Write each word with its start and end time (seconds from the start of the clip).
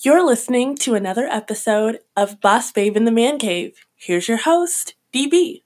You're 0.00 0.26
listening 0.26 0.76
to 0.78 0.94
another 0.94 1.24
episode 1.24 2.00
of 2.14 2.38
Boss 2.42 2.70
Babe 2.70 2.98
in 2.98 3.06
the 3.06 3.10
Man 3.10 3.38
Cave. 3.38 3.86
Here's 3.94 4.28
your 4.28 4.36
host, 4.36 4.92
DB. 5.10 5.62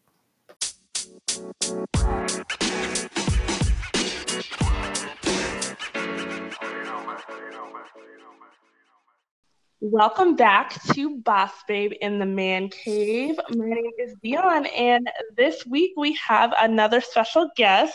Welcome 9.80 10.36
back 10.36 10.80
to 10.92 11.18
Boss 11.22 11.50
Babe 11.66 11.92
in 12.00 12.20
the 12.20 12.26
Man 12.26 12.68
Cave. 12.68 13.34
My 13.56 13.64
name 13.64 13.90
is 13.98 14.14
Dion, 14.22 14.66
and 14.66 15.10
this 15.36 15.66
week 15.66 15.94
we 15.96 16.16
have 16.28 16.54
another 16.60 17.00
special 17.00 17.50
guest. 17.56 17.94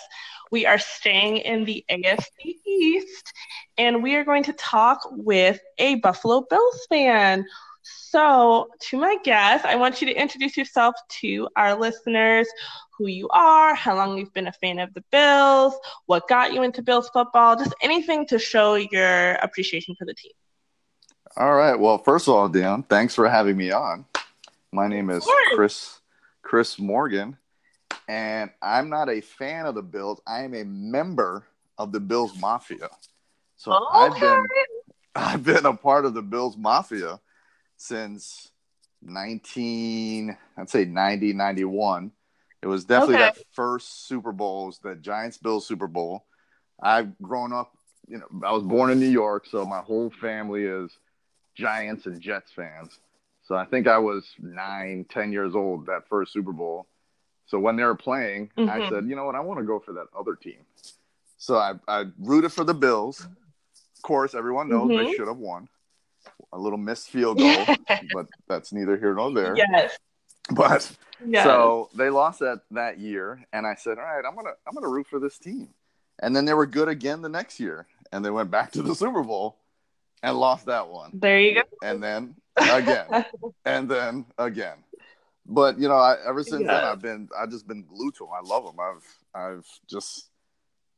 We 0.51 0.65
are 0.65 0.79
staying 0.79 1.37
in 1.37 1.65
the 1.65 1.83
AFC 1.89 2.55
East, 2.65 3.33
and 3.77 4.03
we 4.03 4.15
are 4.15 4.23
going 4.23 4.43
to 4.43 4.53
talk 4.53 4.99
with 5.11 5.59
a 5.77 5.95
Buffalo 5.95 6.45
Bills 6.49 6.85
fan. 6.89 7.45
So, 7.83 8.69
to 8.89 8.97
my 8.97 9.17
guest, 9.23 9.65
I 9.65 9.75
want 9.75 10.01
you 10.01 10.07
to 10.07 10.13
introduce 10.13 10.57
yourself 10.57 10.95
to 11.21 11.47
our 11.55 11.77
listeners 11.77 12.47
who 12.97 13.07
you 13.07 13.27
are, 13.29 13.75
how 13.75 13.95
long 13.95 14.17
you've 14.17 14.33
been 14.33 14.47
a 14.47 14.53
fan 14.53 14.79
of 14.79 14.93
the 14.93 15.03
Bills, 15.11 15.73
what 16.05 16.27
got 16.27 16.53
you 16.53 16.63
into 16.63 16.81
Bills 16.81 17.09
football, 17.09 17.55
just 17.57 17.75
anything 17.81 18.25
to 18.27 18.39
show 18.39 18.75
your 18.75 19.33
appreciation 19.33 19.95
for 19.99 20.05
the 20.05 20.13
team. 20.13 20.31
All 21.37 21.53
right. 21.53 21.75
Well, 21.75 21.97
first 21.97 22.27
of 22.27 22.35
all, 22.35 22.47
Dion, 22.47 22.83
thanks 22.83 23.13
for 23.13 23.27
having 23.27 23.57
me 23.57 23.71
on. 23.71 24.05
My 24.71 24.87
name 24.87 25.09
is 25.09 25.27
Chris 25.53 25.99
Chris 26.41 26.79
Morgan, 26.79 27.37
and 28.07 28.49
I'm 28.61 28.89
not 28.89 29.09
a 29.09 29.21
fan 29.21 29.65
of 29.65 29.75
the 29.75 29.81
Bills. 29.81 30.21
I 30.27 30.43
am 30.43 30.53
a 30.53 30.63
member 30.63 31.45
of 31.77 31.91
the 31.91 31.99
Bills 31.99 32.37
Mafia. 32.39 32.89
So 33.57 33.73
okay. 33.73 33.85
I've 33.93 34.19
been 34.19 34.45
I've 35.15 35.43
been 35.43 35.65
a 35.65 35.73
part 35.75 36.05
of 36.05 36.13
the 36.13 36.21
Bills 36.21 36.57
Mafia 36.57 37.19
since 37.77 38.51
19 39.01 40.37
I'd 40.57 40.69
say 40.69 40.85
90 40.85 41.33
91. 41.33 42.11
It 42.61 42.67
was 42.67 42.85
definitely 42.85 43.15
okay. 43.15 43.25
that 43.25 43.37
first 43.53 44.07
Super 44.07 44.31
Bowl, 44.31 44.73
the 44.81 44.95
Giants 44.95 45.37
Bills 45.37 45.67
Super 45.67 45.87
Bowl. 45.87 46.25
I've 46.81 47.17
grown 47.19 47.53
up, 47.53 47.71
you 48.07 48.17
know, 48.17 48.25
I 48.43 48.51
was 48.51 48.63
born 48.63 48.89
in 48.89 48.99
New 48.99 49.09
York, 49.09 49.45
so 49.45 49.65
my 49.65 49.79
whole 49.79 50.09
family 50.09 50.63
is 50.63 50.91
Giants 51.55 52.07
and 52.07 52.19
Jets 52.19 52.51
fans. 52.51 52.99
So 53.43 53.55
I 53.55 53.65
think 53.65 53.87
I 53.87 53.99
was 53.99 54.27
nine, 54.39 55.05
ten 55.07 55.31
years 55.31 55.55
old 55.55 55.85
that 55.85 56.07
first 56.09 56.33
Super 56.33 56.51
Bowl. 56.51 56.87
So 57.45 57.59
when 57.59 57.75
they 57.75 57.83
were 57.83 57.95
playing, 57.95 58.51
mm-hmm. 58.57 58.69
I 58.69 58.89
said, 58.89 59.05
you 59.05 59.15
know 59.15 59.25
what, 59.25 59.35
I 59.35 59.39
want 59.39 59.59
to 59.59 59.65
go 59.65 59.79
for 59.79 59.93
that 59.93 60.07
other 60.17 60.35
team. 60.35 60.65
So 61.37 61.57
I, 61.57 61.73
I 61.87 62.05
rooted 62.19 62.51
for 62.51 62.63
the 62.63 62.73
Bills. 62.73 63.21
Of 63.21 64.01
course, 64.01 64.33
everyone 64.33 64.69
knows 64.69 64.89
mm-hmm. 64.89 65.05
they 65.05 65.13
should 65.13 65.27
have 65.27 65.37
won. 65.37 65.67
A 66.53 66.57
little 66.57 66.77
missed 66.77 67.09
field 67.09 67.37
goal, 67.37 67.65
but 68.13 68.27
that's 68.47 68.73
neither 68.73 68.97
here 68.97 69.13
nor 69.13 69.31
there. 69.31 69.55
Yes. 69.55 69.97
But 70.51 70.91
yes. 71.25 71.43
so 71.43 71.89
they 71.95 72.09
lost 72.09 72.39
that 72.39 72.61
that 72.71 72.99
year, 72.99 73.45
and 73.51 73.65
I 73.65 73.75
said, 73.75 73.97
all 73.97 74.05
right, 74.05 74.23
I'm 74.25 74.35
gonna 74.35 74.53
I'm 74.67 74.73
gonna 74.73 74.89
root 74.89 75.07
for 75.07 75.19
this 75.19 75.37
team. 75.37 75.69
And 76.19 76.35
then 76.35 76.45
they 76.45 76.53
were 76.53 76.65
good 76.65 76.87
again 76.87 77.21
the 77.21 77.29
next 77.29 77.59
year, 77.59 77.87
and 78.11 78.23
they 78.23 78.29
went 78.29 78.49
back 78.49 78.71
to 78.73 78.81
the 78.81 78.95
Super 78.95 79.23
Bowl 79.23 79.57
and 80.23 80.37
lost 80.37 80.65
that 80.67 80.87
one. 80.87 81.11
There 81.13 81.39
you 81.39 81.55
go. 81.55 81.61
And 81.83 82.01
then 82.01 82.35
again, 82.57 83.25
and 83.65 83.89
then 83.89 84.25
again. 84.37 84.77
But 85.45 85.79
you 85.79 85.87
know, 85.87 85.95
I, 85.95 86.17
ever 86.25 86.43
since 86.43 86.63
yeah. 86.63 86.73
then, 86.73 86.83
I've 86.83 87.01
been 87.01 87.29
I've 87.37 87.51
just 87.51 87.67
been 87.67 87.83
glued 87.83 88.15
to 88.15 88.25
them. 88.25 88.29
I 88.35 88.47
love 88.47 88.65
them. 88.65 88.75
I've 88.79 89.41
I've 89.41 89.67
just 89.87 90.29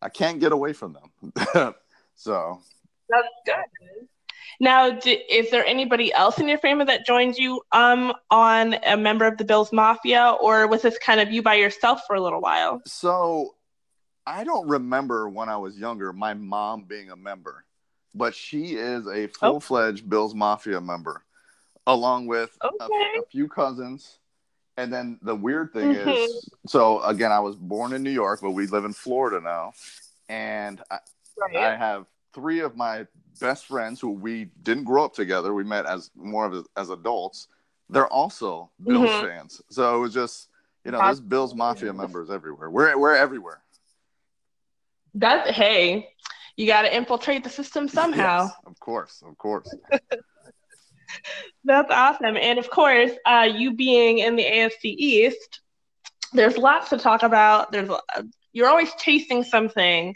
I 0.02 0.10
can't 0.10 0.40
get 0.40 0.52
away 0.52 0.74
from 0.74 0.94
them. 0.94 1.74
so 2.16 2.62
that's 3.10 3.28
good. 3.46 4.08
Now, 4.60 4.90
d- 4.90 5.24
is 5.30 5.52
there 5.52 5.66
anybody 5.66 6.12
else 6.14 6.40
in 6.40 6.48
your 6.48 6.58
family 6.58 6.86
that 6.86 7.06
joined 7.06 7.38
you 7.38 7.62
um 7.74 8.14
on 8.32 8.76
a 8.86 8.98
member 8.98 9.26
of 9.26 9.38
the 9.38 9.44
Bills 9.44 9.74
Mafia, 9.74 10.36
or 10.42 10.68
was 10.68 10.82
this 10.82 10.98
kind 10.98 11.20
of 11.20 11.32
you 11.32 11.42
by 11.42 11.56
yourself 11.56 12.02
for 12.08 12.16
a 12.16 12.22
little 12.22 12.42
while? 12.42 12.82
So, 12.86 13.56
I 14.26 14.44
don't 14.44 14.68
remember 14.68 15.30
when 15.30 15.50
I 15.50 15.58
was 15.58 15.78
younger 15.78 16.14
my 16.14 16.34
mom 16.34 16.84
being 16.84 17.12
a 17.12 17.16
member 17.16 17.66
but 18.18 18.36
she 18.36 18.76
is 18.76 19.08
a 19.08 19.28
full 19.28 19.60
fledged 19.60 20.04
oh. 20.06 20.10
Bills 20.10 20.36
Mafia 20.36 20.82
member, 20.82 21.24
along 21.86 22.28
with 22.28 22.58
okay. 22.64 22.76
a, 23.16 23.20
a, 23.20 23.26
few 23.30 23.48
cousins. 23.48 24.20
And 24.78 24.94
then 24.94 25.18
the 25.24 25.36
weird 25.36 25.74
thing 25.74 25.94
mm-hmm. 25.94 26.10
is, 26.10 26.50
so 26.68 27.02
again, 27.02 27.32
I 27.32 27.40
was 27.40 27.56
born 27.56 27.94
in 27.94 28.04
New 28.04 28.12
York, 28.12 28.40
but 28.42 28.52
we 28.52 28.68
live 28.68 28.86
in 28.86 28.94
Florida 28.94 29.42
now, 29.42 29.74
and 30.30 30.82
I, 30.92 31.00
right. 31.40 31.74
I 31.74 31.76
have 31.76 32.06
three 32.34 32.60
of 32.60 32.76
my 32.76 33.08
best 33.42 33.66
friends 33.66 34.00
who 34.00 34.12
we 34.12 34.50
didn't 34.62 34.84
grow 34.84 35.04
up 35.06 35.14
together. 35.14 35.54
We 35.54 35.64
met 35.64 35.88
as 35.88 36.12
more 36.16 36.46
of 36.46 36.54
a, 36.54 36.64
as 36.78 36.92
adults. 36.92 37.48
They're 37.90 38.08
also 38.08 38.70
Bills 38.84 39.10
mm-hmm. 39.10 39.26
fans, 39.26 39.62
so 39.70 39.96
it 39.96 40.00
was 40.00 40.14
just 40.14 40.50
you 40.88 40.92
know, 40.92 41.00
there's 41.00 41.20
Bills 41.20 41.54
Mafia 41.54 41.92
members 41.92 42.30
everywhere. 42.30 42.70
We're 42.70 42.98
we're 42.98 43.16
everywhere. 43.16 43.62
That's 45.14 45.50
hey, 45.50 46.10
you 46.56 46.66
got 46.66 46.84
to 46.84 46.96
infiltrate 46.96 47.44
the 47.44 47.50
system 47.50 47.90
somehow. 47.90 48.44
Yes, 48.44 48.54
of 48.66 48.80
course, 48.80 49.24
of 49.28 49.38
course. 49.38 49.74
That's 51.64 51.92
awesome. 51.92 52.38
And 52.38 52.60
of 52.60 52.70
course, 52.70 53.12
uh, 53.26 53.48
you 53.54 53.74
being 53.74 54.20
in 54.20 54.36
the 54.36 54.44
AFC 54.44 54.84
East, 54.84 55.62
there's 56.34 56.58
lots 56.58 56.90
to 56.90 56.98
talk 56.98 57.24
about. 57.24 57.72
There's 57.72 57.90
uh, 57.90 58.24
you're 58.54 58.68
always 58.68 58.94
chasing 58.96 59.44
something. 59.44 60.16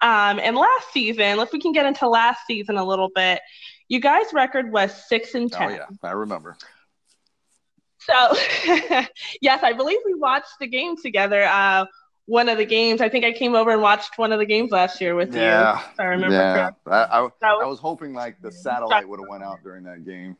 Um, 0.00 0.40
and 0.40 0.56
last 0.56 0.92
season, 0.92 1.38
if 1.38 1.52
we 1.52 1.60
can 1.60 1.72
get 1.72 1.86
into 1.86 2.08
last 2.08 2.40
season 2.46 2.76
a 2.76 2.84
little 2.84 3.10
bit, 3.14 3.40
you 3.88 4.00
guys' 4.00 4.32
record 4.32 4.72
was 4.72 4.92
six 5.08 5.34
and 5.34 5.50
ten. 5.50 5.70
Oh 5.70 5.74
yeah, 5.74 5.86
I 6.02 6.12
remember. 6.12 6.56
So, 7.98 8.36
yes, 9.40 9.62
I 9.62 9.74
believe 9.74 9.98
we 10.04 10.14
watched 10.14 10.58
the 10.58 10.66
game 10.66 10.96
together. 10.96 11.44
Uh, 11.44 11.86
one 12.26 12.48
of 12.48 12.58
the 12.58 12.64
games. 12.64 13.00
I 13.00 13.08
think 13.08 13.24
I 13.24 13.32
came 13.32 13.54
over 13.54 13.70
and 13.70 13.82
watched 13.82 14.18
one 14.18 14.32
of 14.32 14.38
the 14.38 14.46
games 14.46 14.70
last 14.70 15.00
year 15.00 15.14
with 15.14 15.34
yeah. 15.34 15.80
you. 15.80 15.84
I 15.98 16.04
remember. 16.04 16.34
Yeah, 16.36 16.70
I, 16.86 17.02
I, 17.02 17.20
was, 17.20 17.32
I, 17.42 17.64
was, 17.64 17.78
hoping 17.78 18.12
like 18.14 18.40
the 18.40 18.52
satellite 18.52 19.08
would 19.08 19.20
have 19.20 19.28
went 19.28 19.42
out 19.42 19.62
during 19.62 19.84
that 19.84 20.04
game. 20.04 20.36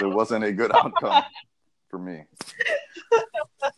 It 0.00 0.06
wasn't 0.06 0.44
a 0.44 0.52
good 0.52 0.72
outcome 0.74 1.24
for 1.90 1.98
me. 1.98 2.24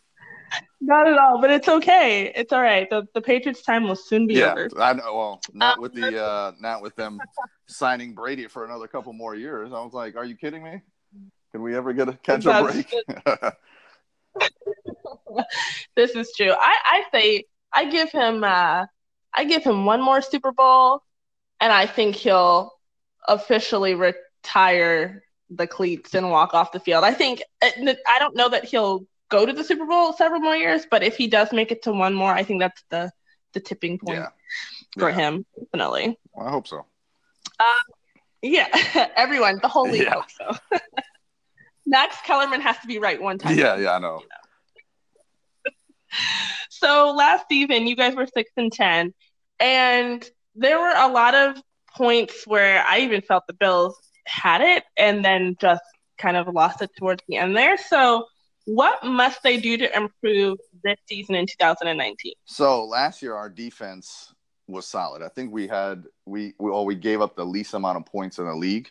Not 0.81 1.07
at 1.07 1.17
all, 1.17 1.41
but 1.41 1.49
it's 1.49 1.67
okay. 1.67 2.31
It's 2.35 2.53
all 2.53 2.61
right. 2.61 2.87
The 2.89 3.07
the 3.15 3.21
Patriots' 3.21 3.63
time 3.63 3.87
will 3.87 3.95
soon 3.95 4.27
be 4.27 4.35
yeah, 4.35 4.51
over. 4.51 4.69
I 4.79 4.93
know. 4.93 5.15
Well, 5.15 5.41
not 5.51 5.77
um, 5.77 5.81
with 5.81 5.93
the 5.93 6.23
uh, 6.23 6.51
not 6.59 6.83
with 6.83 6.95
them 6.95 7.19
signing 7.67 8.13
Brady 8.13 8.47
for 8.47 8.65
another 8.65 8.87
couple 8.87 9.11
more 9.11 9.33
years. 9.33 9.73
I 9.73 9.83
was 9.83 9.93
like, 9.93 10.15
are 10.15 10.25
you 10.25 10.35
kidding 10.35 10.63
me? 10.63 10.81
Can 11.51 11.63
we 11.63 11.75
ever 11.75 11.91
get 11.91 12.09
a 12.09 12.13
catch 12.13 12.45
a 12.45 12.63
break? 12.63 12.93
this 15.95 16.11
is 16.11 16.31
true. 16.35 16.51
I, 16.51 16.77
I 16.85 17.03
say 17.11 17.45
I 17.73 17.85
give 17.85 18.11
him 18.11 18.43
uh, 18.43 18.85
I 19.33 19.43
give 19.45 19.63
him 19.63 19.85
one 19.85 20.01
more 20.01 20.21
Super 20.21 20.51
Bowl, 20.51 21.01
and 21.59 21.71
I 21.71 21.85
think 21.85 22.15
he'll 22.15 22.71
officially 23.27 23.95
retire 23.95 25.23
the 25.49 25.67
cleats 25.67 26.13
and 26.13 26.29
walk 26.29 26.53
off 26.53 26.71
the 26.71 26.79
field. 26.79 27.03
I 27.03 27.13
think 27.13 27.43
uh, 27.61 27.69
I 28.07 28.19
don't 28.19 28.35
know 28.35 28.49
that 28.49 28.65
he'll 28.65 29.05
go 29.29 29.45
to 29.45 29.53
the 29.53 29.63
Super 29.63 29.85
Bowl 29.85 30.13
several 30.13 30.41
more 30.41 30.55
years, 30.55 30.85
but 30.89 31.03
if 31.03 31.17
he 31.17 31.27
does 31.27 31.51
make 31.51 31.71
it 31.71 31.83
to 31.83 31.91
one 31.91 32.13
more, 32.13 32.33
I 32.33 32.43
think 32.43 32.61
that's 32.61 32.83
the 32.89 33.11
the 33.53 33.59
tipping 33.59 33.97
point 33.97 34.19
yeah. 34.19 34.29
for 34.97 35.09
yeah. 35.09 35.15
him, 35.15 35.45
definitely. 35.57 36.17
Well, 36.33 36.47
I 36.47 36.51
hope 36.51 36.67
so. 36.67 36.77
Um, 37.59 37.85
yeah, 38.41 38.67
everyone, 39.15 39.59
the 39.61 39.67
whole 39.67 39.89
league 39.89 40.03
yeah. 40.03 40.21
so. 40.37 40.57
Max 41.85 42.17
Kellerman 42.25 42.61
has 42.61 42.77
to 42.79 42.87
be 42.87 42.99
right 42.99 43.21
one 43.21 43.37
time. 43.37 43.57
Yeah, 43.57 43.77
yeah, 43.77 43.93
I 43.93 43.99
know. 43.99 44.21
You 44.21 44.27
know? 45.65 45.71
so 46.69 47.13
last 47.15 47.45
season, 47.49 47.87
you 47.87 47.95
guys 47.95 48.15
were 48.15 48.27
six 48.27 48.51
and 48.57 48.71
ten, 48.71 49.13
and 49.59 50.27
there 50.55 50.79
were 50.79 50.93
a 50.95 51.07
lot 51.07 51.35
of 51.35 51.61
points 51.95 52.45
where 52.45 52.83
I 52.87 52.99
even 52.99 53.21
felt 53.21 53.43
the 53.47 53.53
Bills 53.53 53.95
had 54.25 54.61
it, 54.61 54.83
and 54.97 55.23
then 55.23 55.55
just 55.59 55.83
kind 56.17 56.37
of 56.37 56.47
lost 56.47 56.81
it 56.81 56.91
towards 56.97 57.23
the 57.27 57.37
end 57.37 57.55
there. 57.55 57.77
So, 57.77 58.25
what 58.65 59.03
must 59.03 59.43
they 59.43 59.57
do 59.57 59.77
to 59.77 59.95
improve 59.95 60.57
this 60.83 60.97
season 61.07 61.35
in 61.35 61.45
2019? 61.45 62.33
So 62.45 62.85
last 62.85 63.21
year, 63.21 63.35
our 63.35 63.49
defense 63.49 64.33
was 64.67 64.87
solid. 64.87 65.21
I 65.21 65.29
think 65.29 65.51
we 65.51 65.67
had 65.67 66.05
we, 66.25 66.53
we 66.59 66.71
well 66.71 66.85
we 66.85 66.95
gave 66.95 67.21
up 67.21 67.35
the 67.35 67.45
least 67.45 67.73
amount 67.73 67.97
of 67.97 68.05
points 68.05 68.39
in 68.39 68.45
the 68.45 68.55
league, 68.55 68.89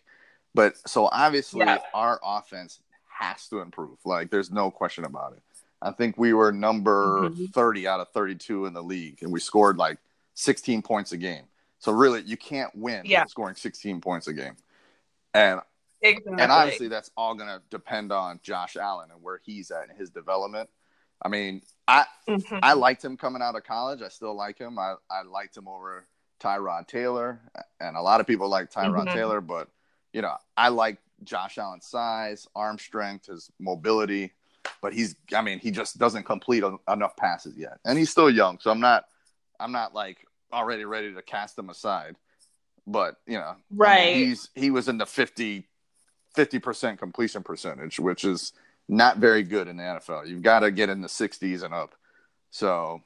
but 0.54 0.76
so 0.88 1.08
obviously 1.10 1.60
yeah. 1.60 1.78
our 1.92 2.20
offense 2.22 2.80
has 3.18 3.48
to 3.48 3.60
improve. 3.60 3.98
Like 4.04 4.30
there's 4.30 4.50
no 4.50 4.70
question 4.70 5.04
about 5.04 5.32
it. 5.34 5.42
I 5.80 5.92
think 5.92 6.16
we 6.16 6.32
were 6.32 6.50
number 6.50 7.28
mm-hmm. 7.28 7.46
30 7.46 7.86
out 7.86 8.00
of 8.00 8.08
32 8.10 8.66
in 8.66 8.72
the 8.72 8.82
league, 8.82 9.22
and 9.22 9.30
we 9.30 9.40
scored 9.40 9.76
like 9.76 9.98
16 10.34 10.82
points 10.82 11.12
a 11.12 11.16
game. 11.16 11.44
So 11.78 11.92
really, 11.92 12.22
you 12.22 12.36
can't 12.36 12.74
win 12.74 13.02
yeah. 13.04 13.26
scoring 13.26 13.56
16 13.56 14.00
points 14.00 14.26
a 14.26 14.32
game. 14.32 14.56
And 15.34 15.60
exactly. 16.00 16.42
and 16.42 16.50
obviously, 16.50 16.88
that's 16.88 17.10
all 17.16 17.34
going 17.34 17.48
to 17.48 17.60
depend 17.70 18.12
on 18.12 18.40
Josh 18.42 18.76
Allen 18.76 19.10
and 19.12 19.22
where 19.22 19.40
he's 19.44 19.70
at 19.70 19.90
in 19.90 19.96
his 19.96 20.10
development. 20.10 20.70
I 21.22 21.28
mean, 21.28 21.60
I 21.86 22.06
mm-hmm. 22.28 22.58
I 22.62 22.72
liked 22.72 23.04
him 23.04 23.16
coming 23.16 23.42
out 23.42 23.54
of 23.54 23.64
college. 23.64 24.00
I 24.00 24.08
still 24.08 24.34
like 24.34 24.58
him. 24.58 24.78
I, 24.78 24.94
I 25.10 25.22
liked 25.22 25.56
him 25.56 25.68
over 25.68 26.06
Tyrod 26.40 26.88
Taylor, 26.88 27.40
and 27.80 27.96
a 27.96 28.00
lot 28.00 28.20
of 28.20 28.26
people 28.26 28.48
like 28.48 28.70
Tyrod 28.70 29.06
mm-hmm. 29.06 29.14
Taylor, 29.14 29.40
but 29.40 29.68
you 30.14 30.22
know, 30.22 30.36
I 30.56 30.68
like 30.68 30.98
Josh 31.22 31.58
Allen's 31.58 31.86
size, 31.86 32.46
arm 32.54 32.78
strength, 32.78 33.26
his 33.26 33.50
mobility, 33.58 34.32
but 34.82 34.92
he's, 34.92 35.14
I 35.34 35.42
mean, 35.42 35.58
he 35.58 35.70
just 35.70 35.98
doesn't 35.98 36.24
complete 36.24 36.64
enough 36.88 37.16
passes 37.16 37.56
yet, 37.56 37.78
and 37.84 37.98
he's 37.98 38.10
still 38.10 38.30
young. 38.30 38.58
So 38.60 38.70
I'm 38.70 38.80
not, 38.80 39.04
I'm 39.60 39.72
not 39.72 39.94
like 39.94 40.18
already 40.52 40.84
ready 40.84 41.12
to 41.14 41.22
cast 41.22 41.58
him 41.58 41.70
aside. 41.70 42.16
But 42.86 43.16
you 43.26 43.38
know, 43.38 43.56
right? 43.70 44.00
I 44.00 44.14
mean, 44.14 44.26
he's 44.26 44.50
he 44.54 44.70
was 44.70 44.88
in 44.88 44.98
the 44.98 45.06
50 45.06 45.64
percent 46.60 46.98
completion 46.98 47.42
percentage, 47.42 47.98
which 47.98 48.24
is 48.24 48.52
not 48.88 49.18
very 49.18 49.42
good 49.42 49.68
in 49.68 49.76
the 49.78 49.82
NFL. 49.82 50.28
You've 50.28 50.42
got 50.42 50.60
to 50.60 50.70
get 50.70 50.90
in 50.90 51.00
the 51.00 51.08
60s 51.08 51.62
and 51.62 51.72
up. 51.72 51.94
So, 52.50 53.00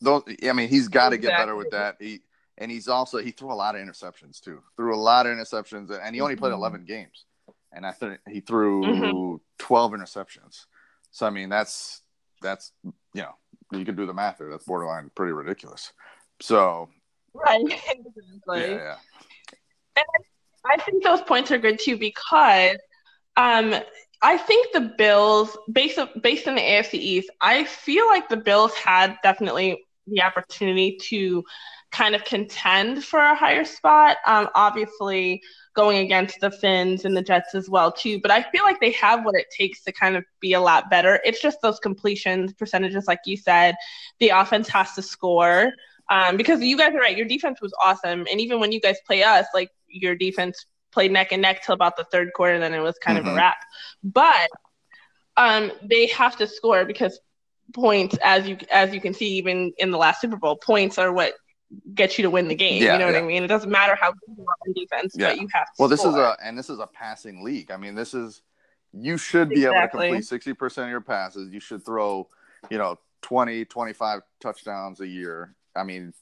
those, 0.00 0.22
I 0.42 0.52
mean, 0.52 0.68
he's 0.68 0.88
got 0.88 1.10
to 1.10 1.14
exactly. 1.14 1.28
get 1.28 1.38
better 1.38 1.56
with 1.56 1.70
that. 1.70 1.96
He 2.00 2.22
and 2.58 2.70
he's 2.70 2.88
also 2.88 3.18
he 3.18 3.30
threw 3.30 3.52
a 3.52 3.54
lot 3.54 3.74
of 3.74 3.82
interceptions 3.82 4.40
too. 4.40 4.62
Threw 4.76 4.94
a 4.94 4.96
lot 4.96 5.26
of 5.26 5.36
interceptions, 5.36 5.90
and 5.90 6.14
he 6.14 6.20
only 6.20 6.34
mm-hmm. 6.34 6.40
played 6.40 6.52
11 6.52 6.84
games, 6.84 7.24
and 7.72 7.86
I 7.86 7.92
think 7.92 8.18
he 8.28 8.40
threw 8.40 8.82
mm-hmm. 8.82 9.36
12 9.58 9.92
interceptions. 9.92 10.66
So 11.10 11.26
I 11.26 11.30
mean, 11.30 11.48
that's 11.48 12.02
that's 12.42 12.72
you 12.84 13.22
know 13.22 13.32
you 13.72 13.84
can 13.84 13.96
do 13.96 14.06
the 14.06 14.14
math 14.14 14.38
there. 14.38 14.50
That's 14.50 14.64
borderline 14.64 15.10
pretty 15.14 15.32
ridiculous. 15.32 15.92
So 16.40 16.88
right, 17.34 17.60
exactly. 17.64 18.60
Yeah, 18.60 18.76
yeah. 18.76 18.96
And 19.96 20.24
I 20.64 20.76
think 20.82 21.02
those 21.02 21.22
points 21.22 21.50
are 21.50 21.58
good 21.58 21.78
too 21.78 21.96
because 21.96 22.76
um, 23.36 23.74
I 24.22 24.38
think 24.38 24.72
the 24.72 24.92
Bills, 24.96 25.56
based 25.70 25.98
on, 25.98 26.08
based 26.22 26.48
on 26.48 26.54
the 26.54 26.60
AFC 26.60 26.94
East, 26.94 27.30
I 27.40 27.64
feel 27.64 28.06
like 28.06 28.28
the 28.28 28.36
Bills 28.36 28.74
had 28.74 29.16
definitely 29.22 29.85
the 30.06 30.22
opportunity 30.22 30.96
to 30.96 31.44
kind 31.92 32.14
of 32.14 32.24
contend 32.24 33.04
for 33.04 33.20
a 33.20 33.34
higher 33.34 33.64
spot. 33.64 34.18
Um, 34.26 34.48
obviously, 34.54 35.42
going 35.74 35.98
against 35.98 36.40
the 36.40 36.50
Finns 36.50 37.04
and 37.04 37.16
the 37.16 37.22
Jets 37.22 37.54
as 37.54 37.68
well 37.68 37.92
too. 37.92 38.20
But 38.20 38.30
I 38.30 38.42
feel 38.50 38.64
like 38.64 38.80
they 38.80 38.92
have 38.92 39.24
what 39.24 39.34
it 39.34 39.46
takes 39.56 39.82
to 39.84 39.92
kind 39.92 40.16
of 40.16 40.24
be 40.40 40.54
a 40.54 40.60
lot 40.60 40.90
better. 40.90 41.20
It's 41.24 41.40
just 41.40 41.58
those 41.62 41.78
completions 41.78 42.52
percentages, 42.52 43.06
like 43.06 43.20
you 43.26 43.36
said. 43.36 43.76
The 44.18 44.30
offense 44.30 44.68
has 44.68 44.94
to 44.94 45.02
score 45.02 45.72
um, 46.10 46.36
because 46.36 46.60
you 46.60 46.76
guys 46.76 46.94
are 46.94 47.00
right. 47.00 47.16
Your 47.16 47.26
defense 47.26 47.60
was 47.60 47.72
awesome, 47.82 48.26
and 48.30 48.40
even 48.40 48.60
when 48.60 48.72
you 48.72 48.80
guys 48.80 48.96
play 49.06 49.22
us, 49.22 49.46
like 49.54 49.70
your 49.88 50.14
defense 50.14 50.66
played 50.92 51.12
neck 51.12 51.32
and 51.32 51.42
neck 51.42 51.64
till 51.64 51.74
about 51.74 51.96
the 51.96 52.04
third 52.04 52.32
quarter, 52.34 52.54
and 52.54 52.62
then 52.62 52.74
it 52.74 52.80
was 52.80 52.96
kind 52.98 53.18
mm-hmm. 53.18 53.28
of 53.28 53.34
a 53.34 53.36
mm-hmm. 53.36 53.38
wrap. 53.38 53.56
But 54.02 54.48
um, 55.36 55.72
they 55.82 56.06
have 56.06 56.36
to 56.36 56.46
score 56.46 56.84
because 56.84 57.20
points, 57.74 58.16
as 58.22 58.48
you 58.48 58.58
as 58.70 58.92
you 58.94 59.00
can 59.00 59.14
see, 59.14 59.36
even 59.36 59.72
in 59.78 59.90
the 59.90 59.98
last 59.98 60.20
Super 60.20 60.36
Bowl, 60.36 60.56
points 60.56 60.98
are 60.98 61.12
what 61.12 61.34
get 61.94 62.16
you 62.16 62.22
to 62.22 62.30
win 62.30 62.48
the 62.48 62.54
game. 62.54 62.82
Yeah, 62.82 62.94
you 62.94 62.98
know 62.98 63.06
yeah. 63.06 63.14
what 63.14 63.22
I 63.22 63.26
mean? 63.26 63.42
It 63.42 63.48
doesn't 63.48 63.70
matter 63.70 63.96
how 64.00 64.12
good 64.12 64.36
you 64.36 64.44
are 64.44 64.56
on 64.66 64.72
defense, 64.74 65.14
yeah. 65.16 65.28
but 65.28 65.40
you 65.40 65.48
have 65.52 65.66
to. 65.66 65.72
Well, 65.78 65.88
this 65.88 66.00
score. 66.00 66.12
is 66.12 66.16
a 66.16 66.36
and 66.42 66.56
this 66.56 66.70
is 66.70 66.78
a 66.78 66.86
passing 66.86 67.42
league. 67.42 67.70
I 67.70 67.76
mean, 67.76 67.94
this 67.94 68.14
is 68.14 68.42
you 68.92 69.18
should 69.18 69.48
be 69.48 69.64
exactly. 69.64 70.06
able 70.06 70.20
to 70.20 70.22
complete 70.22 70.58
60% 70.58 70.84
of 70.84 70.88
your 70.88 71.00
passes. 71.00 71.52
You 71.52 71.60
should 71.60 71.84
throw, 71.84 72.28
you 72.70 72.78
know, 72.78 72.98
20, 73.22 73.64
25 73.66 74.22
touchdowns 74.40 75.00
a 75.00 75.06
year. 75.06 75.54
I 75.74 75.84
mean, 75.84 76.14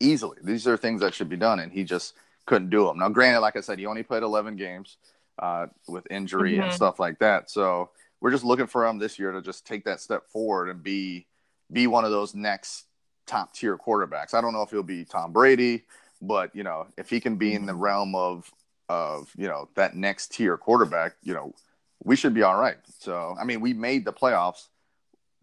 easily. 0.00 0.38
These 0.42 0.66
are 0.66 0.76
things 0.76 1.00
that 1.00 1.14
should 1.14 1.28
be 1.28 1.36
done 1.36 1.60
and 1.60 1.72
he 1.72 1.84
just 1.84 2.14
couldn't 2.46 2.70
do 2.70 2.84
them. 2.84 2.98
Now, 2.98 3.08
granted, 3.08 3.40
like 3.40 3.56
I 3.56 3.60
said, 3.60 3.78
he 3.78 3.86
only 3.86 4.02
played 4.02 4.22
11 4.22 4.56
games 4.56 4.98
uh, 5.38 5.66
with 5.86 6.06
injury 6.10 6.54
mm-hmm. 6.54 6.64
and 6.64 6.72
stuff 6.72 6.98
like 6.98 7.18
that. 7.20 7.50
So 7.50 7.90
we're 8.20 8.30
just 8.30 8.44
looking 8.44 8.66
for 8.66 8.86
him 8.86 8.98
this 8.98 9.18
year 9.18 9.32
to 9.32 9.42
just 9.42 9.66
take 9.66 9.84
that 9.84 10.00
step 10.00 10.28
forward 10.28 10.68
and 10.68 10.82
be 10.82 11.26
be 11.70 11.86
one 11.86 12.04
of 12.04 12.10
those 12.10 12.34
next 12.34 12.84
top 13.26 13.54
tier 13.54 13.76
quarterbacks. 13.76 14.34
I 14.34 14.40
don't 14.40 14.52
know 14.52 14.62
if 14.62 14.70
he'll 14.70 14.82
be 14.82 15.04
Tom 15.04 15.32
Brady, 15.32 15.84
but 16.22 16.54
you 16.54 16.62
know, 16.62 16.86
if 16.96 17.10
he 17.10 17.20
can 17.20 17.36
be 17.36 17.54
in 17.54 17.66
the 17.66 17.72
mm-hmm. 17.72 17.82
realm 17.82 18.14
of 18.14 18.50
of 18.88 19.30
you 19.36 19.48
know 19.48 19.68
that 19.76 19.94
next 19.94 20.32
tier 20.32 20.56
quarterback, 20.56 21.14
you 21.22 21.34
know, 21.34 21.54
we 22.02 22.16
should 22.16 22.34
be 22.34 22.42
all 22.42 22.58
right. 22.58 22.76
So 22.98 23.36
I 23.38 23.44
mean, 23.44 23.60
we 23.60 23.74
made 23.74 24.04
the 24.04 24.12
playoffs 24.12 24.68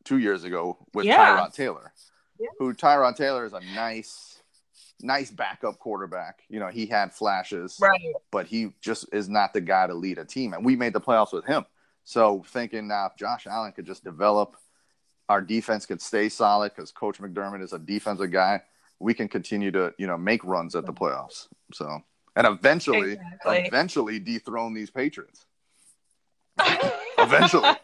two 0.03 0.17
years 0.17 0.43
ago 0.43 0.77
with 0.93 1.05
yeah. 1.05 1.37
Tyrod 1.37 1.53
Taylor, 1.53 1.93
yeah. 2.39 2.47
who 2.59 2.73
Tyrod 2.73 3.15
Taylor 3.15 3.45
is 3.45 3.53
a 3.53 3.61
nice 3.75 4.41
nice 5.01 5.29
backup 5.31 5.79
quarterback. 5.79 6.41
You 6.49 6.59
know, 6.59 6.67
he 6.67 6.85
had 6.85 7.13
flashes, 7.13 7.77
right. 7.81 8.13
but 8.31 8.47
he 8.47 8.73
just 8.81 9.07
is 9.13 9.29
not 9.29 9.53
the 9.53 9.61
guy 9.61 9.87
to 9.87 9.93
lead 9.93 10.17
a 10.17 10.25
team. 10.25 10.53
And 10.53 10.65
we 10.65 10.75
made 10.75 10.93
the 10.93 11.01
playoffs 11.01 11.33
with 11.33 11.45
him. 11.45 11.65
So 12.05 12.43
thinking 12.47 12.87
now 12.87 13.07
if 13.07 13.17
Josh 13.17 13.47
Allen 13.47 13.73
could 13.73 13.85
just 13.85 14.03
develop, 14.03 14.55
our 15.27 15.41
defense 15.41 15.85
could 15.85 16.01
stay 16.01 16.29
solid 16.29 16.71
because 16.73 16.91
Coach 16.91 17.19
McDermott 17.19 17.63
is 17.63 17.73
a 17.73 17.79
defensive 17.79 18.31
guy. 18.31 18.61
We 18.99 19.13
can 19.13 19.27
continue 19.27 19.71
to 19.71 19.93
you 19.97 20.07
know 20.07 20.17
make 20.17 20.43
runs 20.43 20.75
at 20.75 20.85
the 20.85 20.93
playoffs. 20.93 21.47
So 21.73 22.01
and 22.35 22.47
eventually, 22.47 23.13
exactly. 23.13 23.57
eventually 23.65 24.19
dethrone 24.19 24.73
these 24.73 24.91
Patriots. 24.91 25.45
eventually. 27.17 27.63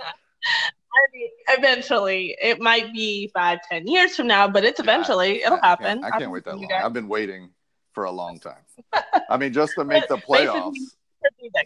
I 0.94 1.08
mean, 1.14 1.30
eventually, 1.50 2.38
it 2.42 2.60
might 2.60 2.92
be 2.94 3.32
five, 3.34 3.60
ten 3.70 3.88
years 3.88 4.16
from 4.16 4.28
now, 4.28 4.48
but 4.48 4.66
it's 4.66 4.80
eventually 4.80 5.44
it'll 5.44 5.62
happen. 5.62 6.00
I 6.00 6.02
can't, 6.02 6.16
I 6.16 6.20
can't 6.20 6.32
wait 6.32 6.44
that 6.46 6.58
long. 6.58 6.68
Guys. 6.68 6.84
I've 6.84 6.94
been 6.94 7.08
waiting 7.08 7.52
for 7.94 8.04
a 8.04 8.12
long 8.12 8.40
time. 8.40 8.62
I 9.30 9.38
mean, 9.38 9.54
just 9.54 9.74
to 9.76 9.86
make 9.86 10.08
the 10.08 10.18
playoffs. 10.18 10.76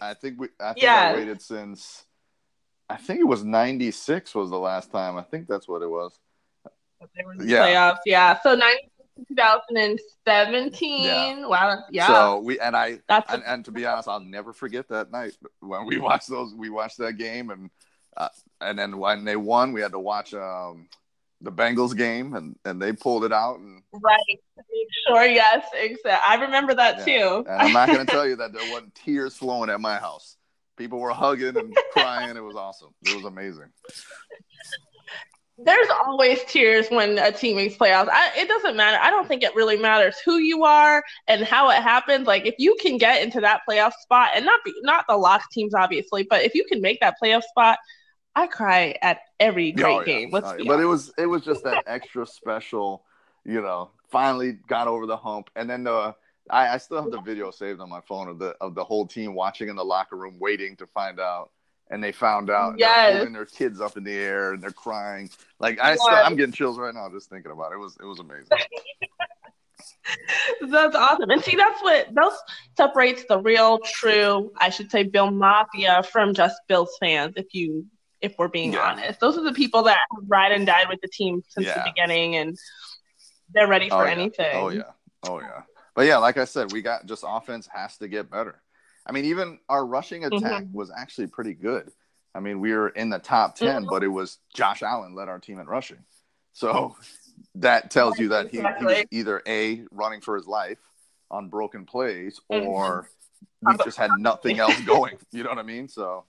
I 0.00 0.14
think 0.14 0.38
we. 0.38 0.48
I 0.60 0.72
think 0.74 0.82
yeah. 0.82 1.12
I 1.12 1.16
waited 1.16 1.42
since. 1.42 2.04
I 2.88 2.96
think 2.96 3.20
it 3.20 3.24
was 3.24 3.44
'96 3.44 4.34
was 4.34 4.50
the 4.50 4.58
last 4.58 4.90
time. 4.90 5.16
I 5.16 5.22
think 5.22 5.48
that's 5.48 5.68
what 5.68 5.82
it 5.82 5.90
was. 5.90 6.18
yeah. 7.44 7.66
Playoffs, 7.66 7.98
yeah. 8.06 8.38
So 8.42 8.54
2017. 9.28 11.04
Yeah. 11.04 11.46
Wow. 11.46 11.82
Yeah. 11.90 12.06
So 12.06 12.40
we 12.40 12.60
and 12.60 12.76
I 12.76 13.00
That's 13.08 13.32
and, 13.32 13.42
and 13.46 13.64
to 13.64 13.72
be 13.72 13.86
honest, 13.86 14.08
I'll 14.08 14.20
never 14.20 14.52
forget 14.52 14.88
that 14.88 15.10
night 15.10 15.36
when 15.60 15.86
we 15.86 15.98
watched 16.02 16.28
those. 16.28 16.54
We 16.54 16.70
watched 16.70 16.98
that 16.98 17.14
game 17.14 17.50
and 17.50 17.70
uh, 18.16 18.28
and 18.60 18.78
then 18.78 18.98
when 18.98 19.24
they 19.24 19.36
won, 19.36 19.72
we 19.72 19.80
had 19.80 19.92
to 19.92 19.98
watch 19.98 20.32
um, 20.32 20.88
the 21.40 21.52
Bengals 21.52 21.96
game, 21.96 22.34
and, 22.34 22.56
and 22.64 22.80
they 22.80 22.92
pulled 22.92 23.24
it 23.24 23.32
out. 23.32 23.58
And 23.58 23.82
right, 23.92 24.18
sure, 25.06 25.24
yes, 25.26 25.66
exactly. 25.74 26.12
I 26.26 26.36
remember 26.36 26.74
that 26.74 26.98
yeah. 26.98 27.04
too. 27.04 27.44
And 27.48 27.62
I'm 27.62 27.72
not 27.72 27.88
going 27.88 28.06
to 28.06 28.10
tell 28.12 28.26
you 28.26 28.36
that 28.36 28.52
there 28.52 28.70
wasn't 28.72 28.94
tears 28.94 29.36
flowing 29.36 29.70
at 29.70 29.80
my 29.80 29.96
house. 29.96 30.35
People 30.76 31.00
were 31.00 31.10
hugging 31.10 31.56
and 31.56 31.76
crying. 31.92 32.36
It 32.36 32.44
was 32.44 32.56
awesome. 32.56 32.90
It 33.02 33.16
was 33.16 33.24
amazing. 33.24 33.70
There's 35.58 35.88
always 36.04 36.44
tears 36.44 36.88
when 36.90 37.16
a 37.16 37.32
team 37.32 37.56
makes 37.56 37.76
playoffs. 37.76 38.08
I, 38.10 38.30
it 38.36 38.46
doesn't 38.46 38.76
matter. 38.76 38.98
I 39.00 39.08
don't 39.08 39.26
think 39.26 39.42
it 39.42 39.54
really 39.54 39.78
matters 39.78 40.18
who 40.22 40.36
you 40.36 40.64
are 40.64 41.02
and 41.28 41.44
how 41.44 41.70
it 41.70 41.82
happens. 41.82 42.26
Like 42.26 42.44
if 42.44 42.56
you 42.58 42.76
can 42.78 42.98
get 42.98 43.22
into 43.22 43.40
that 43.40 43.62
playoff 43.68 43.94
spot, 43.94 44.30
and 44.34 44.44
not 44.44 44.60
be 44.64 44.74
not 44.82 45.06
the 45.08 45.16
lock 45.16 45.50
teams, 45.50 45.72
obviously, 45.74 46.24
but 46.28 46.42
if 46.42 46.54
you 46.54 46.64
can 46.70 46.82
make 46.82 47.00
that 47.00 47.14
playoff 47.22 47.42
spot, 47.42 47.78
I 48.34 48.46
cry 48.48 48.96
at 49.00 49.20
every 49.40 49.72
oh, 49.72 49.76
great 49.76 49.94
oh, 49.94 50.00
yeah. 50.00 50.04
game. 50.04 50.28
Let's 50.30 50.46
oh, 50.46 50.58
but 50.66 50.78
it 50.78 50.84
was 50.84 51.10
it 51.16 51.26
was 51.26 51.42
just 51.42 51.64
that 51.64 51.84
extra 51.86 52.26
special, 52.26 53.04
you 53.44 53.62
know. 53.62 53.92
Finally 54.10 54.58
got 54.68 54.88
over 54.88 55.06
the 55.06 55.16
hump, 55.16 55.48
and 55.56 55.70
then 55.70 55.84
the 55.84 56.14
I, 56.50 56.74
I 56.74 56.78
still 56.78 57.02
have 57.02 57.10
the 57.10 57.20
video 57.20 57.50
saved 57.50 57.80
on 57.80 57.88
my 57.88 58.00
phone 58.00 58.28
of 58.28 58.38
the 58.38 58.56
of 58.60 58.74
the 58.74 58.84
whole 58.84 59.06
team 59.06 59.34
watching 59.34 59.68
in 59.68 59.76
the 59.76 59.84
locker 59.84 60.16
room, 60.16 60.38
waiting 60.38 60.76
to 60.76 60.86
find 60.86 61.20
out. 61.20 61.50
And 61.88 62.02
they 62.02 62.10
found 62.10 62.50
out, 62.50 62.76
they're 62.76 63.12
holding 63.12 63.32
their 63.32 63.46
kids 63.46 63.80
up 63.80 63.96
in 63.96 64.02
the 64.02 64.12
air, 64.12 64.54
and 64.54 64.62
they're 64.62 64.72
crying. 64.72 65.30
Like 65.60 65.78
I, 65.80 65.90
yes. 65.90 66.02
still, 66.02 66.16
I'm 66.16 66.34
getting 66.34 66.52
chills 66.52 66.78
right 66.78 66.92
now 66.92 67.08
just 67.08 67.30
thinking 67.30 67.52
about 67.52 67.70
it. 67.70 67.76
It 67.76 67.78
was, 67.78 67.96
it 68.00 68.04
was 68.04 68.18
amazing. 68.18 68.48
that's 70.68 70.96
awesome. 70.96 71.30
And 71.30 71.44
see, 71.44 71.54
that's 71.54 71.80
what 71.82 72.12
those 72.12 72.32
separates 72.76 73.22
the 73.28 73.38
real, 73.38 73.78
true, 73.78 74.50
I 74.58 74.70
should 74.70 74.90
say, 74.90 75.04
Bill 75.04 75.30
Mafia 75.30 76.02
from 76.02 76.34
just 76.34 76.56
Bills 76.66 76.90
fans. 77.00 77.34
If 77.36 77.54
you 77.54 77.86
if 78.20 78.34
we're 78.38 78.48
being 78.48 78.72
yeah. 78.72 78.80
honest. 78.80 79.20
Those 79.20 79.36
are 79.38 79.44
the 79.44 79.52
people 79.52 79.82
that 79.84 79.96
have 79.96 80.24
ride 80.26 80.52
and 80.52 80.66
died 80.66 80.88
with 80.88 81.00
the 81.00 81.08
team 81.08 81.42
since 81.48 81.66
yeah. 81.66 81.74
the 81.74 81.90
beginning 81.90 82.36
and 82.36 82.58
they're 83.52 83.68
ready 83.68 83.90
oh, 83.90 83.96
for 83.96 84.02
oh, 84.02 84.06
yeah. 84.06 84.12
anything. 84.12 84.50
Oh 84.54 84.68
yeah. 84.68 84.82
Oh 85.24 85.40
yeah. 85.40 85.62
But 85.96 86.06
yeah, 86.06 86.18
like 86.18 86.36
I 86.36 86.44
said, 86.44 86.72
we 86.72 86.82
got 86.82 87.06
just 87.06 87.24
offense 87.26 87.68
has 87.74 87.96
to 87.98 88.06
get 88.06 88.30
better. 88.30 88.62
I 89.04 89.12
mean, 89.12 89.24
even 89.24 89.58
our 89.68 89.84
rushing 89.84 90.24
attack 90.24 90.64
mm-hmm. 90.64 90.76
was 90.76 90.92
actually 90.96 91.28
pretty 91.28 91.54
good. 91.54 91.90
I 92.34 92.40
mean, 92.40 92.60
we 92.60 92.72
were 92.72 92.90
in 92.90 93.08
the 93.08 93.18
top 93.18 93.56
10, 93.56 93.68
mm-hmm. 93.68 93.88
but 93.88 94.04
it 94.04 94.08
was 94.08 94.38
Josh 94.54 94.82
Allen 94.82 95.14
led 95.14 95.28
our 95.28 95.38
team 95.38 95.58
in 95.58 95.66
rushing. 95.66 96.04
So 96.52 96.96
that 97.56 97.90
tells 97.90 98.18
you 98.18 98.28
that 98.28 98.50
he, 98.50 98.58
exactly. 98.58 98.94
he 98.94 99.00
was 99.00 99.06
either 99.10 99.42
A, 99.48 99.84
running 99.90 100.20
for 100.20 100.36
his 100.36 100.46
life 100.46 100.78
on 101.30 101.48
broken 101.48 101.86
plays, 101.86 102.40
mm-hmm. 102.52 102.66
or 102.66 103.08
we 103.62 103.74
just 103.84 103.96
had 103.96 104.10
nothing 104.18 104.58
else 104.60 104.78
going. 104.86 105.16
You 105.32 105.44
know 105.44 105.48
what 105.48 105.58
I 105.58 105.62
mean? 105.62 105.88
So 105.88 106.24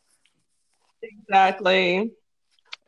Exactly. 1.02 2.12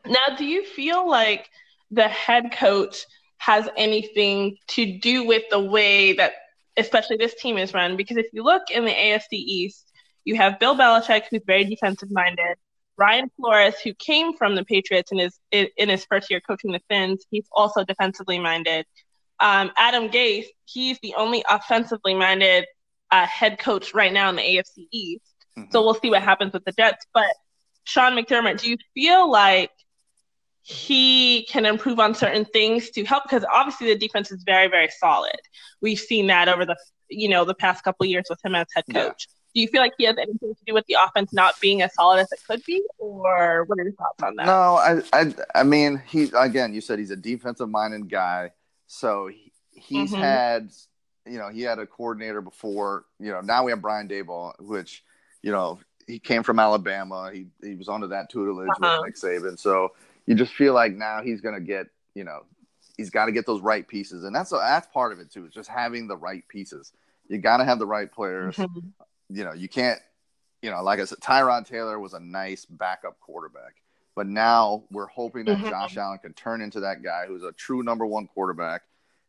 Now, 0.06 0.36
do 0.36 0.44
you 0.44 0.64
feel 0.64 1.08
like 1.08 1.50
the 1.90 2.08
head 2.08 2.52
coach 2.52 3.04
has 3.38 3.68
anything 3.76 4.56
to 4.68 4.98
do 4.98 5.24
with 5.26 5.42
the 5.50 5.60
way 5.60 6.14
that, 6.14 6.32
especially 6.80 7.16
this 7.16 7.34
team 7.34 7.58
is 7.58 7.74
run? 7.74 7.96
Because 7.96 8.16
if 8.16 8.26
you 8.32 8.42
look 8.42 8.70
in 8.70 8.84
the 8.84 8.90
AFC 8.90 9.32
East, 9.32 9.90
you 10.24 10.36
have 10.36 10.58
Bill 10.58 10.76
Belichick, 10.76 11.24
who's 11.30 11.42
very 11.46 11.64
defensive 11.64 12.10
minded. 12.10 12.56
Brian 12.96 13.30
Flores, 13.36 13.74
who 13.82 13.94
came 13.94 14.36
from 14.36 14.54
the 14.54 14.64
Patriots 14.64 15.10
and 15.10 15.20
is 15.20 15.38
in 15.50 15.88
his 15.88 16.04
first 16.04 16.30
year 16.30 16.40
coaching 16.40 16.72
the 16.72 16.80
Finns, 16.90 17.24
he's 17.30 17.46
also 17.52 17.82
defensively 17.84 18.38
minded. 18.38 18.84
Um, 19.40 19.70
Adam 19.76 20.10
Gase, 20.10 20.46
he's 20.66 20.98
the 21.02 21.14
only 21.16 21.42
offensively 21.48 22.14
minded 22.14 22.66
uh, 23.10 23.26
head 23.26 23.58
coach 23.58 23.94
right 23.94 24.12
now 24.12 24.28
in 24.28 24.36
the 24.36 24.42
AFC 24.42 24.86
East. 24.92 25.24
Mm-hmm. 25.58 25.70
So 25.70 25.82
we'll 25.82 25.94
see 25.94 26.10
what 26.10 26.22
happens 26.22 26.52
with 26.52 26.64
the 26.64 26.72
Jets. 26.72 27.06
But 27.14 27.34
Sean 27.84 28.12
McDermott, 28.12 28.60
do 28.60 28.68
you 28.68 28.76
feel 28.94 29.30
like 29.30 29.70
he 30.70 31.44
can 31.48 31.66
improve 31.66 31.98
on 31.98 32.14
certain 32.14 32.44
things 32.44 32.90
to 32.90 33.04
help? 33.04 33.24
Because 33.24 33.44
obviously 33.52 33.88
the 33.88 33.98
defense 33.98 34.30
is 34.30 34.42
very, 34.44 34.68
very 34.68 34.88
solid. 34.98 35.40
We've 35.80 35.98
seen 35.98 36.28
that 36.28 36.48
over 36.48 36.64
the 36.64 36.76
you 37.08 37.28
know 37.28 37.44
the 37.44 37.54
past 37.54 37.84
couple 37.84 38.06
years 38.06 38.26
with 38.30 38.42
him 38.44 38.54
as 38.54 38.66
head 38.74 38.84
coach. 38.92 39.26
Yeah. 39.28 39.34
Do 39.52 39.60
you 39.60 39.66
feel 39.66 39.80
like 39.80 39.94
he 39.98 40.04
has 40.04 40.16
anything 40.16 40.54
to 40.54 40.64
do 40.64 40.74
with 40.74 40.86
the 40.86 40.96
offense 41.04 41.32
not 41.32 41.60
being 41.60 41.82
as 41.82 41.92
solid 41.94 42.20
as 42.20 42.30
it 42.30 42.38
could 42.46 42.62
be, 42.64 42.84
or 42.98 43.64
what 43.64 43.80
are 43.80 43.82
your 43.82 43.92
thoughts 43.92 44.22
on 44.22 44.36
that? 44.36 44.46
No, 44.46 44.76
I, 44.76 45.02
I, 45.12 45.34
I 45.56 45.62
mean, 45.64 46.00
he 46.06 46.30
again, 46.38 46.72
you 46.72 46.80
said 46.80 47.00
he's 47.00 47.10
a 47.10 47.16
defensive 47.16 47.68
minded 47.68 48.08
guy, 48.08 48.52
so 48.86 49.26
he, 49.26 49.52
he's 49.72 50.12
mm-hmm. 50.12 50.22
had, 50.22 50.70
you 51.26 51.38
know, 51.38 51.48
he 51.48 51.62
had 51.62 51.80
a 51.80 51.86
coordinator 51.86 52.40
before. 52.40 53.06
You 53.18 53.32
know, 53.32 53.40
now 53.40 53.64
we 53.64 53.72
have 53.72 53.82
Brian 53.82 54.06
Daboll, 54.06 54.52
which, 54.60 55.02
you 55.42 55.50
know, 55.50 55.80
he 56.06 56.20
came 56.20 56.44
from 56.44 56.60
Alabama. 56.60 57.32
He 57.32 57.48
he 57.60 57.74
was 57.74 57.88
under 57.88 58.06
that 58.06 58.30
tutelage 58.30 58.68
uh-huh. 58.68 59.00
with 59.02 59.22
Nick 59.24 59.42
Saban, 59.42 59.58
so 59.58 59.88
you 60.30 60.36
just 60.36 60.54
feel 60.54 60.74
like 60.74 60.92
now 60.92 61.22
he's 61.22 61.40
going 61.40 61.54
to 61.54 61.60
get, 61.60 61.86
you 62.14 62.24
know, 62.24 62.40
he's 62.96 63.10
got 63.10 63.26
to 63.26 63.32
get 63.32 63.46
those 63.46 63.60
right 63.60 63.86
pieces, 63.86 64.24
and 64.24 64.34
that's 64.34 64.50
that's 64.50 64.86
part 64.88 65.12
of 65.12 65.20
it 65.20 65.30
too. 65.30 65.46
Is 65.46 65.52
just 65.52 65.68
having 65.68 66.08
the 66.08 66.16
right 66.16 66.46
pieces. 66.48 66.92
You 67.28 67.38
got 67.38 67.58
to 67.58 67.64
have 67.64 67.78
the 67.78 67.86
right 67.86 68.10
players. 68.10 68.56
Mm-hmm 68.56 68.88
you 69.30 69.44
know, 69.44 69.52
you 69.52 69.68
can't, 69.68 70.00
you 70.62 70.70
know, 70.70 70.82
like 70.82 71.00
I 71.00 71.04
said, 71.04 71.18
Tyrod 71.18 71.66
Taylor 71.66 71.98
was 71.98 72.12
a 72.12 72.20
nice 72.20 72.64
backup 72.64 73.18
quarterback. 73.20 73.76
But 74.16 74.26
now 74.26 74.84
we're 74.90 75.06
hoping 75.06 75.44
that 75.46 75.58
mm-hmm. 75.58 75.70
Josh 75.70 75.96
Allen 75.96 76.18
can 76.18 76.34
turn 76.34 76.60
into 76.60 76.80
that 76.80 77.02
guy 77.02 77.24
who's 77.26 77.44
a 77.44 77.52
true 77.52 77.82
number 77.82 78.04
one 78.04 78.26
quarterback. 78.26 78.82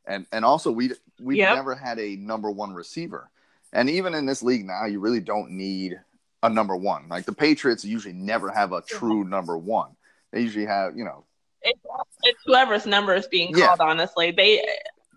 And 0.05 0.25
and 0.31 0.43
also 0.43 0.71
we 0.71 0.91
we've 1.21 1.37
yep. 1.37 1.55
never 1.55 1.75
had 1.75 1.99
a 1.99 2.15
number 2.15 2.49
one 2.49 2.73
receiver. 2.73 3.29
And 3.71 3.89
even 3.89 4.15
in 4.15 4.25
this 4.25 4.41
league 4.41 4.65
now, 4.65 4.85
you 4.85 4.99
really 4.99 5.21
don't 5.21 5.51
need 5.51 6.01
a 6.41 6.49
number 6.49 6.75
one. 6.75 7.07
Like 7.07 7.25
the 7.25 7.33
Patriots 7.33 7.85
usually 7.85 8.15
never 8.15 8.49
have 8.49 8.73
a 8.73 8.81
true 8.81 9.23
number 9.23 9.57
one. 9.57 9.95
They 10.31 10.41
usually 10.41 10.65
have, 10.65 10.97
you 10.97 11.03
know, 11.03 11.25
it's, 11.61 11.79
it's 12.23 12.39
whoever's 12.45 12.85
number 12.85 13.13
is 13.13 13.27
being 13.27 13.53
called. 13.53 13.77
Yeah. 13.79 13.85
Honestly, 13.85 14.31
they 14.31 14.63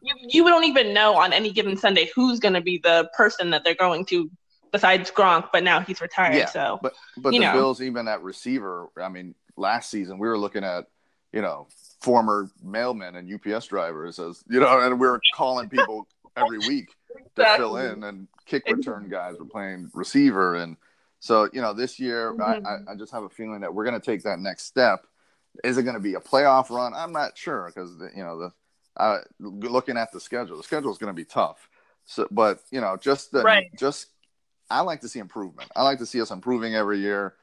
you, 0.02 0.14
you 0.28 0.44
don't 0.44 0.64
even 0.64 0.92
know 0.92 1.16
on 1.16 1.32
any 1.32 1.50
given 1.50 1.76
Sunday 1.76 2.10
who's 2.14 2.38
going 2.38 2.54
to 2.54 2.60
be 2.60 2.78
the 2.78 3.10
person 3.16 3.50
that 3.50 3.64
they're 3.64 3.74
going 3.74 4.04
to 4.06 4.30
besides 4.72 5.10
Gronk, 5.10 5.50
but 5.52 5.62
now 5.62 5.80
he's 5.80 6.00
retired. 6.00 6.34
Yeah, 6.34 6.46
so, 6.46 6.78
but 6.82 6.94
but 7.16 7.30
the 7.30 7.38
know. 7.38 7.52
Bills 7.52 7.80
even 7.80 8.08
at 8.08 8.22
receiver. 8.22 8.88
I 9.00 9.08
mean, 9.08 9.34
last 9.56 9.90
season 9.90 10.18
we 10.18 10.28
were 10.28 10.38
looking 10.38 10.64
at 10.64 10.86
you 11.32 11.40
know 11.40 11.68
former 12.00 12.50
mailmen 12.64 13.16
and 13.16 13.32
UPS 13.32 13.66
drivers 13.66 14.18
as 14.18 14.44
you 14.48 14.60
know, 14.60 14.80
and 14.80 15.00
we 15.00 15.06
were 15.06 15.20
calling 15.34 15.68
people 15.68 16.06
every 16.36 16.58
week 16.58 16.94
exactly. 17.10 17.44
to 17.44 17.56
fill 17.56 17.76
in, 17.78 18.04
and 18.04 18.28
kick 18.46 18.64
return 18.68 19.08
guys 19.08 19.36
were 19.38 19.46
playing 19.46 19.90
receiver, 19.94 20.56
and 20.56 20.76
so 21.24 21.48
you 21.54 21.62
know 21.62 21.72
this 21.72 21.98
year 21.98 22.34
mm-hmm. 22.34 22.66
I, 22.66 22.92
I 22.92 22.94
just 22.96 23.10
have 23.12 23.22
a 23.22 23.30
feeling 23.30 23.60
that 23.60 23.72
we're 23.72 23.84
going 23.84 23.98
to 23.98 24.04
take 24.04 24.24
that 24.24 24.38
next 24.40 24.64
step. 24.64 25.06
Is 25.62 25.78
it 25.78 25.84
going 25.84 25.94
to 25.94 26.00
be 26.00 26.14
a 26.14 26.20
playoff 26.20 26.68
run? 26.68 26.92
I'm 26.94 27.12
not 27.12 27.38
sure 27.38 27.72
because 27.74 27.92
you 28.14 28.22
know 28.22 28.38
the 28.38 28.52
uh, 28.98 29.20
looking 29.40 29.96
at 29.96 30.12
the 30.12 30.20
schedule, 30.20 30.58
the 30.58 30.62
schedule 30.62 30.92
is 30.92 30.98
going 30.98 31.08
to 31.08 31.16
be 31.16 31.24
tough. 31.24 31.70
So, 32.04 32.28
but 32.30 32.60
you 32.70 32.82
know, 32.82 32.98
just 32.98 33.32
the, 33.32 33.42
right. 33.42 33.70
just 33.78 34.08
I 34.68 34.82
like 34.82 35.00
to 35.00 35.08
see 35.08 35.18
improvement. 35.18 35.70
I 35.74 35.82
like 35.82 35.98
to 36.00 36.06
see 36.06 36.20
us 36.20 36.30
improving 36.30 36.74
every 36.74 36.98
year. 36.98 37.36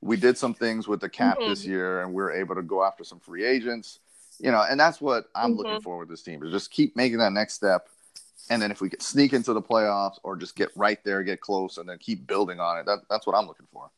We 0.00 0.16
did 0.16 0.36
some 0.36 0.52
things 0.52 0.88
with 0.88 1.00
the 1.00 1.08
cap 1.08 1.38
mm-hmm. 1.38 1.48
this 1.48 1.64
year, 1.64 2.02
and 2.02 2.12
we 2.12 2.20
are 2.24 2.32
able 2.32 2.56
to 2.56 2.62
go 2.62 2.82
after 2.82 3.04
some 3.04 3.20
free 3.20 3.44
agents. 3.44 4.00
You 4.40 4.50
know, 4.50 4.64
and 4.68 4.80
that's 4.80 5.00
what 5.00 5.26
I'm 5.36 5.50
mm-hmm. 5.50 5.58
looking 5.58 5.80
for 5.80 5.98
with 5.98 6.08
this 6.08 6.22
team 6.22 6.42
is 6.42 6.50
just 6.50 6.72
keep 6.72 6.96
making 6.96 7.18
that 7.18 7.32
next 7.32 7.54
step. 7.54 7.88
And 8.50 8.60
then 8.62 8.70
if 8.70 8.80
we 8.80 8.88
can 8.88 9.00
sneak 9.00 9.32
into 9.32 9.52
the 9.52 9.62
playoffs 9.62 10.18
or 10.22 10.36
just 10.36 10.56
get 10.56 10.70
right 10.74 10.98
there, 11.04 11.22
get 11.22 11.40
close, 11.40 11.76
and 11.76 11.88
then 11.88 11.98
keep 11.98 12.26
building 12.26 12.60
on 12.60 12.78
it, 12.78 12.86
that, 12.86 13.00
that's 13.10 13.26
what 13.26 13.36
I'm 13.36 13.46
looking 13.46 13.66
for. 13.72 13.90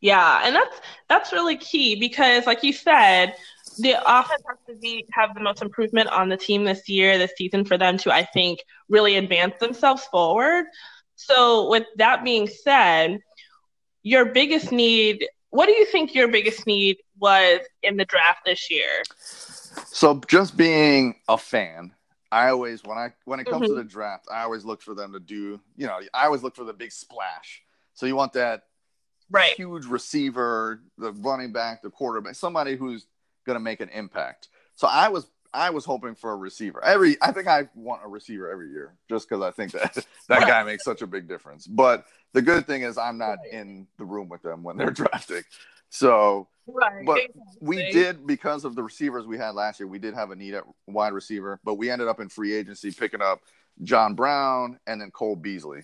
Yeah, 0.00 0.42
and 0.44 0.54
that's 0.54 0.80
that's 1.08 1.32
really 1.32 1.56
key 1.56 1.96
because, 1.96 2.46
like 2.46 2.62
you 2.62 2.72
said, 2.72 3.34
the 3.78 3.96
offense 4.06 4.42
has 4.48 4.58
to 4.68 4.80
be 4.80 5.04
have 5.12 5.34
the 5.34 5.40
most 5.40 5.60
improvement 5.60 6.08
on 6.08 6.28
the 6.28 6.36
team 6.36 6.64
this 6.64 6.88
year, 6.88 7.18
this 7.18 7.32
season, 7.36 7.64
for 7.64 7.76
them 7.76 7.98
to, 7.98 8.12
I 8.12 8.24
think, 8.24 8.60
really 8.88 9.16
advance 9.16 9.54
themselves 9.58 10.04
forward. 10.04 10.66
So, 11.16 11.68
with 11.68 11.84
that 11.96 12.22
being 12.22 12.46
said, 12.46 13.18
your 14.04 14.26
biggest 14.26 14.70
need, 14.70 15.26
what 15.50 15.66
do 15.66 15.72
you 15.72 15.84
think 15.86 16.14
your 16.14 16.28
biggest 16.28 16.64
need 16.64 16.98
was 17.18 17.60
in 17.82 17.96
the 17.96 18.04
draft 18.04 18.40
this 18.46 18.70
year? 18.70 19.02
So, 19.86 20.20
just 20.28 20.56
being 20.56 21.16
a 21.28 21.36
fan, 21.36 21.92
I 22.30 22.50
always 22.50 22.84
when 22.84 22.98
I 22.98 23.12
when 23.24 23.40
it 23.40 23.46
comes 23.46 23.64
mm-hmm. 23.64 23.76
to 23.76 23.82
the 23.82 23.88
draft, 23.88 24.26
I 24.30 24.42
always 24.42 24.64
look 24.64 24.82
for 24.82 24.94
them 24.94 25.12
to 25.12 25.20
do, 25.20 25.60
you 25.76 25.86
know, 25.86 26.00
I 26.12 26.26
always 26.26 26.42
look 26.42 26.54
for 26.54 26.64
the 26.64 26.72
big 26.72 26.92
splash. 26.92 27.62
So 27.94 28.06
you 28.06 28.14
want 28.14 28.34
that 28.34 28.64
right. 29.30 29.52
huge 29.54 29.86
receiver, 29.86 30.82
the 30.98 31.12
running 31.12 31.52
back, 31.52 31.82
the 31.82 31.90
quarterback, 31.90 32.34
somebody 32.34 32.76
who's 32.76 33.06
going 33.46 33.54
to 33.56 33.60
make 33.60 33.80
an 33.80 33.88
impact. 33.88 34.48
So 34.74 34.86
I 34.86 35.08
was 35.08 35.26
I 35.52 35.70
was 35.70 35.84
hoping 35.84 36.14
for 36.14 36.32
a 36.32 36.36
receiver. 36.36 36.84
Every 36.84 37.16
I 37.22 37.32
think 37.32 37.48
I 37.48 37.68
want 37.74 38.02
a 38.04 38.08
receiver 38.08 38.50
every 38.50 38.70
year 38.70 38.94
just 39.08 39.28
because 39.28 39.42
I 39.42 39.50
think 39.50 39.72
that 39.72 40.06
that 40.28 40.46
guy 40.46 40.62
makes 40.64 40.84
such 40.84 41.02
a 41.02 41.06
big 41.06 41.28
difference. 41.28 41.66
But 41.66 42.04
the 42.32 42.42
good 42.42 42.66
thing 42.66 42.82
is 42.82 42.98
I'm 42.98 43.18
not 43.18 43.38
in 43.50 43.86
the 43.96 44.04
room 44.04 44.28
with 44.28 44.42
them 44.42 44.62
when 44.62 44.76
they're 44.76 44.90
drafting. 44.92 45.42
So, 45.90 46.48
right. 46.68 47.04
but 47.04 47.20
we 47.60 47.90
did 47.92 48.26
because 48.26 48.64
of 48.64 48.74
the 48.74 48.82
receivers 48.82 49.26
we 49.26 49.38
had 49.38 49.54
last 49.54 49.80
year. 49.80 49.86
We 49.86 49.98
did 49.98 50.14
have 50.14 50.30
a 50.30 50.36
need 50.36 50.54
at 50.54 50.64
wide 50.86 51.12
receiver, 51.12 51.60
but 51.64 51.74
we 51.74 51.90
ended 51.90 52.08
up 52.08 52.20
in 52.20 52.28
free 52.28 52.54
agency 52.54 52.90
picking 52.90 53.22
up 53.22 53.40
John 53.82 54.14
Brown 54.14 54.78
and 54.86 55.00
then 55.00 55.10
Cole 55.10 55.36
Beasley. 55.36 55.82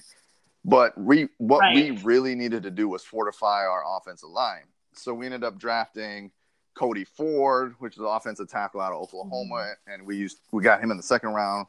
But 0.65 0.97
we 0.97 1.29
what 1.39 1.61
right. 1.61 1.75
we 1.75 1.91
really 2.03 2.35
needed 2.35 2.63
to 2.63 2.71
do 2.71 2.89
was 2.89 3.03
fortify 3.03 3.67
our 3.67 3.83
offensive 3.97 4.31
line. 4.31 4.65
So 4.95 5.13
we 5.13 5.27
ended 5.27 5.45
up 5.45 5.59
drafting 5.59 6.31
Cody 6.75 7.05
Ford, 7.05 7.75
which 7.79 7.95
is 7.95 8.01
an 8.01 8.07
offensive 8.07 8.49
tackle 8.49 8.81
out 8.81 8.93
of 8.93 9.03
Oklahoma, 9.03 9.55
mm-hmm. 9.55 9.93
and 9.93 10.07
we 10.07 10.17
used 10.17 10.39
we 10.53 10.63
got 10.63 10.81
him 10.81 10.91
in 10.91 10.97
the 10.97 11.03
second 11.03 11.31
round. 11.31 11.67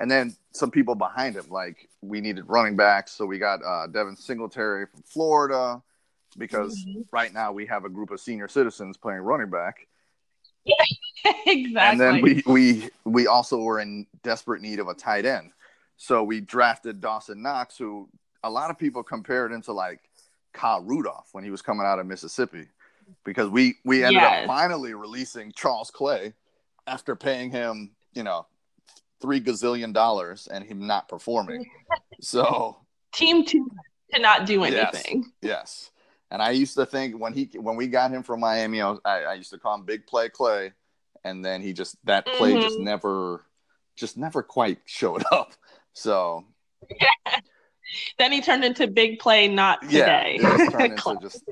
And 0.00 0.10
then 0.10 0.34
some 0.50 0.72
people 0.72 0.96
behind 0.96 1.36
him, 1.36 1.44
like 1.50 1.88
we 2.02 2.20
needed 2.20 2.44
running 2.48 2.74
backs, 2.74 3.12
so 3.12 3.26
we 3.26 3.38
got 3.38 3.60
uh, 3.64 3.86
Devin 3.86 4.16
Singletary 4.16 4.86
from 4.86 5.02
Florida, 5.02 5.80
because 6.34 6.84
mm-hmm. 6.84 7.02
right 7.12 7.32
now 7.32 7.52
we 7.52 7.66
have 7.66 7.84
a 7.84 7.88
group 7.88 8.10
of 8.10 8.20
senior 8.20 8.48
citizens 8.48 8.96
playing 8.96 9.20
running 9.20 9.50
back. 9.50 9.86
Yeah, 10.64 10.74
exactly. 11.46 11.74
And 11.76 12.00
then 12.00 12.22
we 12.22 12.42
we 12.46 12.88
we 13.04 13.26
also 13.26 13.58
were 13.58 13.80
in 13.80 14.06
desperate 14.22 14.62
need 14.62 14.78
of 14.78 14.88
a 14.88 14.94
tight 14.94 15.26
end, 15.26 15.52
so 15.96 16.22
we 16.22 16.40
drafted 16.40 17.00
Dawson 17.00 17.42
Knox, 17.42 17.76
who 17.76 18.08
a 18.42 18.50
lot 18.50 18.70
of 18.70 18.78
people 18.78 19.02
compared 19.02 19.52
him 19.52 19.62
to 19.62 19.72
like 19.72 20.00
Kyle 20.52 20.82
Rudolph 20.82 21.28
when 21.32 21.44
he 21.44 21.50
was 21.50 21.62
coming 21.62 21.86
out 21.86 21.98
of 21.98 22.06
Mississippi 22.06 22.66
because 23.24 23.48
we 23.48 23.76
we 23.84 24.04
ended 24.04 24.22
yes. 24.22 24.42
up 24.42 24.46
finally 24.46 24.94
releasing 24.94 25.52
Charles 25.52 25.90
Clay 25.90 26.34
after 26.86 27.16
paying 27.16 27.50
him, 27.50 27.92
you 28.14 28.22
know, 28.22 28.46
three 29.20 29.40
gazillion 29.40 29.92
dollars 29.92 30.46
and 30.46 30.64
him 30.64 30.86
not 30.86 31.08
performing. 31.08 31.70
so 32.20 32.76
team 33.12 33.44
two 33.44 33.68
to 34.12 34.20
not 34.20 34.46
do 34.46 34.64
anything. 34.64 35.24
Yes, 35.42 35.90
yes. 35.90 35.90
And 36.30 36.42
I 36.42 36.50
used 36.50 36.74
to 36.74 36.86
think 36.86 37.18
when 37.18 37.32
he 37.32 37.50
when 37.54 37.76
we 37.76 37.86
got 37.86 38.10
him 38.10 38.22
from 38.22 38.40
Miami, 38.40 38.80
I, 38.80 38.90
was, 38.90 39.00
I, 39.04 39.22
I 39.22 39.34
used 39.34 39.50
to 39.50 39.58
call 39.58 39.76
him 39.76 39.84
Big 39.84 40.06
Play 40.06 40.28
Clay, 40.28 40.72
and 41.24 41.44
then 41.44 41.62
he 41.62 41.72
just 41.72 41.96
that 42.04 42.26
play 42.26 42.52
mm-hmm. 42.52 42.62
just 42.62 42.78
never 42.80 43.44
just 43.96 44.16
never 44.16 44.42
quite 44.42 44.78
showed 44.84 45.22
up. 45.32 45.52
So 45.92 46.44
yeah. 47.00 47.38
then 48.18 48.32
he 48.32 48.40
turned 48.40 48.64
into 48.64 48.86
Big 48.86 49.18
Play 49.18 49.48
Not 49.48 49.82
Today. 49.82 50.38
Yeah, 50.42 51.16
just 51.20 51.44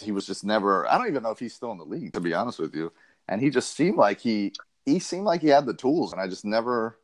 he 0.00 0.12
was 0.12 0.26
just 0.26 0.44
never. 0.44 0.86
I 0.86 0.96
don't 0.96 1.08
even 1.08 1.22
know 1.22 1.30
if 1.30 1.38
he's 1.38 1.54
still 1.54 1.72
in 1.72 1.78
the 1.78 1.84
league, 1.84 2.12
to 2.12 2.20
be 2.20 2.34
honest 2.34 2.58
with 2.58 2.74
you. 2.74 2.92
And 3.28 3.40
he 3.40 3.50
just 3.50 3.74
seemed 3.74 3.96
like 3.96 4.20
he 4.20 4.52
he 4.84 4.98
seemed 4.98 5.24
like 5.24 5.42
he 5.42 5.48
had 5.48 5.66
the 5.66 5.74
tools, 5.74 6.12
and 6.12 6.20
I 6.20 6.28
just 6.28 6.44
never, 6.44 6.96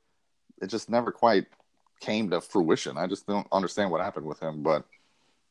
it 0.63 0.69
just 0.69 0.89
never 0.89 1.13
quite 1.13 1.47
came 2.01 2.31
to 2.31 2.41
fruition. 2.41 2.97
I 2.97 3.07
just 3.07 3.27
don't 3.27 3.47
understand 3.53 3.91
what 3.91 4.01
happened 4.01 4.27
with 4.27 4.41
him, 4.41 4.63
but 4.63 4.85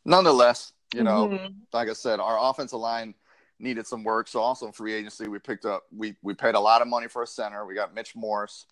nonetheless, 0.06 0.74
you 0.94 1.04
know, 1.04 1.28
mm-hmm. 1.28 1.54
like 1.72 1.90
I 1.90 1.94
said, 1.94 2.20
our 2.20 2.38
offensive 2.50 2.80
line 2.80 3.16
needed 3.60 3.88
some 3.88 4.04
work. 4.04 4.28
So 4.28 4.40
also 4.40 4.68
in 4.68 4.72
free 4.72 4.94
agency, 4.94 5.28
we 5.28 5.40
picked 5.40 5.66
up 5.66 5.84
we 5.96 6.16
we 6.22 6.34
paid 6.34 6.56
a 6.56 6.60
lot 6.60 6.82
of 6.82 6.88
money 6.88 7.08
for 7.08 7.24
a 7.24 7.28
center. 7.28 7.66
We 7.66 7.76
got 7.76 7.94
Mitch 7.94 8.16
Morse, 8.16 8.66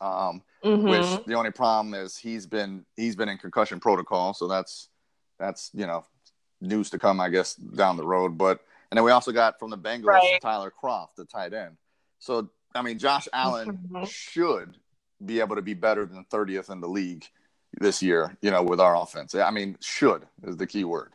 um, 0.00 0.42
mm-hmm. 0.64 0.88
which 0.88 1.24
the 1.26 1.34
only 1.34 1.50
problem 1.50 1.94
is 1.94 2.16
he's 2.16 2.46
been 2.46 2.84
he's 2.96 3.16
been 3.16 3.28
in 3.28 3.38
concussion 3.38 3.80
protocol, 3.80 4.34
so 4.34 4.48
that's 4.48 4.88
that's 5.38 5.70
you 5.74 5.86
know 5.86 6.04
news 6.60 6.90
to 6.90 6.98
come, 6.98 7.20
I 7.20 7.30
guess, 7.30 7.54
down 7.54 7.96
the 7.96 8.06
road. 8.06 8.36
But 8.36 8.60
and 8.90 8.98
then 8.98 9.04
we 9.04 9.12
also 9.12 9.32
got 9.32 9.58
from 9.58 9.70
the 9.70 9.78
Bengals 9.78 10.04
right. 10.04 10.38
Tyler 10.42 10.72
Kroft, 10.82 11.14
the 11.16 11.24
tight 11.24 11.54
end. 11.54 11.76
So 12.18 12.50
I 12.74 12.82
mean, 12.82 12.98
Josh 12.98 13.28
Allen 13.32 13.78
mm-hmm. 13.90 14.04
should 14.04 14.76
be 15.24 15.40
able 15.40 15.56
to 15.56 15.62
be 15.62 15.74
better 15.74 16.06
than 16.06 16.24
30th 16.30 16.70
in 16.70 16.80
the 16.80 16.88
league 16.88 17.26
this 17.78 18.02
year. 18.02 18.36
You 18.42 18.50
know, 18.50 18.62
with 18.62 18.80
our 18.80 19.00
offense. 19.00 19.34
I 19.34 19.50
mean, 19.50 19.76
should 19.80 20.26
is 20.44 20.56
the 20.56 20.66
key 20.66 20.84
word. 20.84 21.12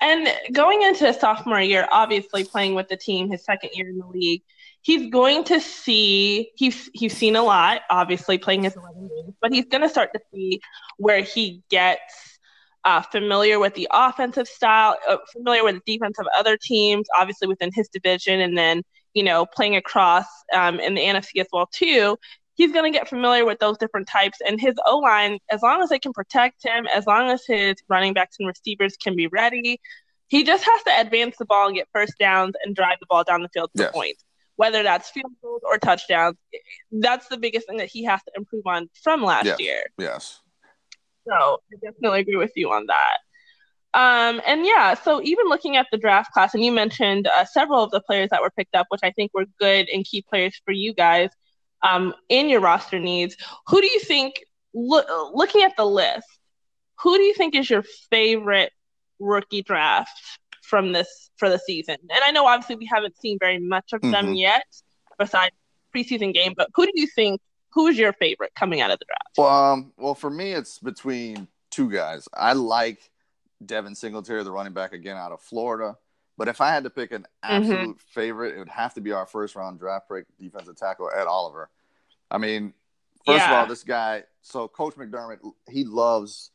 And 0.00 0.28
going 0.52 0.82
into 0.82 1.12
sophomore 1.12 1.60
year, 1.60 1.86
obviously 1.90 2.44
playing 2.44 2.74
with 2.74 2.88
the 2.88 2.96
team, 2.96 3.30
his 3.30 3.44
second 3.44 3.70
year 3.74 3.88
in 3.88 3.98
the 3.98 4.06
league, 4.06 4.42
he's 4.82 5.10
going 5.10 5.44
to 5.44 5.60
see 5.60 6.50
he's 6.56 6.90
he's 6.94 7.16
seen 7.16 7.36
a 7.36 7.42
lot, 7.42 7.82
obviously 7.90 8.38
playing 8.38 8.64
his 8.64 8.76
11 8.76 9.08
games, 9.08 9.34
but 9.40 9.52
he's 9.52 9.66
going 9.66 9.82
to 9.82 9.88
start 9.88 10.12
to 10.14 10.20
see 10.32 10.60
where 10.96 11.22
he 11.22 11.62
gets 11.68 12.38
uh, 12.84 13.02
familiar 13.02 13.58
with 13.58 13.74
the 13.74 13.88
offensive 13.90 14.48
style, 14.48 14.96
uh, 15.08 15.16
familiar 15.32 15.64
with 15.64 15.80
the 15.84 15.92
defense 15.92 16.18
of 16.18 16.26
other 16.36 16.56
teams, 16.56 17.06
obviously 17.18 17.48
within 17.48 17.70
his 17.74 17.88
division, 17.88 18.40
and 18.40 18.56
then 18.56 18.82
you 19.14 19.22
know 19.22 19.46
playing 19.46 19.76
across 19.76 20.26
um, 20.54 20.80
in 20.80 20.94
the 20.94 21.02
NFC 21.02 21.40
as 21.40 21.48
well 21.52 21.68
too. 21.72 22.16
He's 22.58 22.72
going 22.72 22.92
to 22.92 22.98
get 22.98 23.08
familiar 23.08 23.46
with 23.46 23.60
those 23.60 23.78
different 23.78 24.08
types, 24.08 24.38
and 24.44 24.60
his 24.60 24.74
O 24.84 24.98
line, 24.98 25.38
as 25.48 25.62
long 25.62 25.80
as 25.80 25.90
they 25.90 26.00
can 26.00 26.12
protect 26.12 26.64
him, 26.64 26.88
as 26.92 27.06
long 27.06 27.30
as 27.30 27.44
his 27.46 27.76
running 27.88 28.14
backs 28.14 28.34
and 28.40 28.48
receivers 28.48 28.96
can 28.96 29.14
be 29.14 29.28
ready, 29.28 29.80
he 30.26 30.42
just 30.42 30.64
has 30.64 30.82
to 30.82 31.00
advance 31.00 31.36
the 31.38 31.44
ball 31.44 31.68
and 31.68 31.76
get 31.76 31.86
first 31.94 32.14
downs 32.18 32.54
and 32.64 32.74
drive 32.74 32.96
the 32.98 33.06
ball 33.08 33.22
down 33.22 33.42
the 33.42 33.48
field 33.54 33.70
for 33.76 33.84
yes. 33.84 33.92
points. 33.92 34.24
Whether 34.56 34.82
that's 34.82 35.08
field 35.08 35.30
goals 35.40 35.62
or 35.64 35.78
touchdowns, 35.78 36.36
that's 36.90 37.28
the 37.28 37.36
biggest 37.36 37.68
thing 37.68 37.76
that 37.76 37.86
he 37.86 38.02
has 38.06 38.20
to 38.24 38.32
improve 38.36 38.66
on 38.66 38.90
from 39.04 39.22
last 39.22 39.46
yes. 39.46 39.60
year. 39.60 39.84
Yes. 39.96 40.40
So 41.28 41.60
I 41.72 41.76
definitely 41.80 42.20
agree 42.22 42.36
with 42.36 42.52
you 42.56 42.72
on 42.72 42.86
that. 42.86 43.18
Um, 43.94 44.42
and 44.44 44.66
yeah, 44.66 44.94
so 44.94 45.22
even 45.22 45.46
looking 45.46 45.76
at 45.76 45.86
the 45.92 45.96
draft 45.96 46.32
class, 46.32 46.54
and 46.54 46.64
you 46.64 46.72
mentioned 46.72 47.28
uh, 47.28 47.44
several 47.44 47.84
of 47.84 47.92
the 47.92 48.00
players 48.00 48.30
that 48.30 48.42
were 48.42 48.50
picked 48.50 48.74
up, 48.74 48.86
which 48.88 49.02
I 49.04 49.12
think 49.12 49.30
were 49.32 49.46
good 49.60 49.88
and 49.88 50.04
key 50.04 50.24
players 50.28 50.60
for 50.64 50.72
you 50.72 50.92
guys 50.92 51.30
um, 51.82 52.14
in 52.28 52.48
your 52.48 52.60
roster 52.60 52.98
needs. 52.98 53.36
Who 53.68 53.80
do 53.80 53.86
you 53.86 54.00
think, 54.00 54.44
lo- 54.74 55.30
looking 55.34 55.62
at 55.62 55.76
the 55.76 55.86
list, 55.86 56.26
who 57.00 57.16
do 57.16 57.22
you 57.22 57.34
think 57.34 57.54
is 57.54 57.70
your 57.70 57.84
favorite 58.10 58.72
rookie 59.18 59.62
draft 59.62 60.20
from 60.62 60.92
this 60.92 61.30
for 61.36 61.48
the 61.48 61.58
season? 61.58 61.96
And 62.02 62.20
I 62.24 62.30
know 62.30 62.46
obviously 62.46 62.76
we 62.76 62.86
haven't 62.86 63.18
seen 63.18 63.38
very 63.38 63.58
much 63.58 63.92
of 63.92 64.00
mm-hmm. 64.00 64.10
them 64.10 64.34
yet, 64.34 64.64
besides 65.18 65.54
preseason 65.94 66.34
game. 66.34 66.54
But 66.56 66.70
who 66.74 66.86
do 66.86 66.92
you 66.94 67.06
think? 67.06 67.40
Who's 67.72 67.98
your 67.98 68.14
favorite 68.14 68.52
coming 68.56 68.80
out 68.80 68.90
of 68.90 68.98
the 68.98 69.04
draft? 69.04 69.36
Well, 69.36 69.48
um, 69.48 69.92
well, 69.98 70.14
for 70.14 70.30
me, 70.30 70.52
it's 70.52 70.78
between 70.78 71.48
two 71.70 71.90
guys. 71.90 72.26
I 72.32 72.54
like 72.54 72.98
Devin 73.64 73.94
Singletary, 73.94 74.42
the 74.42 74.50
running 74.50 74.72
back 74.72 74.92
again 74.94 75.16
out 75.16 75.32
of 75.32 75.40
Florida. 75.42 75.96
But 76.38 76.46
if 76.46 76.60
I 76.60 76.70
had 76.70 76.84
to 76.84 76.90
pick 76.90 77.10
an 77.10 77.22
mm-hmm. 77.22 77.56
absolute 77.56 77.80
mm-hmm. 77.80 78.12
favorite, 78.12 78.54
it 78.54 78.58
would 78.60 78.68
have 78.68 78.94
to 78.94 79.00
be 79.02 79.12
our 79.12 79.26
first 79.26 79.56
round 79.56 79.80
draft 79.80 80.08
pick 80.08 80.24
defensive 80.40 80.76
tackle 80.76 81.10
Ed 81.14 81.26
Oliver. 81.26 81.68
I 82.30 82.38
mean, 82.38 82.72
first 83.26 83.40
yeah. 83.40 83.50
of 83.50 83.58
all, 83.58 83.66
this 83.66 83.82
guy. 83.82 84.22
So 84.40 84.68
Coach 84.68 84.94
McDermott, 84.94 85.40
he 85.68 85.84
loves 85.84 86.52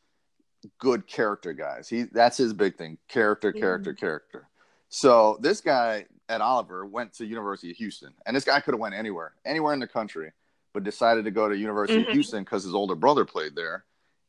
good 0.80 1.06
character 1.06 1.52
guys. 1.52 1.90
He 1.90 2.04
that's 2.04 2.38
his 2.38 2.54
big 2.54 2.78
thing: 2.78 2.98
character, 3.10 3.52
character, 3.52 3.92
mm-hmm. 3.92 4.00
character. 4.00 4.48
So 4.88 5.38
this 5.42 5.60
guy 5.60 6.06
Ed 6.30 6.40
Oliver 6.40 6.86
went 6.86 7.14
to 7.16 7.26
University 7.26 7.70
of 7.72 7.78
Houston, 7.78 8.14
and 8.26 8.36
this 8.36 8.46
guy 8.46 8.62
could 8.62 8.74
have 8.74 8.80
went 8.80 8.96
anywhere, 8.96 9.34
anywhere 9.46 9.74
in 9.74 9.82
the 9.82 9.88
country, 9.88 10.32
but 10.74 10.86
decided 10.86 11.26
to 11.26 11.32
go 11.32 11.50
to 11.50 11.58
University 11.58 12.00
mm-hmm. 12.00 12.10
of 12.10 12.14
Houston 12.14 12.44
because 12.44 12.64
his 12.64 12.74
older 12.74 12.96
brother 12.96 13.26
played 13.26 13.54
there, 13.54 13.84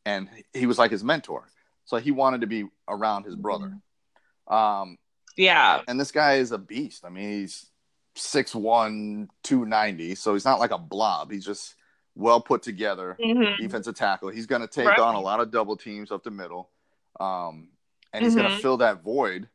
and 0.04 0.28
he 0.52 0.66
was 0.66 0.78
like 0.78 0.90
his 0.90 1.04
mentor. 1.04 1.48
So 1.84 1.98
he 1.98 2.10
wanted 2.10 2.40
to 2.40 2.48
be 2.48 2.64
around 2.88 3.24
his 3.24 3.36
brother. 3.36 3.66
Mm-hmm. 4.48 4.54
Um, 4.54 4.98
yeah. 5.36 5.80
And 5.88 5.98
this 5.98 6.12
guy 6.12 6.34
is 6.34 6.52
a 6.52 6.58
beast. 6.58 7.04
I 7.04 7.08
mean, 7.08 7.40
he's 7.40 7.66
6'1, 8.16 9.28
290. 9.42 10.14
So 10.14 10.34
he's 10.34 10.44
not 10.44 10.60
like 10.60 10.70
a 10.70 10.78
blob. 10.78 11.30
He's 11.30 11.44
just 11.44 11.74
well 12.14 12.40
put 12.40 12.62
together 12.62 13.16
mm-hmm. 13.20 13.60
defensive 13.62 13.94
tackle. 13.94 14.28
He's 14.28 14.46
going 14.46 14.62
to 14.62 14.68
take 14.68 14.86
right. 14.86 14.98
on 14.98 15.14
a 15.14 15.20
lot 15.20 15.40
of 15.40 15.50
double 15.50 15.76
teams 15.76 16.12
up 16.12 16.22
the 16.22 16.30
middle. 16.30 16.70
Um, 17.18 17.68
and 18.12 18.24
he's 18.24 18.34
mm-hmm. 18.34 18.42
going 18.42 18.56
to 18.56 18.62
fill 18.62 18.76
that 18.78 19.02
void 19.02 19.48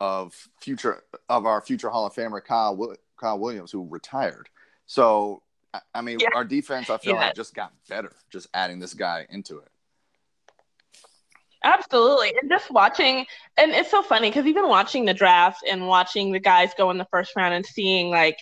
of 0.00 0.34
future 0.60 1.04
of 1.28 1.44
our 1.44 1.60
future 1.60 1.90
Hall 1.90 2.06
of 2.06 2.14
Famer 2.14 2.42
Kyle 2.42 2.96
Kyle 3.18 3.38
Williams 3.38 3.70
who 3.70 3.86
retired. 3.86 4.48
So 4.86 5.42
I 5.94 6.00
mean, 6.00 6.18
yeah. 6.20 6.28
our 6.34 6.44
defense 6.44 6.88
I 6.88 6.96
feel 6.96 7.14
yeah. 7.14 7.26
like 7.26 7.34
just 7.34 7.54
got 7.54 7.72
better 7.88 8.12
just 8.30 8.48
adding 8.54 8.78
this 8.78 8.94
guy 8.94 9.26
into 9.28 9.58
it. 9.58 9.68
Absolutely. 11.62 12.32
And 12.40 12.50
just 12.50 12.70
watching, 12.70 13.26
and 13.56 13.72
it's 13.72 13.90
so 13.90 14.02
funny 14.02 14.30
because 14.30 14.46
even 14.46 14.68
watching 14.68 15.04
the 15.04 15.14
draft 15.14 15.62
and 15.68 15.86
watching 15.86 16.32
the 16.32 16.38
guys 16.38 16.72
go 16.76 16.90
in 16.90 16.98
the 16.98 17.06
first 17.10 17.32
round 17.36 17.54
and 17.54 17.66
seeing 17.66 18.10
like 18.10 18.38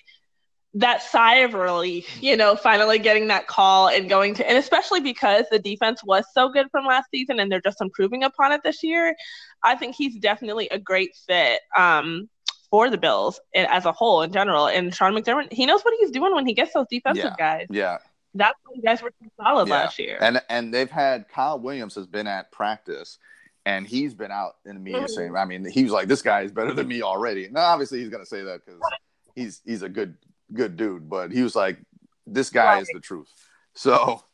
that 0.75 1.03
sigh 1.03 1.37
of 1.37 1.55
relief, 1.55 2.23
you 2.23 2.37
know, 2.37 2.55
finally 2.55 2.99
getting 2.99 3.29
that 3.29 3.49
call 3.49 3.88
and 3.88 4.09
going 4.09 4.35
to, 4.35 4.49
and 4.49 4.57
especially 4.57 5.01
because 5.01 5.47
the 5.51 5.59
defense 5.59 6.05
was 6.05 6.25
so 6.33 6.49
good 6.49 6.69
from 6.71 6.87
last 6.87 7.09
season 7.11 7.40
and 7.40 7.51
they're 7.51 7.61
just 7.61 7.81
improving 7.81 8.23
upon 8.23 8.53
it 8.53 8.61
this 8.62 8.83
year, 8.83 9.16
I 9.64 9.75
think 9.75 9.97
he's 9.97 10.16
definitely 10.16 10.69
a 10.69 10.79
great 10.79 11.16
fit 11.27 11.61
um, 11.77 12.29
for 12.71 12.90
the 12.90 12.99
Bills 12.99 13.40
as 13.55 13.85
a 13.85 13.92
whole 13.92 14.23
in 14.23 14.33
general. 14.33 14.69
And 14.69 14.95
Sean 14.95 15.14
McDermott, 15.14 15.53
he 15.53 15.66
knows 15.66 15.83
what 15.83 15.95
he's 15.99 16.12
doing 16.12 16.35
when 16.35 16.47
he 16.47 16.55
gets 16.55 16.73
those 16.75 16.87
defensive 16.88 17.25
yeah. 17.25 17.35
guys. 17.37 17.66
Yeah 17.71 17.99
that's 18.38 18.59
why 18.64 18.72
you 18.74 18.83
guys 18.83 19.03
were 19.03 19.12
solid 19.37 19.68
yeah. 19.68 19.74
last 19.74 19.98
year. 19.98 20.18
And 20.20 20.40
and 20.48 20.72
they've 20.72 20.90
had 20.90 21.29
Kyle 21.29 21.59
Williams 21.59 21.94
has 21.94 22.07
been 22.07 22.27
at 22.27 22.51
practice 22.53 23.18
and 23.68 23.87
he's 23.87 24.14
been 24.14 24.31
out 24.31 24.57
in 24.64 24.74
the 24.74 24.81
media 24.81 25.03
mm-hmm. 25.03 25.09
saying, 25.09 25.37
I 25.37 25.44
mean, 25.44 25.68
he 25.70 25.83
was 25.83 25.92
like, 25.92 26.09
this 26.09 26.22
guy 26.22 26.40
is 26.40 26.53
better 26.53 26.72
than 26.72 26.88
me 26.88 27.03
already. 27.03 27.48
Now, 27.51 27.66
obviously, 27.66 28.01
he's 28.01 28.09
going 28.09 28.22
to 28.22 28.29
say 28.29 28.42
that 28.42 28.64
because 28.64 28.81
he's 29.35 29.61
he's 29.64 29.83
a 29.83 29.90
good 29.90 30.16
good 30.55 30.77
dude, 30.77 31.09
but 31.09 31.31
he 31.31 31.42
was 31.42 31.55
like, 31.55 31.79
this 32.27 32.48
guy 32.48 32.74
right. 32.74 32.83
is 32.83 32.88
the 32.92 33.01
truth. 33.01 33.29
So, 33.74 34.24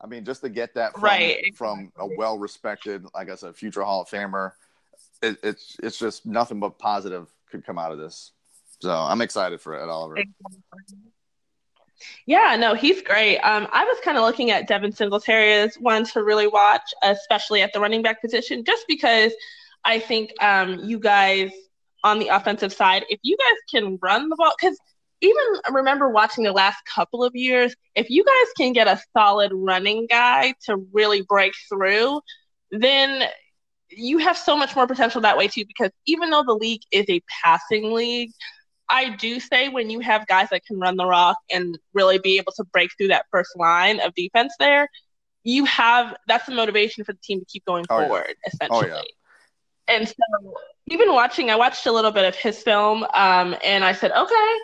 I 0.00 0.06
mean, 0.06 0.24
just 0.24 0.40
to 0.40 0.48
get 0.48 0.76
that 0.76 0.94
from, 0.94 1.02
right. 1.02 1.54
from 1.54 1.92
a 1.98 2.06
well 2.06 2.38
respected, 2.38 3.04
like 3.12 3.28
I 3.28 3.34
said, 3.34 3.54
future 3.54 3.82
Hall 3.82 4.00
of 4.00 4.08
Famer, 4.08 4.52
it, 5.20 5.36
it's 5.42 5.76
it's 5.82 5.98
just 5.98 6.24
nothing 6.24 6.58
but 6.58 6.78
positive 6.78 7.28
could 7.50 7.66
come 7.66 7.78
out 7.78 7.92
of 7.92 7.98
this. 7.98 8.32
So 8.80 8.90
I'm 8.90 9.20
excited 9.20 9.60
for 9.60 9.78
Ed 9.78 9.90
Oliver. 9.90 10.16
Yeah, 12.26 12.56
no, 12.56 12.74
he's 12.74 13.02
great. 13.02 13.38
Um, 13.38 13.68
I 13.72 13.84
was 13.84 13.98
kind 14.04 14.16
of 14.16 14.24
looking 14.24 14.50
at 14.50 14.66
Devin 14.66 14.92
Singletary 14.92 15.52
as 15.52 15.76
one 15.76 16.04
to 16.06 16.22
really 16.22 16.46
watch, 16.46 16.82
especially 17.02 17.62
at 17.62 17.72
the 17.72 17.80
running 17.80 18.02
back 18.02 18.20
position, 18.20 18.64
just 18.64 18.84
because 18.88 19.32
I 19.84 19.98
think 19.98 20.32
um, 20.42 20.80
you 20.82 20.98
guys 20.98 21.52
on 22.02 22.18
the 22.18 22.28
offensive 22.28 22.72
side, 22.72 23.04
if 23.08 23.20
you 23.22 23.36
guys 23.36 23.80
can 23.80 23.98
run 24.02 24.28
the 24.28 24.36
ball, 24.36 24.52
because 24.58 24.78
even 25.20 25.44
remember 25.72 26.08
watching 26.08 26.44
the 26.44 26.52
last 26.52 26.78
couple 26.92 27.24
of 27.24 27.34
years, 27.34 27.74
if 27.94 28.10
you 28.10 28.24
guys 28.24 28.52
can 28.56 28.72
get 28.72 28.86
a 28.86 29.00
solid 29.16 29.52
running 29.54 30.06
guy 30.08 30.54
to 30.66 30.76
really 30.92 31.22
break 31.22 31.52
through, 31.68 32.20
then 32.70 33.24
you 33.90 34.18
have 34.18 34.36
so 34.36 34.56
much 34.56 34.74
more 34.76 34.86
potential 34.86 35.20
that 35.22 35.36
way 35.38 35.48
too. 35.48 35.64
Because 35.66 35.90
even 36.06 36.30
though 36.30 36.42
the 36.42 36.54
league 36.54 36.82
is 36.90 37.06
a 37.08 37.22
passing 37.42 37.92
league, 37.92 38.32
I 38.88 39.10
do 39.10 39.40
say 39.40 39.68
when 39.68 39.90
you 39.90 40.00
have 40.00 40.26
guys 40.26 40.48
that 40.50 40.64
can 40.66 40.78
run 40.78 40.96
the 40.96 41.06
rock 41.06 41.36
and 41.50 41.78
really 41.94 42.18
be 42.18 42.36
able 42.36 42.52
to 42.56 42.64
break 42.64 42.90
through 42.96 43.08
that 43.08 43.26
first 43.30 43.56
line 43.56 44.00
of 44.00 44.14
defense 44.14 44.54
there, 44.58 44.88
you 45.42 45.64
have 45.66 46.16
that's 46.26 46.46
the 46.46 46.54
motivation 46.54 47.04
for 47.04 47.12
the 47.12 47.18
team 47.22 47.40
to 47.40 47.46
keep 47.46 47.64
going 47.64 47.84
oh, 47.90 48.00
forward, 48.00 48.26
yeah. 48.28 48.52
essentially. 48.52 48.90
Oh, 48.92 48.96
yeah. 48.96 49.96
And 49.96 50.08
so 50.08 50.14
even 50.86 51.12
watching, 51.12 51.50
I 51.50 51.56
watched 51.56 51.86
a 51.86 51.92
little 51.92 52.10
bit 52.10 52.24
of 52.24 52.34
his 52.34 52.62
film, 52.62 53.04
um, 53.14 53.54
and 53.62 53.84
I 53.84 53.92
said, 53.92 54.12
okay, 54.12 54.58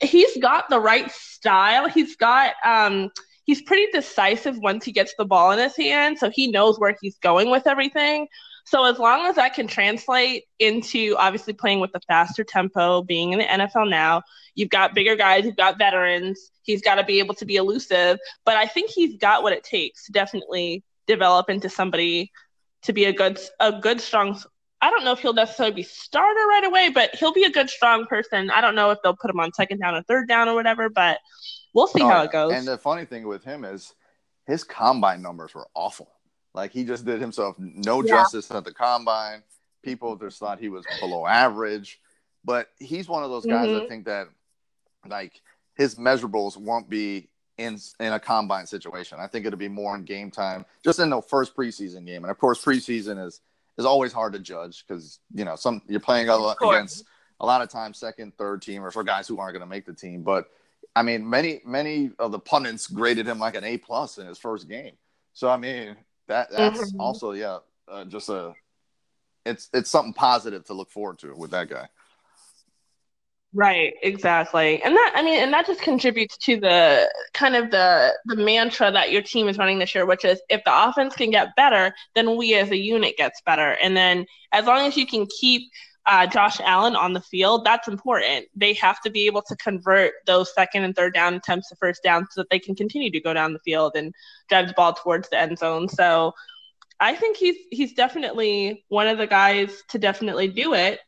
he's 0.00 0.36
got 0.38 0.68
the 0.68 0.80
right 0.80 1.10
style. 1.10 1.88
He's 1.88 2.16
got 2.16 2.54
um, 2.64 3.10
he's 3.44 3.62
pretty 3.62 3.90
decisive 3.92 4.58
once 4.58 4.84
he 4.84 4.92
gets 4.92 5.14
the 5.18 5.24
ball 5.24 5.50
in 5.52 5.58
his 5.58 5.76
hand, 5.76 6.18
so 6.18 6.30
he 6.30 6.50
knows 6.50 6.78
where 6.78 6.96
he's 7.00 7.18
going 7.18 7.50
with 7.50 7.66
everything. 7.66 8.28
So 8.70 8.84
as 8.84 9.00
long 9.00 9.26
as 9.26 9.34
that 9.34 9.54
can 9.54 9.66
translate 9.66 10.44
into 10.60 11.16
obviously 11.18 11.54
playing 11.54 11.80
with 11.80 11.90
the 11.90 11.98
faster 12.06 12.44
tempo, 12.44 13.02
being 13.02 13.32
in 13.32 13.40
the 13.40 13.44
NFL 13.44 13.90
now, 13.90 14.22
you've 14.54 14.68
got 14.68 14.94
bigger 14.94 15.16
guys, 15.16 15.44
you've 15.44 15.56
got 15.56 15.76
veterans. 15.76 16.52
He's 16.62 16.80
got 16.80 16.94
to 16.94 17.02
be 17.02 17.18
able 17.18 17.34
to 17.34 17.44
be 17.44 17.56
elusive, 17.56 18.20
but 18.44 18.56
I 18.56 18.66
think 18.66 18.90
he's 18.90 19.16
got 19.16 19.42
what 19.42 19.52
it 19.52 19.64
takes 19.64 20.06
to 20.06 20.12
definitely 20.12 20.84
develop 21.08 21.50
into 21.50 21.68
somebody 21.68 22.30
to 22.82 22.92
be 22.92 23.06
a 23.06 23.12
good 23.12 23.40
a 23.58 23.72
good 23.72 24.00
strong 24.00 24.40
I 24.80 24.90
don't 24.90 25.02
know 25.02 25.14
if 25.14 25.18
he'll 25.18 25.34
necessarily 25.34 25.74
be 25.74 25.82
starter 25.82 26.46
right 26.46 26.64
away, 26.64 26.90
but 26.90 27.12
he'll 27.16 27.32
be 27.32 27.42
a 27.42 27.50
good 27.50 27.70
strong 27.70 28.06
person. 28.06 28.50
I 28.50 28.60
don't 28.60 28.76
know 28.76 28.92
if 28.92 28.98
they'll 29.02 29.16
put 29.16 29.32
him 29.32 29.40
on 29.40 29.52
second 29.52 29.80
down 29.80 29.96
or 29.96 30.04
third 30.04 30.28
down 30.28 30.48
or 30.48 30.54
whatever, 30.54 30.88
but 30.88 31.18
we'll 31.74 31.88
see 31.88 32.02
oh, 32.02 32.08
how 32.08 32.22
it 32.22 32.30
goes. 32.30 32.52
And 32.52 32.68
the 32.68 32.78
funny 32.78 33.04
thing 33.04 33.26
with 33.26 33.42
him 33.42 33.64
is 33.64 33.96
his 34.46 34.62
combine 34.62 35.22
numbers 35.22 35.56
were 35.56 35.66
awful. 35.74 36.12
Like 36.54 36.72
he 36.72 36.84
just 36.84 37.04
did 37.04 37.20
himself 37.20 37.56
no 37.58 38.02
yeah. 38.02 38.16
justice 38.16 38.50
at 38.50 38.64
the 38.64 38.72
combine. 38.72 39.42
People 39.82 40.16
just 40.16 40.38
thought 40.38 40.58
he 40.58 40.68
was 40.68 40.84
below 41.00 41.26
average. 41.26 42.00
But 42.44 42.68
he's 42.78 43.08
one 43.08 43.22
of 43.22 43.30
those 43.30 43.46
guys 43.46 43.68
mm-hmm. 43.68 43.84
I 43.84 43.88
think 43.88 44.06
that 44.06 44.28
like 45.08 45.40
his 45.76 45.96
measurables 45.96 46.56
won't 46.56 46.88
be 46.88 47.28
in 47.58 47.78
in 48.00 48.12
a 48.12 48.20
combine 48.20 48.66
situation. 48.66 49.18
I 49.20 49.26
think 49.26 49.46
it'll 49.46 49.58
be 49.58 49.68
more 49.68 49.94
in 49.94 50.04
game 50.04 50.30
time, 50.30 50.64
just 50.82 50.98
in 50.98 51.10
the 51.10 51.20
first 51.20 51.54
preseason 51.54 52.06
game. 52.06 52.24
And 52.24 52.30
of 52.30 52.38
course, 52.38 52.62
preseason 52.64 53.24
is 53.24 53.40
is 53.78 53.86
always 53.86 54.12
hard 54.12 54.32
to 54.32 54.38
judge 54.38 54.84
because 54.86 55.20
you 55.34 55.44
know 55.44 55.56
some 55.56 55.82
you're 55.86 56.00
playing 56.00 56.28
a, 56.28 56.54
against 56.62 57.04
a 57.40 57.46
lot 57.46 57.62
of 57.62 57.68
times 57.68 57.98
second, 57.98 58.36
third 58.36 58.62
teamers 58.62 58.96
or 58.96 59.04
guys 59.04 59.28
who 59.28 59.38
aren't 59.38 59.54
going 59.54 59.60
to 59.60 59.66
make 59.66 59.86
the 59.86 59.94
team. 59.94 60.22
But 60.22 60.46
I 60.96 61.02
mean, 61.02 61.28
many 61.28 61.60
many 61.64 62.10
of 62.18 62.32
the 62.32 62.38
pundits 62.38 62.86
graded 62.86 63.26
him 63.26 63.38
like 63.38 63.54
an 63.54 63.64
A 63.64 63.78
plus 63.78 64.18
in 64.18 64.26
his 64.26 64.38
first 64.38 64.68
game. 64.68 64.94
So 65.32 65.48
I 65.48 65.56
mean, 65.56 65.96
that 66.30 66.50
that's 66.50 66.80
mm-hmm. 66.80 67.00
also 67.00 67.32
yeah, 67.32 67.58
uh, 67.88 68.04
just 68.04 68.28
a 68.28 68.54
it's 69.44 69.68
it's 69.74 69.90
something 69.90 70.14
positive 70.14 70.64
to 70.64 70.74
look 70.74 70.90
forward 70.90 71.18
to 71.18 71.34
with 71.34 71.50
that 71.50 71.68
guy. 71.68 71.88
Right, 73.52 73.94
exactly. 74.04 74.80
And 74.80 74.94
that 74.94 75.12
I 75.16 75.22
mean 75.22 75.42
and 75.42 75.52
that 75.52 75.66
just 75.66 75.82
contributes 75.82 76.36
to 76.38 76.60
the 76.60 77.12
kind 77.34 77.56
of 77.56 77.72
the 77.72 78.12
the 78.26 78.36
mantra 78.36 78.92
that 78.92 79.10
your 79.10 79.22
team 79.22 79.48
is 79.48 79.58
running 79.58 79.80
this 79.80 79.92
year, 79.92 80.06
which 80.06 80.24
is 80.24 80.40
if 80.48 80.62
the 80.64 80.88
offense 80.88 81.16
can 81.16 81.30
get 81.30 81.56
better, 81.56 81.92
then 82.14 82.36
we 82.36 82.54
as 82.54 82.70
a 82.70 82.76
unit 82.76 83.16
gets 83.16 83.40
better. 83.44 83.76
And 83.82 83.96
then 83.96 84.24
as 84.52 84.66
long 84.66 84.86
as 84.86 84.96
you 84.96 85.06
can 85.06 85.26
keep 85.26 85.62
uh, 86.06 86.26
Josh 86.26 86.60
Allen 86.60 86.96
on 86.96 87.12
the 87.12 87.20
field, 87.20 87.64
that's 87.64 87.88
important. 87.88 88.46
They 88.54 88.72
have 88.74 89.00
to 89.02 89.10
be 89.10 89.26
able 89.26 89.42
to 89.42 89.56
convert 89.56 90.12
those 90.26 90.52
second 90.54 90.84
and 90.84 90.94
third 90.94 91.14
down 91.14 91.34
attempts 91.34 91.68
to 91.68 91.76
first 91.76 92.02
down 92.02 92.26
so 92.30 92.40
that 92.40 92.50
they 92.50 92.58
can 92.58 92.74
continue 92.74 93.10
to 93.10 93.20
go 93.20 93.34
down 93.34 93.52
the 93.52 93.58
field 93.60 93.92
and 93.94 94.14
drive 94.48 94.68
the 94.68 94.74
ball 94.74 94.94
towards 94.94 95.28
the 95.28 95.38
end 95.38 95.58
zone. 95.58 95.88
So 95.88 96.32
I 96.98 97.14
think 97.14 97.36
he's 97.36 97.56
he's 97.70 97.92
definitely 97.92 98.84
one 98.88 99.08
of 99.08 99.18
the 99.18 99.26
guys 99.26 99.82
to 99.90 99.98
definitely 99.98 100.48
do 100.48 100.74
it 100.74 101.00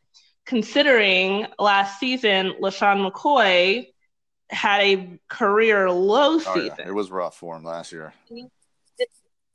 considering 0.45 1.47
last 1.59 1.99
season, 1.99 2.53
LeSean 2.61 3.09
McCoy 3.09 3.87
had 4.49 4.81
a 4.81 5.19
career 5.29 5.89
low 5.89 6.37
season. 6.37 6.71
Oh, 6.71 6.75
yeah. 6.79 6.87
It 6.87 6.93
was 6.93 7.11
rough 7.11 7.35
for 7.35 7.55
him 7.55 7.63
last 7.63 7.91
year. 7.91 8.13
It, 8.29 8.49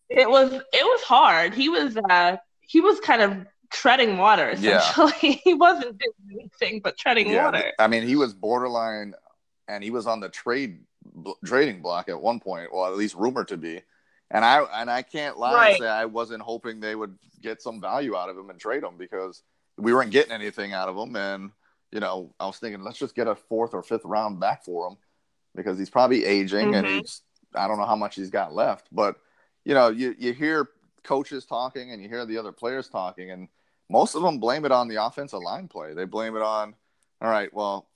it 0.09 0.29
was 0.29 0.53
it 0.53 0.85
was 0.85 1.03
hard. 1.03 1.55
He 1.55 1.69
was 1.69 1.97
uh 1.97 2.37
he 2.61 2.81
was 2.81 2.99
kind 3.01 3.23
of 3.23 3.47
treading 3.71 4.19
water 4.19 4.51
essentially. 4.51 5.13
Yeah. 5.23 5.37
he 5.45 5.55
wasn't 5.55 5.99
doing 5.99 6.41
anything 6.61 6.81
but 6.81 6.97
treading 6.97 7.29
yeah, 7.29 7.45
water. 7.45 7.73
I 7.79 7.87
mean, 7.89 8.07
he 8.07 8.17
was 8.17 8.35
borderline 8.35 9.15
and 9.69 9.85
he 9.85 9.91
was 9.91 10.07
on 10.07 10.21
the 10.21 10.29
trade 10.29 10.81
trading 11.45 11.83
block 11.83 12.09
at 12.09 12.21
one 12.21 12.41
point, 12.41 12.73
well 12.73 12.87
at 12.87 12.97
least 12.97 13.15
rumored 13.15 13.49
to 13.49 13.57
be. 13.57 13.83
And 14.31 14.45
I 14.45 14.61
and 14.75 14.91
I 14.91 15.03
can't 15.03 15.39
lie 15.39 15.55
right. 15.55 15.71
and 15.71 15.79
say 15.79 15.89
I 15.89 16.05
wasn't 16.05 16.43
hoping 16.43 16.81
they 16.81 16.95
would 16.95 17.17
get 17.41 17.63
some 17.63 17.81
value 17.81 18.17
out 18.17 18.29
of 18.29 18.37
him 18.37 18.51
and 18.51 18.59
trade 18.59 18.83
him 18.83 18.97
because 18.99 19.43
we 19.79 19.95
weren't 19.95 20.11
getting 20.11 20.33
anything 20.33 20.73
out 20.73 20.89
of 20.89 20.97
him. 20.97 21.17
And, 21.17 21.51
you 21.93 22.01
know, 22.01 22.35
I 22.39 22.47
was 22.47 22.59
thinking, 22.59 22.83
let's 22.83 22.99
just 22.99 23.15
get 23.15 23.29
a 23.29 23.35
fourth 23.35 23.75
or 23.75 23.83
fifth 23.83 24.05
round 24.05 24.41
back 24.41 24.65
for 24.65 24.89
him 24.89 24.97
because 25.55 25.79
he's 25.79 25.91
probably 25.91 26.25
aging 26.25 26.73
mm-hmm. 26.73 26.75
and 26.75 26.87
he's, 26.87 27.23
I 27.55 27.67
don't 27.69 27.79
know 27.79 27.87
how 27.87 27.97
much 27.97 28.17
he's 28.17 28.31
got 28.31 28.53
left. 28.53 28.89
But, 28.93 29.17
you 29.65 29.75
know, 29.75 29.89
you, 29.89 30.15
you 30.19 30.33
hear 30.33 30.69
coaches 31.05 31.47
talking 31.47 31.93
and 31.93 32.03
you 32.03 32.09
hear 32.09 32.27
the 32.27 32.39
other 32.39 32.53
players 32.53 32.89
talking, 32.89 33.31
and 33.31 33.49
most 33.91 34.15
of 34.15 34.23
them 34.23 34.39
blame 34.39 34.65
it 34.65 34.73
on 34.73 34.89
the 34.89 35.03
offensive 35.05 35.41
line 35.41 35.69
play. 35.69 35.95
They 35.95 36.05
blame 36.05 36.37
it 36.37 36.43
on, 36.43 36.75
all 37.21 37.31
right, 37.31 37.53
well, 37.53 37.89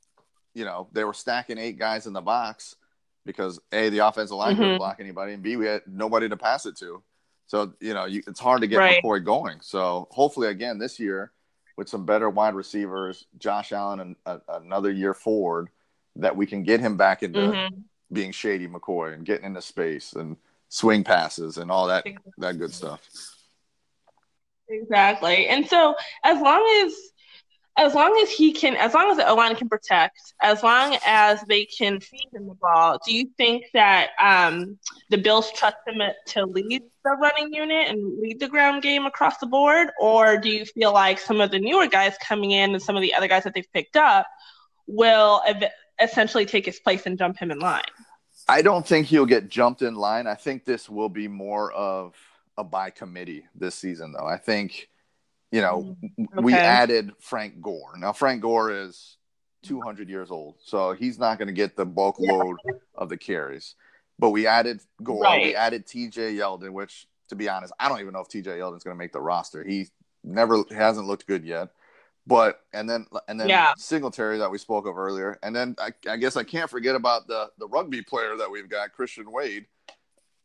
you 0.55 0.65
know, 0.65 0.89
they 0.93 1.05
were 1.05 1.15
stacking 1.15 1.59
eight 1.59 1.79
guys 1.79 2.07
in 2.07 2.13
the 2.13 2.21
box 2.21 2.77
because 3.25 3.61
A, 3.73 3.89
the 3.89 3.99
offensive 3.99 4.37
line 4.37 4.53
mm-hmm. 4.53 4.63
couldn't 4.63 4.79
block 4.79 4.97
anybody, 5.01 5.33
and 5.33 5.43
B, 5.43 5.57
we 5.57 5.67
had 5.67 5.83
nobody 5.87 6.29
to 6.29 6.37
pass 6.37 6.67
it 6.67 6.77
to. 6.79 7.03
So, 7.47 7.75
you 7.81 7.95
know, 7.95 8.07
you, 8.07 8.23
it's 8.27 8.41
hard 8.41 8.63
to 8.63 8.67
get 8.67 8.79
right. 8.79 9.03
McCoy 9.03 9.25
going. 9.25 9.59
So 9.61 10.09
hopefully, 10.11 10.49
again, 10.49 10.79
this 10.79 10.99
year, 10.99 11.33
with 11.77 11.89
some 11.89 12.05
better 12.07 12.29
wide 12.31 12.55
receivers, 12.55 13.27
Josh 13.39 13.73
Allen, 13.73 14.01
and 14.01 14.17
a, 14.27 14.41
another 14.49 14.91
year 14.91 15.15
forward, 15.15 15.69
that 16.17 16.37
we 16.37 16.47
can 16.47 16.63
get 16.63 16.81
him 16.81 16.97
back 16.97 17.23
into 17.23 17.41
mm-hmm. 17.41 17.79
being 18.13 18.33
Shady 18.33 18.69
McCoy 18.69 19.15
and 19.15 19.25
getting 19.25 19.47
into 19.47 19.63
space 19.63 20.13
and 20.13 20.37
swing 20.69 21.05
passes 21.05 21.59
and 21.59 21.71
all 21.71 21.87
that 21.89 22.07
that 22.39 22.59
good 22.59 22.73
stuff. 22.73 23.07
Exactly. 24.73 25.49
And 25.49 25.69
so 25.69 25.95
as 26.25 26.41
long 26.41 26.85
as 26.85 26.95
as 27.79 27.95
long 27.95 28.19
as 28.23 28.31
he 28.31 28.53
can, 28.53 28.77
as 28.77 28.93
long 28.93 29.11
as 29.11 29.17
the 29.17 29.27
O 29.27 29.35
line 29.35 29.57
can 29.57 29.69
protect, 29.69 30.35
as 30.43 30.63
long 30.63 30.97
as 31.07 31.41
they 31.49 31.65
can 31.65 32.01
feed 32.01 32.29
him 32.33 32.47
the 32.47 32.55
ball, 32.55 32.99
do 33.07 33.15
you 33.15 33.31
think 33.39 33.65
that 33.73 34.11
um, 34.21 34.79
the 35.09 35.17
Bills 35.17 35.51
trust 35.53 35.79
him 35.87 36.03
to 36.27 36.45
lead 36.45 36.83
the 37.03 37.11
running 37.13 37.53
unit 37.53 37.89
and 37.89 38.21
lead 38.21 38.41
the 38.41 38.49
ground 38.49 38.83
game 38.83 39.07
across 39.07 39.39
the 39.39 39.47
board? 39.47 39.89
Or 39.99 40.37
do 40.37 40.51
you 40.51 40.67
feel 40.67 40.93
like 40.93 41.19
some 41.19 41.41
of 41.41 41.51
the 41.51 41.59
newer 41.59 41.87
guys 41.87 42.15
coming 42.21 42.51
in 42.51 42.75
and 42.75 42.83
some 42.83 42.95
of 42.95 43.01
the 43.01 43.15
other 43.15 43.27
guys 43.27 43.45
that 43.45 43.55
they've 43.55 43.73
picked 43.73 43.97
up 43.97 44.27
will 44.87 45.41
ev- 45.47 45.71
essentially 45.99 46.45
take 46.45 46.67
his 46.67 46.79
place 46.79 47.07
and 47.07 47.19
jump 47.19 47.39
him 47.39 47.51
in 47.51 47.59
line? 47.59 47.85
I 48.49 48.61
don't 48.61 48.87
think 48.87 49.07
he'll 49.07 49.25
get 49.25 49.49
jumped 49.49 49.81
in 49.81 49.95
line. 49.95 50.27
I 50.27 50.35
think 50.35 50.67
this 50.67 50.91
will 50.91 51.09
be 51.09 51.27
more 51.27 51.73
of 51.73 52.15
a 52.57 52.65
by 52.65 52.91
committee 52.91 53.45
this 53.55 53.75
season, 53.75 54.13
though. 54.13 54.27
I 54.27 54.37
think 54.37 54.89
you 55.53 55.61
know, 55.61 55.97
mm-hmm. 56.03 56.39
okay. 56.39 56.43
we 56.43 56.55
added 56.55 57.13
Frank 57.21 57.61
Gore. 57.61 57.93
Now, 57.99 58.13
Frank 58.13 58.41
Gore 58.41 58.73
is 58.73 59.19
200 59.65 60.09
years 60.09 60.31
old, 60.31 60.57
so 60.65 60.93
he's 60.93 61.19
not 61.19 61.39
going 61.39 61.47
to 61.47 61.53
get 61.53 61.77
the 61.77 61.85
bulk 61.85 62.19
load 62.19 62.57
of 62.95 63.11
the 63.11 63.19
carries. 63.19 63.77
But 64.19 64.31
we 64.31 64.47
added 64.47 64.81
Gore. 65.03 65.23
Right. 65.23 65.45
We 65.45 65.55
added 65.55 65.87
TJ 65.87 66.37
Yeldon, 66.37 66.71
which, 66.71 67.07
to 67.29 67.37
be 67.37 67.49
honest, 67.49 67.73
I 67.79 67.89
don't 67.89 68.01
even 68.01 68.15
know 68.15 68.21
if 68.21 68.29
TJ 68.29 68.47
Yeldon's 68.59 68.83
going 68.83 68.97
to 68.97 68.99
make 68.99 69.13
the 69.13 69.21
roster. 69.21 69.63
He 69.63 69.89
never 70.25 70.65
hasn't 70.71 71.07
looked 71.07 71.27
good 71.27 71.45
yet. 71.45 71.69
But 72.27 72.61
and 72.73 72.89
then 72.89 73.07
and 73.27 73.39
then 73.39 73.49
yeah. 73.49 73.73
Singletary 73.77 74.39
that 74.39 74.51
we 74.51 74.57
spoke 74.57 74.87
of 74.87 74.97
earlier, 74.97 75.41
and 75.43 75.55
then 75.55 75.75
I, 75.79 75.91
I 76.09 76.17
guess 76.17 76.37
I 76.37 76.45
can't 76.45 76.71
forget 76.71 76.95
about 76.95 77.27
the 77.27 77.51
the 77.59 77.67
rugby 77.67 78.01
player 78.01 78.37
that 78.37 78.49
we've 78.49 78.69
got, 78.69 78.93
Christian 78.93 79.31
Wade. 79.33 79.67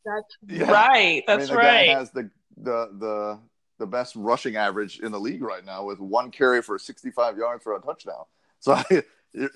That's 0.06 0.38
yeah. 0.48 0.72
right. 0.72 1.24
That's 1.28 1.38
I 1.38 1.46
mean, 1.46 1.48
the 1.48 1.56
right. 1.56 1.88
Guy 1.88 1.94
has 1.94 2.12
the 2.12 2.30
the 2.58 2.90
the 2.98 3.40
the 3.80 3.88
best 3.88 4.16
rushing 4.16 4.56
average 4.56 5.00
in 5.00 5.12
the 5.12 5.20
league 5.20 5.42
right 5.42 5.64
now 5.64 5.84
with 5.84 6.00
one 6.00 6.32
carry 6.32 6.62
for 6.62 6.80
65 6.80 7.38
yards 7.38 7.64
for 7.64 7.76
a 7.76 7.82
touchdown. 7.82 8.26
So 8.60 8.76
you, 8.90 9.04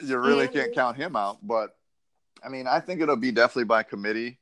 you 0.06 0.20
really 0.20 0.48
can't 0.48 0.76
count 0.76 0.96
him 0.96 1.16
out. 1.16 1.40
But 1.42 1.76
I 2.46 2.50
mean, 2.50 2.68
I 2.68 2.80
think 2.80 3.02
it'll 3.02 3.16
be 3.16 3.32
definitely 3.32 3.64
by 3.64 3.82
committee, 3.82 4.38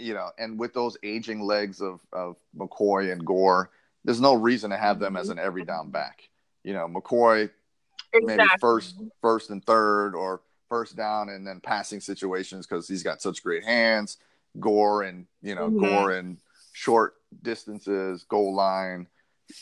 you 0.00 0.14
know, 0.14 0.30
and 0.36 0.58
with 0.58 0.74
those 0.74 0.96
aging 1.04 1.40
legs 1.40 1.80
of, 1.80 2.00
of 2.12 2.34
McCoy 2.56 3.12
and 3.12 3.24
Gore, 3.24 3.70
there's 4.04 4.20
no 4.20 4.34
reason 4.34 4.70
to 4.70 4.76
have 4.76 4.98
them 4.98 5.16
as 5.16 5.28
an 5.28 5.38
every 5.38 5.64
down 5.64 5.90
back. 5.90 6.28
You 6.64 6.72
know, 6.72 6.88
McCoy 6.88 7.50
exactly. 8.12 8.36
maybe 8.36 8.48
first, 8.60 9.00
first 9.22 9.50
and 9.50 9.64
third, 9.64 10.16
or 10.16 10.40
first 10.68 10.96
down 10.96 11.28
and 11.28 11.46
then 11.46 11.60
passing 11.60 12.00
situations 12.00 12.66
because 12.66 12.88
he's 12.88 13.02
got 13.02 13.22
such 13.22 13.42
great 13.42 13.64
hands. 13.64 14.18
Gore 14.60 15.02
and 15.02 15.26
you 15.42 15.54
know 15.54 15.68
mm-hmm. 15.68 15.84
Gore 15.84 16.10
and 16.12 16.38
short 16.72 17.14
distances, 17.42 18.24
goal 18.24 18.54
line, 18.54 19.06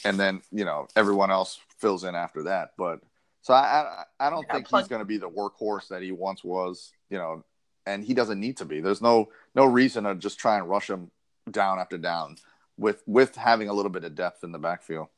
and 0.04 0.18
then 0.18 0.42
you 0.52 0.64
know 0.64 0.88
everyone 0.96 1.30
else 1.30 1.59
fills 1.78 2.04
in 2.04 2.14
after 2.14 2.44
that. 2.44 2.70
But 2.76 3.00
so 3.42 3.54
I 3.54 4.04
I, 4.20 4.26
I 4.26 4.30
don't 4.30 4.46
yeah, 4.48 4.54
think 4.54 4.68
he's 4.68 4.88
going 4.88 5.00
to 5.00 5.06
be 5.06 5.18
the 5.18 5.30
workhorse 5.30 5.88
that 5.88 6.02
he 6.02 6.12
once 6.12 6.44
was. 6.44 6.92
You 7.11 7.18
know, 7.18 7.44
and 7.87 8.04
he 8.04 8.14
doesn't 8.14 8.40
need 8.40 8.59
to 8.59 8.64
be. 8.64 8.80
There's 8.80 9.02
no 9.02 9.28
no 9.54 9.64
reason 9.64 10.04
to 10.04 10.14
just 10.14 10.38
try 10.38 10.59
and 10.59 10.68
rush 10.68 10.90
him 10.90 11.11
down 11.50 11.78
after 11.78 11.98
down 11.98 12.37
with 12.76 13.02
with 13.06 13.37
having 13.37 13.68
a 13.68 13.72
little 13.72 13.90
bit 13.90 14.04
of 14.04 14.14
depth 14.14 14.44
in 14.44 14.52
the 14.52 14.59
backfield. 14.59 15.09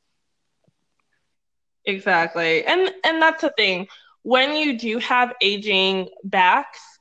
Exactly. 1.85 2.65
And 2.65 2.91
and 3.05 3.21
that's 3.21 3.43
the 3.43 3.53
thing. 3.57 3.89
When 4.23 4.57
you 4.57 4.79
do 4.79 4.99
have 4.99 5.35
aging 5.41 6.11
backs, 6.23 6.98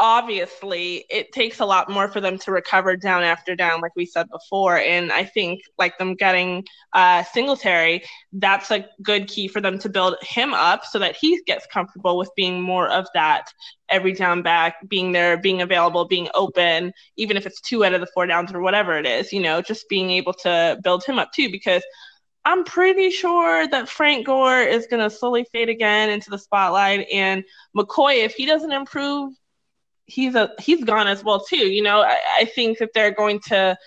obviously 0.00 1.04
it 1.10 1.30
takes 1.30 1.60
a 1.60 1.64
lot 1.66 1.90
more 1.90 2.08
for 2.08 2.22
them 2.22 2.38
to 2.38 2.50
recover 2.50 2.96
down 2.96 3.22
after 3.22 3.54
down 3.54 3.82
like 3.82 3.94
we 3.94 4.06
said 4.06 4.26
before 4.30 4.78
and 4.78 5.12
i 5.12 5.22
think 5.22 5.60
like 5.76 5.96
them 5.98 6.14
getting 6.14 6.64
uh 6.94 7.22
singletary 7.22 8.02
that's 8.32 8.70
a 8.70 8.86
good 9.02 9.28
key 9.28 9.46
for 9.46 9.60
them 9.60 9.78
to 9.78 9.90
build 9.90 10.16
him 10.22 10.54
up 10.54 10.86
so 10.86 10.98
that 10.98 11.14
he 11.14 11.38
gets 11.46 11.66
comfortable 11.66 12.16
with 12.16 12.30
being 12.34 12.62
more 12.62 12.88
of 12.88 13.06
that 13.12 13.44
every 13.90 14.12
down 14.12 14.40
back 14.40 14.76
being 14.88 15.12
there 15.12 15.36
being 15.36 15.60
available 15.60 16.06
being 16.06 16.28
open 16.32 16.94
even 17.18 17.36
if 17.36 17.44
it's 17.44 17.60
two 17.60 17.84
out 17.84 17.92
of 17.92 18.00
the 18.00 18.08
four 18.14 18.26
downs 18.26 18.54
or 18.54 18.62
whatever 18.62 18.96
it 18.96 19.04
is 19.04 19.34
you 19.34 19.40
know 19.40 19.60
just 19.60 19.86
being 19.90 20.08
able 20.10 20.32
to 20.32 20.78
build 20.82 21.04
him 21.04 21.18
up 21.18 21.30
too 21.32 21.50
because 21.50 21.82
I'm 22.46 22.64
pretty 22.64 23.10
sure 23.10 23.68
that 23.68 23.90
Frank 23.90 24.24
Gore 24.24 24.62
is 24.62 24.86
going 24.86 25.02
to 25.02 25.14
slowly 25.14 25.44
fade 25.52 25.68
again 25.68 26.08
into 26.08 26.30
the 26.30 26.38
spotlight. 26.38 27.06
And 27.12 27.44
McCoy, 27.76 28.24
if 28.24 28.32
he 28.32 28.46
doesn't 28.46 28.72
improve 28.72 29.34
he's 30.10 30.34
a 30.34 30.50
he's 30.58 30.84
gone 30.84 31.06
as 31.06 31.24
well 31.24 31.40
too. 31.40 31.68
You 31.68 31.82
know, 31.82 32.02
I, 32.02 32.18
I 32.40 32.44
think 32.44 32.78
that 32.78 32.90
they're 32.94 33.12
going 33.12 33.40
to 33.48 33.78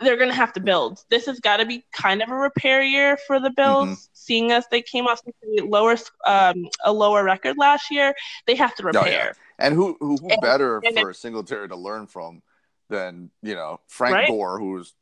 they're 0.00 0.16
going 0.16 0.28
to 0.28 0.36
have 0.36 0.52
to 0.52 0.60
build. 0.60 1.02
This 1.08 1.26
has 1.26 1.40
got 1.40 1.56
to 1.58 1.64
be 1.64 1.84
kind 1.92 2.22
of 2.22 2.28
a 2.28 2.34
repair 2.34 2.82
year 2.82 3.16
for 3.26 3.40
the 3.40 3.50
Bills, 3.50 3.88
mm-hmm. 3.88 4.00
seeing 4.12 4.52
as 4.52 4.66
they 4.70 4.82
came 4.82 5.06
off 5.06 5.22
a 5.26 5.62
lower 5.62 5.96
um, 6.26 6.68
a 6.84 6.92
lower 6.92 7.24
record 7.24 7.56
last 7.58 7.90
year. 7.90 8.14
They 8.46 8.56
have 8.56 8.74
to 8.76 8.82
repair. 8.82 9.02
Oh, 9.02 9.08
yeah. 9.08 9.32
And 9.58 9.74
who 9.74 9.96
who, 10.00 10.16
who 10.16 10.28
and, 10.28 10.40
better 10.42 10.80
and 10.84 10.98
for 10.98 11.10
it, 11.10 11.16
Singletary 11.16 11.68
to 11.68 11.76
learn 11.76 12.06
from 12.06 12.42
than 12.90 13.30
you 13.42 13.54
know 13.54 13.80
Frank 13.88 14.14
right? 14.14 14.28
Gore, 14.28 14.58
who's 14.58 14.94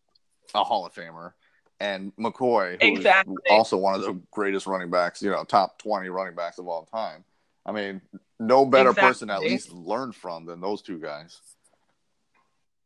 a 0.55 0.63
Hall 0.63 0.87
of 0.87 0.95
Famer, 0.95 1.33
and 1.81 2.15
McCoy, 2.17 2.81
who's 2.81 2.99
exactly. 2.99 3.37
also 3.51 3.77
one 3.77 3.95
of 3.95 4.03
the 4.03 4.21
greatest 4.31 4.67
running 4.67 4.91
backs, 4.91 5.23
you 5.23 5.31
know, 5.31 5.43
top 5.43 5.79
twenty 5.79 6.09
running 6.09 6.37
backs 6.37 6.59
of 6.59 6.69
all 6.69 6.85
time. 6.85 7.25
I 7.67 7.73
mean, 7.73 8.01
no 8.41 8.67
better 8.67 8.91
exactly. 8.91 9.09
person 9.09 9.31
at 9.31 9.41
least 9.41 9.73
learn 9.73 10.13
from 10.13 10.47
than 10.47 10.61
those 10.61 10.83
two 10.83 10.99
guys. 10.99 11.41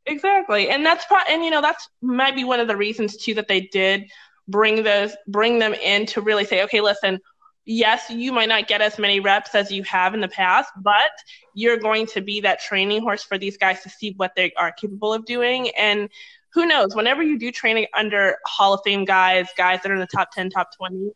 Exactly, 0.07 0.71
and 0.71 0.85
that's 0.85 1.05
pro- 1.05 1.19
and 1.29 1.45
you 1.45 1.51
know 1.51 1.61
that's 1.61 1.89
might 2.01 2.35
be 2.35 2.45
one 2.45 2.61
of 2.61 2.69
the 2.69 2.77
reasons 2.77 3.17
too 3.17 3.35
that 3.35 3.49
they 3.49 3.61
did 3.61 4.11
bring 4.49 4.83
those 4.83 5.15
bring 5.27 5.59
them 5.59 5.75
in 5.75 6.07
to 6.07 6.21
really 6.21 6.45
say, 6.45 6.63
okay, 6.65 6.81
listen, 6.81 7.21
yes, 7.69 8.09
you 8.09 8.33
might 8.33 8.49
not 8.49 8.67
get 8.67 8.81
as 8.81 8.99
many 8.99 9.21
reps 9.21 9.55
as 9.55 9.71
you 9.71 9.83
have 9.85 10.15
in 10.15 10.21
the 10.21 10.29
past, 10.29 10.71
but 10.79 11.11
you're 11.55 11.77
going 11.77 12.07
to 12.07 12.23
be 12.23 12.41
that 12.41 12.61
training 12.61 13.03
horse 13.03 13.23
for 13.23 13.39
these 13.39 13.59
guys 13.59 13.83
to 13.83 13.91
see 13.91 14.15
what 14.17 14.33
they 14.35 14.53
are 14.57 14.73
capable 14.73 15.13
of 15.13 15.25
doing. 15.27 15.69
And 15.77 16.09
who 16.55 16.67
knows, 16.67 16.97
whenever 16.97 17.23
you 17.23 17.39
do 17.39 17.53
training 17.53 17.87
under 17.95 18.37
Hall 18.47 18.73
of 18.73 18.81
Fame 18.85 19.05
guys, 19.05 19.49
guys 19.57 19.83
that 19.83 19.93
are 19.93 19.95
in 19.95 20.01
the 20.01 20.07
top 20.07 20.31
10, 20.33 20.49
top 20.49 20.75
20, 20.77 21.11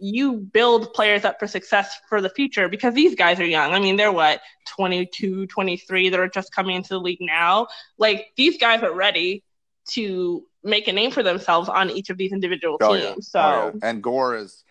you 0.00 0.34
build 0.34 0.92
players 0.94 1.24
up 1.24 1.38
for 1.38 1.46
success 1.46 2.00
for 2.08 2.20
the 2.20 2.30
future 2.30 2.68
because 2.68 2.94
these 2.94 3.14
guys 3.14 3.38
are 3.38 3.46
young. 3.46 3.72
I 3.72 3.80
mean, 3.80 3.96
they're 3.96 4.12
what, 4.12 4.40
22, 4.68 5.46
23, 5.46 6.08
they're 6.08 6.28
just 6.28 6.52
coming 6.54 6.76
into 6.76 6.90
the 6.90 7.00
league 7.00 7.20
now. 7.20 7.68
Like 7.98 8.32
these 8.36 8.58
guys 8.58 8.82
are 8.82 8.94
ready 8.94 9.44
to 9.90 10.44
make 10.62 10.88
a 10.88 10.92
name 10.92 11.10
for 11.10 11.22
themselves 11.22 11.68
on 11.68 11.90
each 11.90 12.10
of 12.10 12.16
these 12.16 12.32
individual 12.32 12.78
oh, 12.80 12.96
teams. 12.96 13.30
Yeah. 13.34 13.40
So 13.40 13.40
oh, 13.40 13.78
yeah. 13.80 13.88
and 13.90 14.02
Gore 14.02 14.36
is 14.36 14.64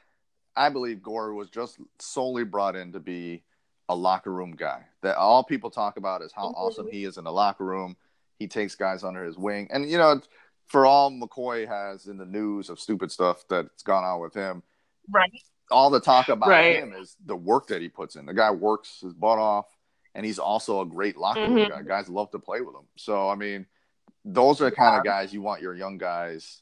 I 0.55 0.69
believe 0.69 1.01
Gore 1.01 1.33
was 1.33 1.49
just 1.49 1.77
solely 1.99 2.43
brought 2.43 2.75
in 2.75 2.91
to 2.93 2.99
be 2.99 3.43
a 3.87 3.95
locker 3.95 4.31
room 4.31 4.51
guy. 4.51 4.83
That 5.01 5.17
all 5.17 5.43
people 5.43 5.69
talk 5.69 5.97
about 5.97 6.21
is 6.21 6.31
how 6.31 6.47
mm-hmm. 6.47 6.61
awesome 6.61 6.87
he 6.91 7.05
is 7.05 7.17
in 7.17 7.23
the 7.23 7.31
locker 7.31 7.65
room. 7.65 7.95
He 8.37 8.47
takes 8.47 8.75
guys 8.75 9.03
under 9.03 9.23
his 9.23 9.37
wing. 9.37 9.67
And 9.71 9.89
you 9.89 9.97
know, 9.97 10.21
for 10.67 10.85
all 10.85 11.11
McCoy 11.11 11.67
has 11.67 12.07
in 12.07 12.17
the 12.17 12.25
news 12.25 12.69
of 12.69 12.79
stupid 12.79 13.11
stuff 13.11 13.43
that's 13.49 13.83
gone 13.83 14.03
on 14.03 14.21
with 14.21 14.33
him, 14.33 14.63
right? 15.11 15.31
All 15.71 15.89
the 15.89 15.99
talk 15.99 16.29
about 16.29 16.49
right. 16.49 16.77
him 16.77 16.93
is 16.93 17.15
the 17.25 17.35
work 17.35 17.67
that 17.67 17.81
he 17.81 17.89
puts 17.89 18.15
in. 18.15 18.25
The 18.25 18.33
guy 18.33 18.51
works 18.51 18.99
his 19.01 19.13
butt 19.13 19.37
off, 19.37 19.67
and 20.15 20.25
he's 20.25 20.39
also 20.39 20.81
a 20.81 20.85
great 20.85 21.17
locker 21.17 21.41
room 21.41 21.55
mm-hmm. 21.55 21.71
guy. 21.71 21.81
Guys 21.83 22.09
love 22.09 22.31
to 22.31 22.39
play 22.39 22.61
with 22.61 22.75
him. 22.75 22.87
So 22.97 23.29
I 23.29 23.35
mean, 23.35 23.65
those 24.25 24.61
are 24.61 24.65
the 24.65 24.75
kind 24.75 24.93
yeah. 24.93 24.99
of 24.99 25.05
guys 25.05 25.33
you 25.33 25.41
want 25.41 25.61
your 25.61 25.75
young 25.75 25.97
guys 25.97 26.61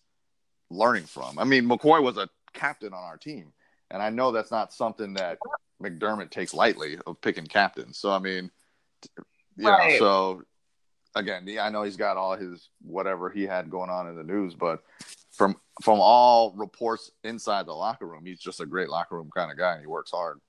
learning 0.69 1.05
from. 1.05 1.39
I 1.39 1.43
mean, 1.43 1.67
McCoy 1.67 2.03
was 2.03 2.17
a 2.17 2.27
captain 2.53 2.93
on 2.93 3.03
our 3.03 3.17
team, 3.17 3.53
and 3.89 4.01
I 4.01 4.09
know 4.09 4.31
that's 4.31 4.51
not 4.51 4.73
something 4.73 5.13
that 5.13 5.37
McDermott 5.81 6.29
takes 6.31 6.53
lightly 6.53 6.97
of 7.05 7.21
picking 7.21 7.47
captains. 7.47 7.97
So 7.97 8.11
I 8.11 8.19
mean, 8.19 8.51
you 9.55 9.69
right. 9.69 9.93
know, 9.93 9.97
so 9.99 10.43
again, 11.17 11.47
I 11.59 11.69
know 11.69 11.83
he's 11.83 11.97
got 11.97 12.17
all 12.17 12.35
his 12.35 12.69
whatever 12.81 13.29
he 13.29 13.43
had 13.43 13.69
going 13.69 13.89
on 13.89 14.07
in 14.07 14.15
the 14.15 14.23
news, 14.23 14.55
but 14.55 14.83
from 15.31 15.55
from 15.83 15.99
all 15.99 16.53
reports 16.55 17.11
inside 17.23 17.65
the 17.65 17.73
locker 17.73 18.07
room, 18.07 18.25
he's 18.25 18.39
just 18.39 18.59
a 18.59 18.65
great 18.65 18.89
locker 18.89 19.15
room 19.15 19.29
kind 19.35 19.51
of 19.51 19.57
guy, 19.57 19.73
and 19.73 19.81
he 19.81 19.87
works 19.87 20.11
hard. 20.11 20.39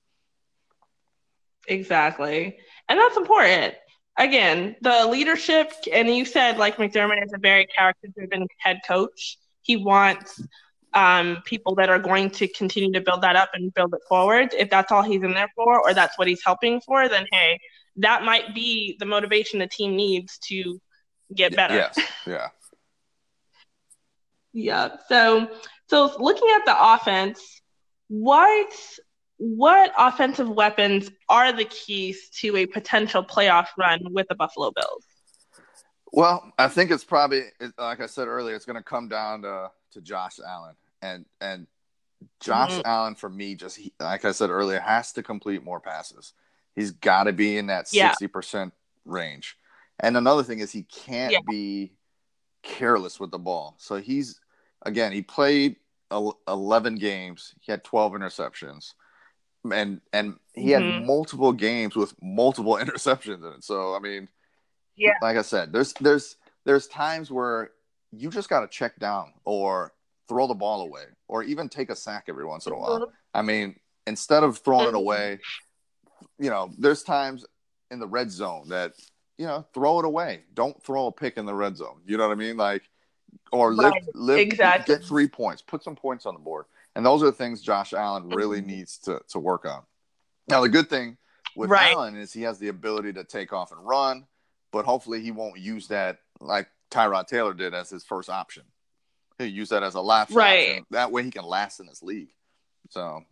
Exactly, 1.67 2.57
and 2.87 2.99
that's 2.99 3.17
important. 3.17 3.75
Again, 4.17 4.75
the 4.81 5.07
leadership, 5.07 5.71
and 5.93 6.09
you 6.09 6.25
said 6.25 6.57
like 6.57 6.77
McDermott 6.77 7.23
is 7.23 7.33
a 7.33 7.39
very 7.39 7.67
character-driven 7.67 8.47
head 8.57 8.79
coach. 8.87 9.37
He 9.61 9.77
wants 9.77 10.41
um, 10.93 11.37
people 11.45 11.75
that 11.75 11.89
are 11.89 11.99
going 11.99 12.31
to 12.31 12.47
continue 12.47 12.91
to 12.93 13.01
build 13.01 13.21
that 13.21 13.35
up 13.35 13.51
and 13.53 13.73
build 13.73 13.93
it 13.93 14.01
forward. 14.09 14.53
If 14.57 14.69
that's 14.69 14.91
all 14.91 15.03
he's 15.03 15.23
in 15.23 15.33
there 15.33 15.49
for, 15.55 15.79
or 15.79 15.93
that's 15.93 16.17
what 16.17 16.27
he's 16.27 16.41
helping 16.43 16.81
for, 16.81 17.07
then 17.07 17.27
hey, 17.31 17.59
that 17.99 18.23
might 18.23 18.53
be 18.53 18.95
the 18.99 19.05
motivation 19.05 19.59
the 19.59 19.67
team 19.67 19.95
needs 19.95 20.37
to 20.39 20.79
get 21.33 21.55
better. 21.55 21.75
Yes. 21.75 21.99
Yeah. 22.25 22.47
yeah. 24.53 24.89
So 25.07 25.49
so 25.87 26.11
looking 26.19 26.49
at 26.55 26.65
the 26.65 26.75
offense, 26.93 27.61
what 28.07 28.73
what 29.37 29.91
offensive 29.97 30.49
weapons 30.49 31.09
are 31.29 31.53
the 31.53 31.65
keys 31.65 32.29
to 32.41 32.57
a 32.57 32.65
potential 32.65 33.23
playoff 33.23 33.67
run 33.77 33.99
with 34.11 34.27
the 34.27 34.35
Buffalo 34.35 34.71
Bills? 34.71 35.05
Well, 36.11 36.51
I 36.57 36.67
think 36.67 36.91
it's 36.91 37.03
probably 37.03 37.43
like 37.77 38.01
I 38.01 38.07
said 38.07 38.27
earlier, 38.27 38.55
it's 38.55 38.65
going 38.65 38.77
to 38.77 38.83
come 38.83 39.07
down 39.07 39.43
to 39.43 39.71
to 39.91 40.01
Josh 40.01 40.39
Allen 40.45 40.75
and 41.01 41.25
and 41.41 41.67
Josh 42.39 42.71
mm-hmm. 42.71 42.81
Allen 42.85 43.15
for 43.15 43.29
me 43.29 43.55
just 43.55 43.77
he, 43.77 43.93
like 43.99 44.25
I 44.25 44.31
said 44.31 44.49
earlier 44.49 44.79
has 44.79 45.13
to 45.13 45.23
complete 45.23 45.63
more 45.63 45.79
passes. 45.79 46.33
He's 46.79 46.91
got 46.91 47.25
to 47.25 47.33
be 47.33 47.57
in 47.57 47.67
that 47.67 47.87
sixty 47.87 48.25
yeah. 48.25 48.31
percent 48.31 48.73
range. 49.05 49.57
And 49.99 50.15
another 50.15 50.43
thing 50.43 50.59
is 50.59 50.71
he 50.71 50.83
can't 50.83 51.33
yeah. 51.33 51.39
be 51.47 51.91
careless 52.63 53.19
with 53.19 53.31
the 53.31 53.39
ball. 53.39 53.75
So 53.79 53.97
he's 53.97 54.39
again 54.83 55.11
he 55.11 55.21
played 55.21 55.75
eleven 56.47 56.95
games. 56.95 57.53
He 57.59 57.71
had 57.71 57.83
twelve 57.83 58.13
interceptions, 58.13 58.93
and 59.71 60.01
and 60.13 60.37
he 60.53 60.69
mm-hmm. 60.69 60.91
had 60.91 61.05
multiple 61.05 61.51
games 61.51 61.95
with 61.95 62.13
multiple 62.21 62.75
interceptions 62.81 63.45
in 63.45 63.53
it. 63.57 63.63
So 63.63 63.93
I 63.93 63.99
mean, 63.99 64.29
yeah, 64.95 65.15
like 65.21 65.37
I 65.37 65.41
said, 65.41 65.73
there's 65.73 65.93
there's 65.99 66.37
there's 66.65 66.87
times 66.87 67.29
where 67.29 67.71
you 68.11 68.29
just 68.29 68.49
got 68.49 68.61
to 68.61 68.67
check 68.67 68.97
down 68.99 69.33
or 69.43 69.93
throw 70.29 70.47
the 70.47 70.53
ball 70.53 70.81
away 70.81 71.03
or 71.27 71.43
even 71.43 71.67
take 71.67 71.89
a 71.89 71.95
sack 71.95 72.25
every 72.27 72.45
once 72.45 72.67
in 72.67 72.73
a 72.73 72.77
while. 72.77 72.99
Mm-hmm. 72.99 73.11
I 73.33 73.41
mean, 73.41 73.75
instead 74.07 74.43
of 74.43 74.59
throwing 74.59 74.85
it 74.85 74.87
mm-hmm. 74.89 74.95
away, 74.95 75.39
you 76.37 76.49
know, 76.49 76.71
there's 76.77 77.03
times 77.03 77.45
in 77.91 77.99
the 77.99 78.07
red 78.07 78.31
zone 78.31 78.69
that, 78.69 78.93
you 79.37 79.45
know, 79.45 79.65
throw 79.73 79.99
it 79.99 80.05
away. 80.05 80.41
Don't 80.53 80.81
throw 80.83 81.07
a 81.07 81.11
pick 81.11 81.37
in 81.37 81.45
the 81.45 81.53
red 81.53 81.77
zone. 81.77 82.01
You 82.05 82.17
know 82.17 82.27
what 82.27 82.33
I 82.33 82.35
mean? 82.35 82.57
Like, 82.57 82.83
or 83.51 83.73
live, 83.73 83.93
right. 83.93 84.03
live, 84.13 84.39
exactly. 84.39 84.95
get 84.95 85.03
three 85.03 85.27
points, 85.27 85.61
put 85.61 85.83
some 85.83 85.95
points 85.95 86.25
on 86.25 86.33
the 86.33 86.39
board. 86.39 86.65
And 86.95 87.05
those 87.05 87.21
are 87.21 87.27
the 87.27 87.31
things 87.31 87.61
Josh 87.61 87.93
Allen 87.93 88.29
really 88.29 88.59
mm-hmm. 88.59 88.67
needs 88.67 88.97
to, 88.99 89.21
to 89.29 89.39
work 89.39 89.65
on. 89.65 89.83
Now, 90.47 90.61
the 90.61 90.69
good 90.69 90.89
thing 90.89 91.17
with 91.55 91.69
right. 91.69 91.93
Allen 91.93 92.15
is 92.15 92.33
he 92.33 92.41
has 92.43 92.59
the 92.59 92.69
ability 92.69 93.13
to 93.13 93.23
take 93.23 93.53
off 93.53 93.71
and 93.71 93.85
run, 93.85 94.25
but 94.71 94.85
hopefully 94.85 95.21
he 95.21 95.31
won't 95.31 95.59
use 95.59 95.87
that 95.87 96.19
like 96.39 96.67
Tyrod 96.91 97.27
Taylor 97.27 97.53
did 97.53 97.73
as 97.73 97.89
his 97.89 98.03
first 98.03 98.29
option. 98.29 98.63
He'll 99.37 99.47
use 99.47 99.69
that 99.69 99.83
as 99.83 99.95
a 99.95 100.01
last 100.01 100.31
right. 100.31 100.69
Option. 100.69 100.85
That 100.91 101.11
way 101.11 101.23
he 101.23 101.31
can 101.31 101.45
last 101.45 101.79
in 101.79 101.85
this 101.85 102.03
league. 102.03 102.29
So 102.89 103.23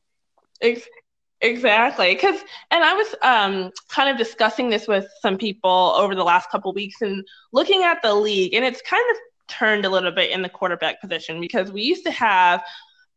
Exactly. 1.42 2.16
Cause 2.16 2.40
and 2.72 2.84
I 2.84 2.94
was 2.94 3.16
um 3.22 3.72
kind 3.90 4.10
of 4.10 4.18
discussing 4.18 4.70
this 4.70 4.88
with 4.88 5.08
some 5.22 5.38
people 5.38 5.94
over 5.96 6.16
the 6.16 6.24
last 6.24 6.50
couple 6.50 6.74
weeks 6.74 7.02
and 7.02 7.24
looking 7.54 7.84
at 7.84 8.02
the 8.02 8.14
league 8.14 8.54
and 8.54 8.66
it's 8.66 8.82
kind 8.82 9.04
of 9.12 9.18
turned 9.48 9.86
a 9.86 9.90
little 9.90 10.12
bit 10.12 10.32
in 10.32 10.42
the 10.42 10.50
quarterback 10.50 11.00
position 11.00 11.40
because 11.40 11.72
we 11.72 11.84
used 11.84 12.04
to 12.06 12.12
have 12.12 12.64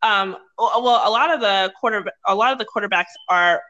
um 0.02 0.36
well 0.58 1.02
a 1.04 1.10
lot 1.10 1.32
of 1.32 1.40
the 1.40 1.72
quarter 1.80 2.04
a 2.26 2.34
lot 2.34 2.52
of 2.52 2.58
the 2.58 2.66
quarterbacks 2.66 3.12
are 3.28 3.62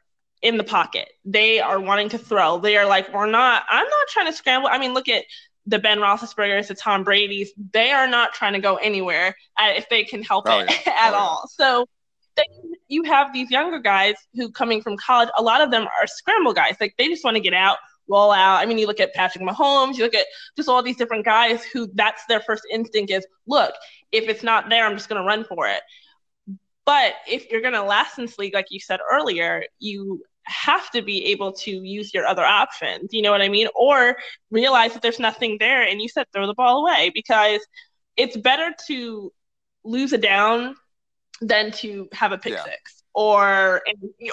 in 0.42 0.56
the 0.56 0.64
pocket. 0.64 1.08
They 1.24 1.60
are 1.60 1.80
wanting 1.80 2.08
to 2.10 2.18
throw. 2.18 2.58
They 2.58 2.76
are 2.76 2.86
like, 2.86 3.12
we're 3.12 3.26
not, 3.26 3.64
I'm 3.68 3.84
not 3.84 4.08
trying 4.08 4.26
to 4.26 4.32
scramble. 4.32 4.68
I 4.70 4.78
mean, 4.78 4.94
look 4.94 5.08
at 5.08 5.24
the 5.66 5.78
Ben 5.78 5.98
Roethlisbergers, 5.98 6.68
the 6.68 6.74
Tom 6.74 7.04
Brady's, 7.04 7.52
they 7.72 7.90
are 7.90 8.06
not 8.06 8.32
trying 8.32 8.54
to 8.54 8.58
go 8.58 8.76
anywhere 8.76 9.36
if 9.58 9.88
they 9.88 10.04
can 10.04 10.22
help 10.22 10.46
oh, 10.48 10.60
it 10.60 10.70
yeah. 10.86 10.92
at 10.98 11.12
oh, 11.12 11.16
all. 11.16 11.42
Yeah. 11.44 11.64
So 11.64 11.86
then 12.36 12.69
you 12.90 13.04
have 13.04 13.32
these 13.32 13.50
younger 13.50 13.78
guys 13.78 14.16
who 14.34 14.50
coming 14.50 14.82
from 14.82 14.96
college, 14.96 15.28
a 15.38 15.42
lot 15.42 15.62
of 15.62 15.70
them 15.70 15.84
are 15.84 16.06
scramble 16.06 16.52
guys. 16.52 16.76
Like 16.80 16.94
they 16.98 17.08
just 17.08 17.24
want 17.24 17.36
to 17.36 17.40
get 17.40 17.54
out, 17.54 17.78
roll 18.08 18.32
out. 18.32 18.56
I 18.56 18.66
mean, 18.66 18.78
you 18.78 18.86
look 18.86 19.00
at 19.00 19.14
Patrick 19.14 19.44
Mahomes, 19.44 19.96
you 19.96 20.04
look 20.04 20.14
at 20.14 20.26
just 20.56 20.68
all 20.68 20.82
these 20.82 20.96
different 20.96 21.24
guys 21.24 21.64
who 21.64 21.88
that's 21.94 22.26
their 22.26 22.40
first 22.40 22.64
instinct 22.70 23.12
is, 23.12 23.26
look, 23.46 23.72
if 24.10 24.28
it's 24.28 24.42
not 24.42 24.68
there, 24.68 24.84
I'm 24.84 24.96
just 24.96 25.08
going 25.08 25.22
to 25.22 25.26
run 25.26 25.44
for 25.44 25.68
it. 25.68 25.80
But 26.84 27.14
if 27.28 27.50
you're 27.50 27.60
going 27.60 27.74
to 27.74 27.82
last 27.84 28.18
in 28.18 28.26
this 28.26 28.38
league, 28.38 28.54
like 28.54 28.66
you 28.70 28.80
said 28.80 28.98
earlier, 29.10 29.62
you 29.78 30.22
have 30.42 30.90
to 30.90 31.02
be 31.02 31.26
able 31.26 31.52
to 31.52 31.70
use 31.70 32.12
your 32.12 32.26
other 32.26 32.44
options. 32.44 33.12
You 33.12 33.22
know 33.22 33.30
what 33.30 33.42
I 33.42 33.48
mean? 33.48 33.68
Or 33.76 34.16
realize 34.50 34.94
that 34.94 35.02
there's 35.02 35.20
nothing 35.20 35.58
there 35.60 35.82
and 35.82 36.00
you 36.00 36.08
said 36.08 36.26
throw 36.32 36.48
the 36.48 36.54
ball 36.54 36.78
away 36.84 37.12
because 37.14 37.60
it's 38.16 38.36
better 38.36 38.74
to 38.88 39.32
lose 39.84 40.12
a 40.12 40.18
down 40.18 40.74
than 41.40 41.70
to 41.72 42.08
have 42.12 42.32
a 42.32 42.38
pick 42.38 42.52
yeah. 42.52 42.64
six 42.64 43.02
or 43.14 43.82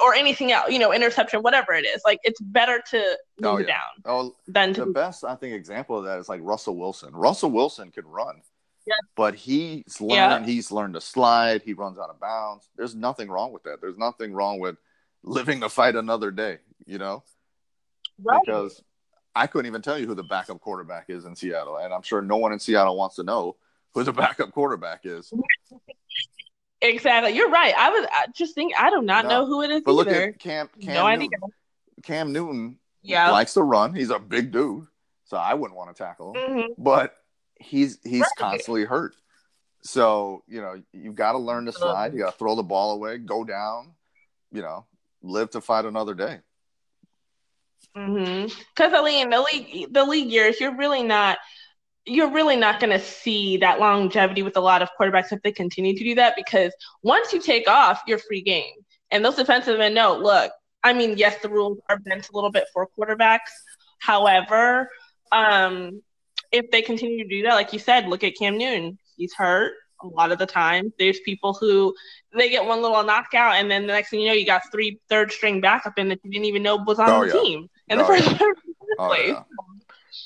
or 0.02 0.14
anything 0.14 0.52
else, 0.52 0.72
you 0.72 0.80
know, 0.80 0.94
interception, 0.94 1.42
whatever 1.42 1.74
it 1.74 1.86
is. 1.86 2.02
Like 2.06 2.20
it's 2.24 2.40
better 2.40 2.82
to 2.92 2.98
lose 2.98 3.18
oh, 3.44 3.58
yeah. 3.58 3.66
down 3.66 3.82
oh, 4.06 4.36
than 4.48 4.74
to 4.74 4.86
the 4.86 4.92
best 4.92 5.24
I 5.24 5.36
think 5.36 5.56
example 5.56 5.98
of 5.98 6.06
that 6.06 6.20
is 6.20 6.30
like 6.30 6.42
Russell 6.44 6.78
Wilson. 6.78 7.14
Russell 7.14 7.52
Wilson 7.52 7.92
can 7.92 8.06
run. 8.06 8.42
Yeah. 8.86 8.94
But 9.16 9.36
he's 9.36 10.00
learned 10.00 10.46
yeah. 10.46 10.46
he's 10.46 10.72
learned 10.72 10.94
to 10.94 11.02
slide, 11.02 11.62
he 11.64 11.74
runs 11.74 12.00
out 12.00 12.10
of 12.10 12.20
bounds. 12.20 12.70
There's 12.78 12.96
nothing 12.96 13.30
wrong 13.30 13.52
with 13.52 13.64
that. 13.64 13.82
There's 13.82 13.98
nothing 13.98 14.34
wrong 14.34 14.60
with 14.60 14.78
living 15.24 15.60
to 15.62 15.70
fight 15.70 15.96
another 15.96 16.32
day, 16.32 16.60
you 16.86 16.98
know? 16.98 17.24
Right. 18.24 18.40
Because 18.46 18.82
I 19.36 19.48
couldn't 19.48 19.68
even 19.68 19.82
tell 19.82 19.98
you 19.98 20.08
who 20.08 20.16
the 20.16 20.24
backup 20.24 20.62
quarterback 20.62 21.06
is 21.10 21.26
in 21.26 21.36
Seattle. 21.36 21.78
And 21.78 21.94
I'm 21.94 22.02
sure 22.02 22.22
no 22.22 22.38
one 22.38 22.54
in 22.54 22.60
Seattle 22.60 22.98
wants 22.98 23.16
to 23.18 23.24
know 23.24 23.58
who 23.94 24.04
the 24.04 24.14
backup 24.14 24.52
quarterback 24.52 25.02
is. 25.04 25.34
exactly. 26.82 27.34
You're 27.34 27.50
right. 27.50 27.74
I 27.78 27.90
was 27.90 28.08
I 28.12 28.26
just 28.36 28.56
think 28.56 28.74
I 28.80 28.90
do 28.90 29.02
not 29.02 29.26
no. 29.26 29.30
know 29.30 29.46
who 29.46 29.62
it 29.64 29.72
is. 29.72 29.82
But 29.86 29.92
either. 29.94 29.98
look 29.98 30.08
at 30.08 30.40
Cam, 30.40 30.70
Cam 30.82 30.94
no 30.94 31.08
Newton. 31.08 31.24
idea. 31.24 31.30
Cam 32.04 32.34
Newton 32.34 32.80
yeah. 33.02 33.32
likes 33.32 33.54
to 33.56 33.64
run. 33.64 33.94
He's 33.94 34.10
a 34.10 34.20
big 34.20 34.52
dude. 34.52 34.88
So 35.26 35.38
I 35.38 35.54
wouldn't 35.54 35.78
want 35.78 35.96
to 35.96 36.04
tackle 36.04 36.34
him. 36.34 36.42
Mm-hmm. 36.42 36.82
But 36.82 37.14
he's 37.56 38.00
he's 38.04 38.22
right. 38.22 38.32
constantly 38.38 38.86
hurt. 38.86 39.16
So, 39.84 40.44
you 40.48 40.62
know, 40.62 40.82
you've 40.92 41.16
got 41.16 41.34
to 41.34 41.38
learn 41.38 41.66
to 41.66 41.72
slide. 41.72 42.14
You 42.14 42.20
got 42.20 42.32
to 42.32 42.38
throw 42.38 42.56
the 42.56 42.64
ball 42.64 42.92
away, 42.92 43.20
go 43.20 43.44
down, 43.44 43.94
you 44.52 44.62
know, 44.62 44.86
live 45.22 45.52
to 45.52 45.62
fight 45.62 45.86
another 45.86 46.14
day. 46.14 46.40
Mm-hmm. 47.96 48.54
Because 48.76 49.04
mean, 49.04 49.30
the 49.30 49.42
league, 49.42 49.94
the 49.94 50.04
league 50.04 50.30
years, 50.30 50.60
you're 50.60 50.76
really 50.76 51.04
not, 51.04 51.38
you're 52.08 52.32
really 52.32 52.56
not 52.56 52.80
going 52.80 52.92
to 52.92 53.00
see 53.04 53.58
that 53.58 53.80
longevity 53.80 54.42
with 54.42 54.58
a 54.58 54.62
lot 54.62 54.82
of 54.82 54.90
quarterbacks 55.00 55.32
if 55.32 55.42
they 55.44 55.52
continue 55.52 55.96
to 55.98 56.04
do 56.04 56.16
that. 56.16 56.36
Because 56.36 56.74
once 57.04 57.34
you 57.34 57.40
take 57.42 57.68
off, 57.70 58.02
you're 58.08 58.18
free 58.20 58.42
game, 58.42 58.74
and 59.12 59.24
those 59.24 59.36
defensive 59.36 59.78
men 59.78 59.94
know. 59.94 60.18
Look, 60.18 60.52
I 60.84 60.94
mean, 60.94 61.18
yes, 61.18 61.36
the 61.42 61.50
rules 61.50 61.80
are 61.90 62.00
bent 62.00 62.30
a 62.30 62.32
little 62.34 62.52
bit 62.52 62.66
for 62.74 62.88
quarterbacks. 62.98 63.52
However, 64.00 64.90
um, 65.32 66.02
if 66.52 66.72
they 66.72 66.82
continue 66.82 67.24
to 67.24 67.30
do 67.30 67.44
that, 67.44 67.56
like 67.56 67.74
you 67.74 67.80
said, 67.80 68.08
look 68.08 68.24
at 68.24 68.36
Cam 68.38 68.58
Newton. 68.58 68.98
He's 69.18 69.34
hurt. 69.34 69.74
a 70.04 70.08
lot 70.08 70.32
of 70.32 70.38
the 70.38 70.46
time. 70.46 70.94
There's 71.00 71.20
people 71.22 71.54
who 71.60 71.94
they 72.38 72.50
get 72.50 72.64
one 72.66 72.82
little 72.82 73.04
knockout, 73.04 73.56
and 73.56 73.70
then 73.70 73.88
the 73.88 73.94
next 73.94 74.12
thing 74.12 74.20
you 74.22 74.28
know, 74.28 74.34
you 74.34 74.46
got 74.46 74.62
three 74.72 75.00
third 75.10 75.32
string 75.32 75.60
backup 75.60 75.98
in 75.98 76.08
that 76.10 76.20
you 76.24 76.32
didn't 76.32 76.46
even 76.46 76.64
know 76.64 76.78
was 76.78 77.00
on 77.00 77.10
Oh, 77.10 77.22
the 77.22 77.34
yeah. 77.36 77.42
team 77.42 77.70
in 77.90 78.00
Oh, 78.00 78.04
the 78.04 78.08
first, 78.08 78.26
yeah. 78.32 78.38
first 78.38 78.62
Oh, 79.00 79.08
place. 79.08 79.30
yeah. 79.30 79.44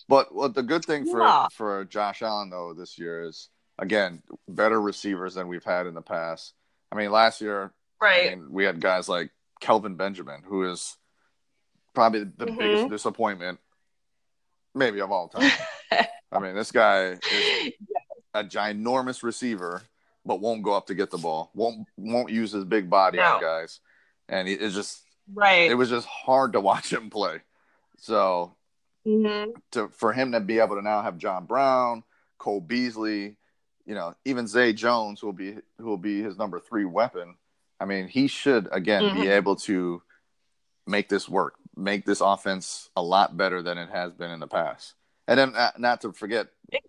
But 0.08 0.34
what 0.34 0.54
the 0.54 0.64
good 0.64 0.84
thing 0.86 1.06
for 1.06 1.22
Yeah. 1.22 1.48
for 1.52 1.86
Josh 1.86 2.22
Allen 2.22 2.50
though 2.50 2.74
this 2.74 2.98
year 2.98 3.24
is 3.24 3.50
again 3.80 4.22
better 4.48 4.80
receivers 4.82 5.34
than 5.36 5.48
we've 5.48 5.64
had 5.64 5.88
in 5.88 5.94
the 5.94 6.02
past. 6.02 6.54
I 6.92 6.96
mean, 6.96 7.12
last 7.12 7.42
year 7.42 7.74
I 8.02 8.06
Right. 8.06 8.38
mean, 8.38 8.52
we 8.52 8.64
had 8.64 8.80
guys 8.82 9.08
like 9.08 9.32
Kelvin 9.60 9.96
Benjamin, 9.96 10.42
who 10.44 10.70
is 10.70 10.98
probably 11.94 12.24
the 12.24 12.46
Mhm. 12.48 12.58
biggest 12.58 12.90
disappointment, 12.90 13.60
maybe 14.74 15.00
of 15.02 15.12
all 15.12 15.28
time. 15.30 15.52
I 16.32 16.40
mean, 16.40 16.56
this 16.56 16.72
guy 16.72 17.12
is 17.32 17.74
a 18.34 18.44
ginormous 18.44 19.22
receiver, 19.24 19.84
but 20.26 20.40
won't 20.40 20.64
go 20.64 20.74
up 20.74 20.88
to 20.88 20.96
get 20.96 21.12
the 21.12 21.18
ball. 21.18 21.52
won't 21.54 21.88
won't 21.98 22.32
use 22.32 22.52
his 22.54 22.64
big 22.66 22.90
body 22.90 23.18
No. 23.18 23.36
on 23.36 23.42
guys, 23.42 23.80
and 24.30 24.48
it's 24.48 24.74
just 24.74 25.04
right. 25.34 25.70
it 25.70 25.76
was 25.76 25.90
just 25.90 26.08
hard 26.08 26.54
to 26.54 26.62
watch 26.62 26.92
him 26.94 27.10
play. 27.10 27.42
So 27.98 28.56
Mhm. 29.06 29.54
to 29.72 29.90
for 29.90 30.14
him 30.14 30.32
to 30.32 30.40
be 30.40 30.60
able 30.60 30.76
to 30.76 30.82
now 30.82 31.02
have 31.02 31.18
John 31.18 31.46
Brown, 31.46 32.04
Cole 32.38 32.62
Beasley, 32.62 33.38
you 33.86 33.96
know, 33.96 34.16
even 34.26 34.48
Zay 34.48 34.74
Jones, 34.74 35.20
who 35.20 35.28
will 35.28 35.34
be 35.34 35.58
who 35.78 35.86
will 35.86 35.98
be 35.98 36.22
his 36.22 36.38
number 36.38 36.60
three 36.60 36.86
weapon. 36.86 37.38
I 37.80 37.86
mean, 37.86 38.08
he 38.08 38.28
should 38.28 38.68
again 38.72 39.14
be 39.14 39.22
Mhm. 39.26 39.38
able 39.38 39.56
to 39.58 40.04
make 40.86 41.10
this 41.10 41.28
work, 41.28 41.56
make 41.76 42.06
this 42.06 42.22
offense 42.22 42.90
a 42.96 43.02
lot 43.02 43.38
better 43.38 43.62
than 43.62 43.78
it 43.78 43.90
has 43.90 44.14
been 44.14 44.32
in 44.32 44.40
the 44.40 44.48
past. 44.48 44.96
And 45.28 45.40
then 45.40 45.54
not, 45.54 45.80
not 45.80 46.02
to 46.02 46.12
forget 46.12 46.48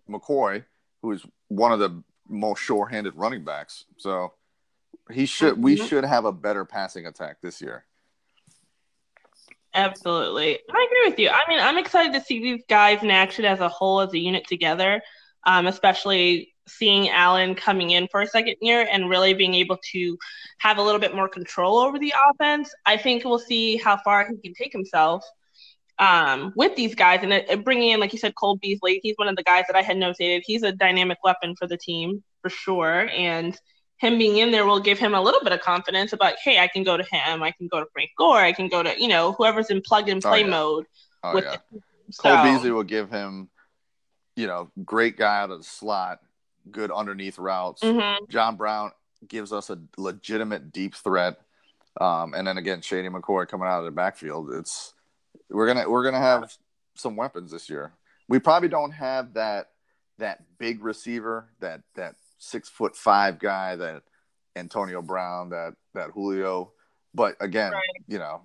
McCoy, 0.09 0.65
who 1.01 1.11
is 1.11 1.25
one 1.47 1.71
of 1.71 1.79
the 1.79 2.03
most 2.27 2.59
sure-handed 2.59 3.15
running 3.15 3.43
backs. 3.43 3.85
So 3.97 4.33
he 5.11 5.25
should 5.25 5.61
we 5.61 5.75
Mhm. 5.75 5.87
should 5.87 6.03
have 6.05 6.25
a 6.25 6.31
better 6.31 6.65
passing 6.65 7.05
attack 7.05 7.41
this 7.41 7.61
year. 7.61 7.85
Absolutely. 9.73 10.59
I 10.71 10.87
agree 10.87 11.09
with 11.09 11.19
you. 11.19 11.29
I 11.29 11.41
mean, 11.49 11.59
I'm 11.59 11.77
excited 11.77 12.13
to 12.13 12.21
see 12.21 12.39
these 12.39 12.63
guys 12.69 13.01
in 13.01 13.09
action 13.09 13.45
as 13.45 13.59
a 13.59 13.69
whole, 13.69 14.01
as 14.01 14.13
a 14.13 14.19
unit 14.19 14.45
together, 14.47 15.01
um, 15.45 15.65
especially 15.67 16.53
seeing 16.67 17.09
Allen 17.09 17.55
coming 17.55 17.91
in 17.91 18.07
for 18.07 18.21
a 18.21 18.27
second 18.27 18.55
year 18.61 18.87
and 18.89 19.09
really 19.09 19.33
being 19.33 19.53
able 19.55 19.77
to 19.91 20.17
have 20.59 20.77
a 20.77 20.81
little 20.81 20.99
bit 20.99 21.15
more 21.15 21.27
control 21.27 21.77
over 21.77 21.97
the 21.97 22.13
offense. 22.29 22.73
I 22.85 22.97
think 22.97 23.25
we'll 23.25 23.39
see 23.39 23.77
how 23.77 23.97
far 23.97 24.27
he 24.29 24.37
can 24.37 24.53
take 24.53 24.71
himself 24.71 25.25
um, 25.99 26.53
with 26.55 26.75
these 26.75 26.95
guys. 26.95 27.19
And 27.23 27.33
it 27.33 27.65
bringing 27.65 27.89
in, 27.89 27.99
like 27.99 28.13
you 28.13 28.19
said, 28.19 28.35
Cole 28.35 28.57
Beasley, 28.57 28.99
he's 29.03 29.15
one 29.17 29.27
of 29.27 29.35
the 29.35 29.43
guys 29.43 29.65
that 29.67 29.75
I 29.75 29.81
had 29.81 29.97
notated. 29.97 30.41
He's 30.45 30.63
a 30.63 30.71
dynamic 30.71 31.17
weapon 31.23 31.55
for 31.55 31.67
the 31.67 31.77
team 31.77 32.23
for 32.41 32.49
sure. 32.49 33.09
And 33.09 33.59
him 33.97 34.17
being 34.17 34.37
in 34.37 34.51
there 34.51 34.65
will 34.65 34.79
give 34.79 34.99
him 34.99 35.13
a 35.13 35.21
little 35.21 35.41
bit 35.43 35.53
of 35.53 35.61
confidence 35.61 36.13
about, 36.13 36.35
hey, 36.43 36.59
I 36.59 36.67
can 36.67 36.83
go 36.83 36.97
to 36.97 37.03
him, 37.03 37.41
I 37.41 37.51
can 37.51 37.67
go 37.67 37.79
to 37.79 37.85
Frank 37.93 38.09
Gore, 38.17 38.37
I 38.39 38.51
can 38.51 38.67
go 38.67 38.83
to, 38.83 38.99
you 38.99 39.07
know, 39.07 39.33
whoever's 39.33 39.69
in 39.69 39.81
plug 39.81 40.09
and 40.09 40.21
play 40.21 40.41
Oh, 40.43 40.45
yeah. 40.45 40.49
mode 40.49 40.85
Oh 41.23 41.33
with 41.33 41.45
yeah. 41.45 41.57
the. 41.71 41.79
Cole 42.19 42.37
So, 42.37 42.43
Beasley 42.43 42.71
will 42.71 42.83
give 42.83 43.09
him, 43.09 43.49
you 44.35 44.45
know, 44.47 44.71
great 44.83 45.17
guy 45.17 45.39
out 45.39 45.51
of 45.51 45.59
the 45.59 45.63
slot, 45.63 46.19
good 46.69 46.91
underneath 46.91 47.37
routes. 47.39 47.81
mhm. 47.81 48.17
John 48.29 48.57
Brown 48.57 48.91
gives 49.27 49.53
us 49.53 49.69
a 49.69 49.79
legitimate 49.97 50.73
deep 50.73 50.95
threat. 50.95 51.37
Um, 52.01 52.33
and 52.33 52.45
then 52.45 52.57
again, 52.57 52.81
Shady 52.81 53.07
McCoy 53.07 53.47
coming 53.47 53.67
out 53.67 53.79
of 53.79 53.85
the 53.85 53.91
backfield. 53.91 54.51
It's 54.53 54.93
we're 55.49 55.67
gonna 55.67 55.89
we're 55.89 56.03
gonna 56.03 56.19
have 56.19 56.51
some 56.95 57.15
weapons 57.15 57.51
this 57.51 57.69
year. 57.69 57.93
We 58.27 58.39
probably 58.39 58.69
don't 58.69 58.91
have 58.91 59.35
that 59.35 59.69
that 60.17 60.43
big 60.57 60.83
receiver, 60.83 61.49
that 61.59 61.81
that 61.95 62.15
six 62.43 62.69
foot 62.69 62.95
five 62.95 63.39
guy, 63.39 63.75
that 63.75 64.03
Antonio 64.55 65.01
Brown, 65.01 65.49
that 65.49 65.73
that 65.93 66.11
Julio. 66.11 66.73
But 67.13 67.35
again, 67.39 67.71
Right. 67.71 67.81
you 68.07 68.19
know, 68.19 68.41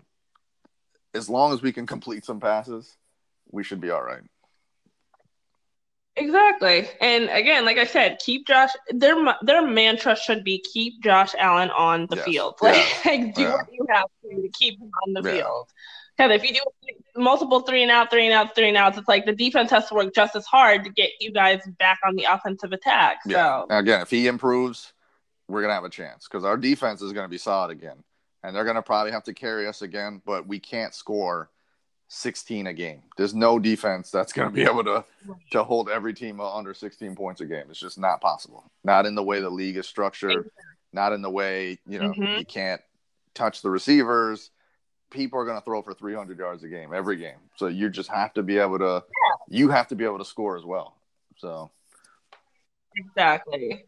as 1.15 1.29
long 1.29 1.53
as 1.53 1.63
we 1.63 1.73
can 1.73 1.87
complete 1.87 2.25
some 2.25 2.41
passes, 2.41 2.97
we 3.51 3.63
should 3.65 3.81
be 3.81 3.91
all 3.91 4.03
right. 4.03 4.23
Exactly. 6.17 6.89
And 7.01 7.29
again, 7.31 7.65
like 7.65 7.79
I 7.79 7.85
said, 7.85 8.19
keep 8.19 8.47
Josh 8.47 8.71
their 8.91 9.15
their 9.43 9.65
mantra 9.67 10.17
should 10.17 10.43
be 10.43 10.59
keep 10.73 11.01
Josh 11.03 11.33
Allen 11.39 11.71
on 11.71 12.07
the 12.11 12.17
Yes. 12.17 12.25
field. 12.25 12.55
Yeah. 12.61 12.69
Like, 12.71 13.05
like, 13.05 13.35
do 13.35 13.43
Yeah. 13.43 13.53
what 13.55 13.73
you 13.73 13.87
have 13.91 14.07
to 14.25 14.43
to 14.43 14.49
keep 14.49 14.81
him 14.81 14.91
on 15.07 15.13
the 15.15 15.23
Yeah. 15.23 15.37
field. 15.43 15.69
Because 16.19 16.33
if 16.33 16.43
you 16.43 16.55
do 16.55 16.61
multiple 17.17 17.61
three 17.61 17.83
and 17.83 17.93
out, 17.93 18.11
three 18.11 18.25
and 18.27 18.35
out, 18.35 18.55
three 18.55 18.69
and 18.69 18.77
outs, 18.77 18.99
it's 18.99 19.07
like 19.09 19.25
the 19.25 19.33
defense 19.33 19.71
has 19.71 19.89
to 19.89 19.95
work 19.95 20.13
just 20.15 20.35
as 20.35 20.45
hard 20.47 20.83
to 20.85 20.91
get 20.91 21.11
you 21.21 21.31
guys 21.33 21.61
back 21.79 21.99
on 22.05 22.17
the 22.17 22.25
offensive 22.25 22.73
attack. 22.73 23.19
So 23.25 23.31
Yeah. 23.31 23.65
Again, 23.71 24.01
if 24.01 24.11
he 24.11 24.27
improves, 24.27 24.93
we're 25.47 25.63
gonna 25.63 25.75
have 25.75 25.85
a 25.85 25.91
chance 25.91 26.27
because 26.27 26.45
our 26.45 26.57
defense 26.57 27.03
is 27.03 27.13
gonna 27.13 27.29
be 27.29 27.39
solid 27.39 27.71
again, 27.71 28.03
and 28.43 28.55
they're 28.55 28.65
gonna 28.65 28.83
probably 28.83 29.13
have 29.13 29.23
to 29.25 29.33
carry 29.35 29.67
us 29.69 29.83
again. 29.83 30.21
But 30.27 30.47
we 30.49 30.59
can't 30.59 30.93
score 30.93 31.51
16 32.09 32.67
a 32.67 32.73
game. 32.75 33.03
There's 33.17 33.35
no 33.35 33.59
defense 33.61 34.11
that's 34.11 34.33
gonna 34.33 34.51
be 34.51 34.63
able 34.63 34.83
to 34.85 35.05
to 35.53 35.63
hold 35.63 35.89
every 35.89 36.15
team 36.15 36.41
under 36.41 36.75
16 36.75 37.15
points 37.15 37.41
a 37.43 37.47
game. 37.47 37.67
It's 37.71 37.79
just 37.79 37.99
not 37.99 38.21
possible. 38.21 38.65
Not 38.83 39.07
in 39.07 39.15
the 39.15 39.23
way 39.23 39.41
the 39.41 39.51
league 39.51 39.77
is 39.77 39.87
structured. 39.87 40.51
Not 40.93 41.13
in 41.13 41.23
the 41.23 41.31
way 41.31 41.79
you 41.87 42.01
know 42.01 42.11
Mhm. 42.11 42.41
you 42.41 42.45
can't 42.45 42.83
touch 43.35 43.63
the 43.63 43.71
receivers. 43.71 44.51
People 45.11 45.39
are 45.41 45.45
going 45.45 45.59
to 45.59 45.65
throw 45.65 45.83
for 45.83 45.95
300 45.95 46.39
yards 46.39 46.63
a 46.65 46.69
game 46.69 46.93
every 46.93 47.17
game. 47.17 47.39
So 47.57 47.67
you 47.67 47.89
just 47.89 48.11
have 48.11 48.35
to 48.35 48.43
be 48.43 48.59
able 48.59 48.79
to. 48.79 49.05
You 49.49 49.71
have 49.71 49.89
to 49.89 49.97
be 49.97 50.05
able 50.05 50.19
to 50.19 50.25
score 50.25 50.57
as 50.57 50.65
well. 50.65 50.95
So 51.39 51.71
Exactly. 52.97 53.85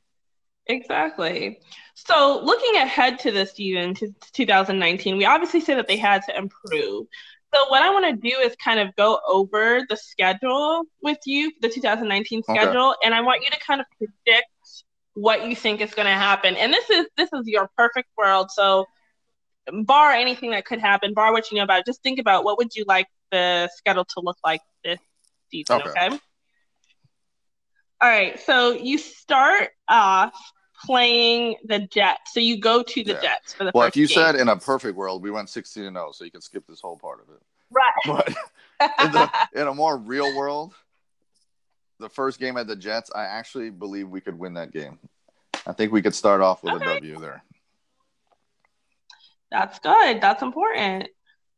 Exactly. 0.66 1.60
So 1.94 2.40
looking 2.42 2.80
ahead 2.80 3.18
to 3.20 3.30
this 3.32 3.52
season, 3.52 3.94
to 3.94 4.14
2019, 4.32 5.16
we 5.16 5.26
obviously 5.26 5.60
say 5.60 5.74
that 5.74 5.88
they 5.88 5.96
had 5.96 6.22
to 6.28 6.36
improve. 6.36 7.06
So 7.52 7.68
what 7.68 7.82
I 7.82 7.90
want 7.90 8.06
to 8.06 8.28
do 8.28 8.36
is 8.38 8.54
kind 8.62 8.78
of 8.78 8.94
go 8.94 9.18
over 9.26 9.80
the 9.88 9.96
schedule 9.96 10.82
with 11.02 11.18
you, 11.26 11.50
the 11.60 11.68
2019 11.68 12.42
Okay. 12.48 12.58
schedule, 12.58 12.94
and 13.02 13.12
I 13.12 13.20
want 13.20 13.42
you 13.42 13.50
to 13.50 13.58
kind 13.58 13.80
of 13.80 13.86
predict 13.98 14.46
what 15.14 15.48
you 15.48 15.56
think 15.56 15.80
is 15.80 15.92
going 15.92 16.06
to 16.06 16.14
happen. 16.14 16.56
And 16.56 16.72
this 16.72 16.88
is 16.88 17.06
this 17.16 17.28
is 17.32 17.46
your 17.46 17.68
perfect 17.76 18.08
world. 18.16 18.50
So 18.52 18.86
bar 19.84 20.12
anything 20.12 20.50
that 20.50 20.64
could 20.64 20.80
happen, 20.80 21.14
bar 21.14 21.32
what 21.32 21.50
you 21.50 21.56
know 21.58 21.64
about 21.64 21.80
it, 21.80 21.86
just 21.86 22.02
think 22.02 22.18
about 22.18 22.44
what 22.44 22.58
would 22.58 22.74
you 22.74 22.84
like 22.86 23.06
the 23.30 23.68
schedule 23.76 24.04
to 24.04 24.20
look 24.20 24.38
like 24.44 24.60
this 24.84 24.98
season, 25.50 25.80
Okay. 25.80 25.90
okay? 25.90 26.18
All 28.02 28.08
right, 28.08 28.40
so 28.40 28.70
you 28.72 28.96
start 28.96 29.70
off 29.88 30.32
playing 30.86 31.56
the 31.64 31.80
Jets. 31.80 32.32
So 32.32 32.40
you 32.40 32.58
go 32.58 32.82
to 32.82 33.04
the 33.04 33.12
Yeah. 33.12 33.20
Jets 33.20 33.52
for 33.52 33.64
the 33.64 33.72
Well, 33.74 33.86
if 33.86 33.94
you 33.96 34.06
game. 34.06 34.14
said 34.16 34.34
in 34.36 34.48
a 34.48 34.56
perfect 34.56 34.96
world, 34.96 35.22
we 35.22 35.30
went 35.30 35.50
16 35.50 35.84
and 35.84 35.96
0, 35.96 36.12
so 36.12 36.24
you 36.24 36.30
can 36.30 36.40
skip 36.40 36.66
this 36.66 36.80
whole 36.80 36.96
part 36.96 37.20
of 37.20 37.34
it. 37.34 37.42
right. 37.70 37.92
But 38.06 38.28
in, 39.04 39.12
the, 39.12 39.30
in 39.52 39.66
a 39.68 39.74
more 39.74 39.98
real 39.98 40.34
world, 40.34 40.72
the 41.98 42.08
first 42.08 42.40
game 42.40 42.56
at 42.56 42.66
the 42.66 42.76
Jets, 42.76 43.10
I 43.14 43.24
actually 43.24 43.68
believe 43.68 44.08
we 44.08 44.22
could 44.22 44.38
win 44.38 44.54
that 44.54 44.72
game. 44.72 44.98
I 45.66 45.74
think 45.74 45.92
we 45.92 46.00
could 46.00 46.14
start 46.14 46.40
off 46.40 46.62
with 46.62 46.72
Okay. 46.74 46.84
a 46.84 46.94
W 46.94 47.18
there. 47.20 47.44
That's 49.50 49.78
good. 49.80 50.20
That's 50.20 50.42
important. 50.42 51.08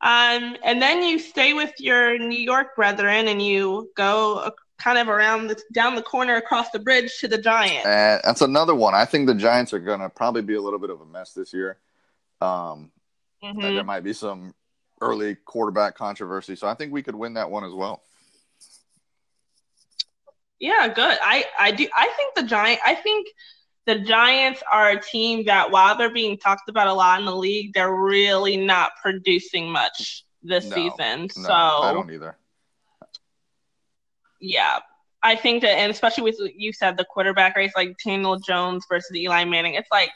Um, 0.01 0.57
and 0.65 0.83
then 0.83 1.03
you 1.03 1.19
stay 1.19 1.53
with 1.53 1.73
your 1.79 2.19
New 2.19 2.39
York 2.39 2.75
brethren 2.75 3.29
and 3.29 3.41
you 3.41 3.91
go 3.97 4.37
uh, 4.39 4.51
kind 4.79 4.99
of 4.99 5.09
around 5.09 5.47
the 5.47 5.63
down 5.73 5.95
the 5.95 6.03
corner 6.03 6.35
across 6.37 6.71
the 6.71 6.81
bridge 6.81 7.19
to 7.21 7.29
the 7.29 7.39
Giants. 7.39 7.87
And 7.87 8.21
that's 8.25 8.41
another 8.41 8.75
one. 8.75 8.95
I 8.95 9.05
think 9.05 9.27
the 9.29 9.35
Giants 9.35 9.73
are 9.73 9.79
going 9.79 10.01
to 10.01 10.09
probably 10.09 10.43
be 10.43 10.55
a 10.55 10.61
little 10.61 10.81
bit 10.81 10.91
of 10.91 11.01
a 11.01 11.07
mess 11.07 11.33
this 11.35 11.53
year. 11.53 11.79
Um, 12.41 12.91
Mhm. 13.45 13.61
there 13.75 13.85
might 13.85 14.03
be 14.05 14.13
some 14.13 14.55
early 15.01 15.35
quarterback 15.35 15.97
controversy, 15.97 16.57
so 16.57 16.67
I 16.69 16.75
think 16.75 16.93
we 16.93 17.03
could 17.03 17.15
win 17.15 17.35
that 17.35 17.51
one 17.51 17.65
as 17.65 17.73
well. 17.73 18.03
Yeah, 20.59 20.89
good. 20.89 21.19
I 21.21 21.45
I 21.59 21.73
do. 21.73 21.89
I 21.97 22.09
think 22.17 22.35
the 22.37 22.45
Giant. 22.45 22.81
I 22.85 22.95
think 22.95 23.29
the 23.87 23.99
Giants 23.99 24.63
are 24.71 24.91
a 24.91 25.01
team 25.01 25.45
that, 25.47 25.71
while 25.71 25.97
they're 25.97 26.13
being 26.13 26.39
talked 26.39 26.69
about 26.69 26.87
a 26.87 26.93
lot 26.95 27.19
in 27.19 27.27
the 27.27 27.35
league, 27.35 27.73
they're 27.75 27.95
really 27.95 28.57
not 28.57 28.93
producing 29.03 29.69
much 29.71 30.25
this 30.43 30.67
No, 30.67 30.75
season. 30.77 31.23
No, 31.23 31.29
so 31.49 31.53
I 31.53 31.93
don't 31.93 32.11
either. 32.11 32.37
yeah, 34.41 34.79
I 35.23 35.37
think 35.37 35.63
that, 35.63 35.79
and 35.79 35.91
especially 35.91 36.25
with 36.25 36.37
what 36.41 36.55
you 36.57 36.73
said 36.73 36.97
the 36.97 37.05
quarterback 37.05 37.57
race, 37.57 37.73
like 37.77 37.97
Daniel 38.05 38.39
Jones 38.39 38.85
versus 38.89 39.15
Eli 39.17 39.45
Manning, 39.45 39.75
it's 39.75 39.91
like 39.91 40.11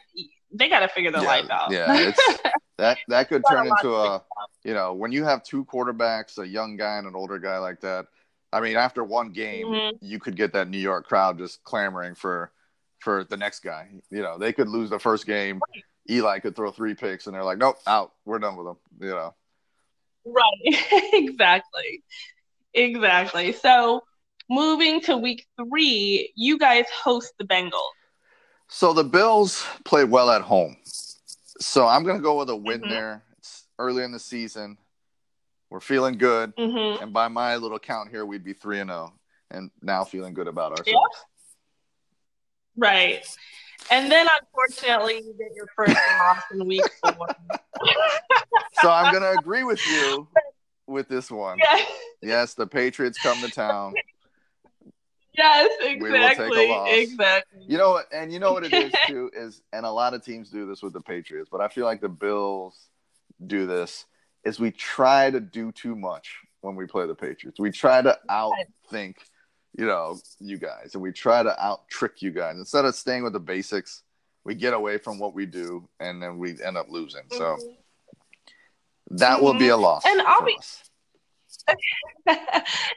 they 0.52 0.68
got 0.68 0.80
to 0.80 0.88
figure 0.88 1.10
their 1.10 1.22
yeah, 1.22 1.28
life 1.28 1.50
out. 1.50 1.70
Yeah, 1.70 1.86
it's 1.98 2.38
that 2.78 2.98
that 3.08 3.28
could 3.28 3.42
Got 3.42 3.52
a 3.52 3.56
turn 3.56 3.66
into 3.66 3.94
a 3.94 4.22
you 4.64 4.74
know 4.74 4.94
when 4.94 5.12
you 5.12 5.24
have 5.24 5.42
two 5.42 5.64
quarterbacks, 5.64 6.38
a 6.38 6.46
young 6.46 6.76
guy 6.76 6.98
and 6.98 7.06
an 7.06 7.14
older 7.14 7.38
guy 7.38 7.58
like 7.58 7.80
that. 7.80 8.06
I 8.52 8.60
mean, 8.60 8.76
after 8.76 9.04
one 9.04 9.30
game, 9.30 9.66
Mhm. 9.66 9.98
you 10.00 10.18
could 10.18 10.36
get 10.36 10.52
that 10.54 10.68
New 10.68 10.78
York 10.78 11.06
crowd 11.06 11.38
just 11.38 11.62
clamoring 11.64 12.14
for 12.14 12.52
for 13.00 13.24
the 13.24 13.36
next 13.36 13.60
guy. 13.60 13.88
You 14.10 14.22
know, 14.22 14.38
they 14.38 14.52
could 14.52 14.68
lose 14.68 14.90
the 14.90 14.98
first 14.98 15.26
game. 15.26 15.60
Eli 16.08 16.38
could 16.38 16.54
throw 16.54 16.70
three 16.70 16.94
picks, 16.94 17.26
and 17.26 17.34
they're 17.34 17.44
like, 17.44 17.58
"Nope, 17.58 17.76
out. 17.86 18.12
We're 18.24 18.38
done 18.38 18.56
with 18.56 18.66
them." 18.66 18.76
You 19.00 19.10
know. 19.14 19.34
Right. 20.24 21.12
exactly. 21.12 22.02
Exactly. 22.74 23.52
So 23.52 24.02
moving 24.50 25.00
to 25.02 25.16
week 25.16 25.46
three, 25.56 26.32
you 26.36 26.58
guys 26.58 26.84
host 26.90 27.32
the 27.38 27.44
Bengals. 27.44 27.72
So 28.68 28.92
the 28.92 29.04
Bills 29.04 29.64
play 29.84 30.04
well 30.04 30.30
at 30.30 30.42
home. 30.42 30.76
So 30.84 31.86
I'm 31.86 32.02
going 32.04 32.16
to 32.16 32.22
go 32.22 32.38
with 32.38 32.50
a 32.50 32.56
win 32.56 32.82
Mhm. 32.82 32.88
there. 32.88 33.24
It's 33.38 33.66
early 33.78 34.02
in 34.02 34.12
the 34.12 34.18
season. 34.18 34.76
We're 35.70 35.80
feeling 35.80 36.18
good. 36.18 36.52
hmm 36.58 37.02
And 37.02 37.12
by 37.12 37.28
my 37.28 37.56
little 37.56 37.78
count 37.78 38.10
here, 38.10 38.26
we'd 38.26 38.44
be 38.44 38.52
3 38.52 38.80
and 38.80 38.90
0 38.90 39.12
and 39.50 39.70
now 39.82 40.04
feeling 40.04 40.34
good 40.34 40.48
about 40.48 40.72
ourselves. 40.78 41.16
Right. 42.76 43.24
And 43.90 44.10
then 44.10 44.26
unfortunately 44.40 45.16
you 45.24 45.34
get 45.38 45.54
your 45.54 45.66
first 45.76 45.94
loss 46.20 46.42
in 46.52 46.66
week 46.66 46.82
four. 47.04 47.26
So 48.82 48.90
I'm 48.90 49.10
going 49.12 49.22
to 49.22 49.38
agree 49.38 49.64
with 49.64 49.80
you 49.86 50.28
with 50.86 51.08
this 51.08 51.30
one. 51.30 51.58
yeah. 51.58 51.82
Yes, 52.22 52.54
the 52.54 52.66
Patriots 52.66 53.18
come 53.18 53.38
to 53.40 53.50
town. 53.50 53.94
Yes, 55.36 55.70
will 55.80 55.86
take 55.86 56.02
a 56.02 56.06
exactly. 56.06 57.02
Exactly. 57.02 57.64
You 57.68 57.78
know, 57.78 57.90
what- 57.92 58.06
and 58.12 58.32
you 58.32 58.38
know 58.38 58.52
what 58.52 58.64
it 58.64 58.72
is 58.72 58.92
too 59.06 59.30
is, 59.34 59.60
and 59.72 59.84
a 59.86 59.90
lot 59.90 60.14
of 60.14 60.24
teams 60.24 60.50
do 60.50 60.66
this 60.66 60.82
with 60.82 60.92
the 60.92 61.00
Patriots, 61.00 61.48
but 61.50 61.60
I 61.60 61.68
feel 61.68 61.84
like 61.84 62.00
the 62.00 62.08
Bills 62.08 62.88
do 63.46 63.66
this. 63.66 64.06
Is 64.44 64.60
we 64.60 64.70
try 64.70 65.30
to 65.30 65.40
do 65.40 65.72
too 65.72 65.96
much 65.96 66.38
when 66.60 66.76
we 66.76 66.86
play 66.86 67.06
the 67.06 67.14
Patriots. 67.14 67.58
We 67.58 67.70
try 67.70 68.00
to 68.00 68.16
outthink, 68.30 69.16
you 69.78 69.86
know, 69.86 70.18
you 70.40 70.56
guys, 70.58 70.90
and 70.94 71.02
we 71.02 71.12
try 71.12 71.42
to 71.42 71.62
out 71.64 71.88
trick 71.88 72.22
you 72.22 72.30
guys 72.30 72.56
instead 72.56 72.84
of 72.84 72.94
staying 72.94 73.24
with 73.24 73.32
the 73.34 73.40
basics. 73.40 74.02
We 74.44 74.54
get 74.54 74.72
away 74.74 74.98
from 74.98 75.18
what 75.18 75.34
we 75.34 75.44
do, 75.44 75.88
and 76.00 76.22
then 76.22 76.38
we 76.38 76.62
end 76.62 76.76
up 76.76 76.86
losing. 76.88 77.22
So 77.30 77.56
Mhm. 77.56 77.76
that 79.10 79.42
will 79.42 79.54
be 79.54 79.68
a 79.68 79.76
loss. 79.76 80.04
And 80.06 80.20
I'll 80.22 80.44
be- 80.44 80.58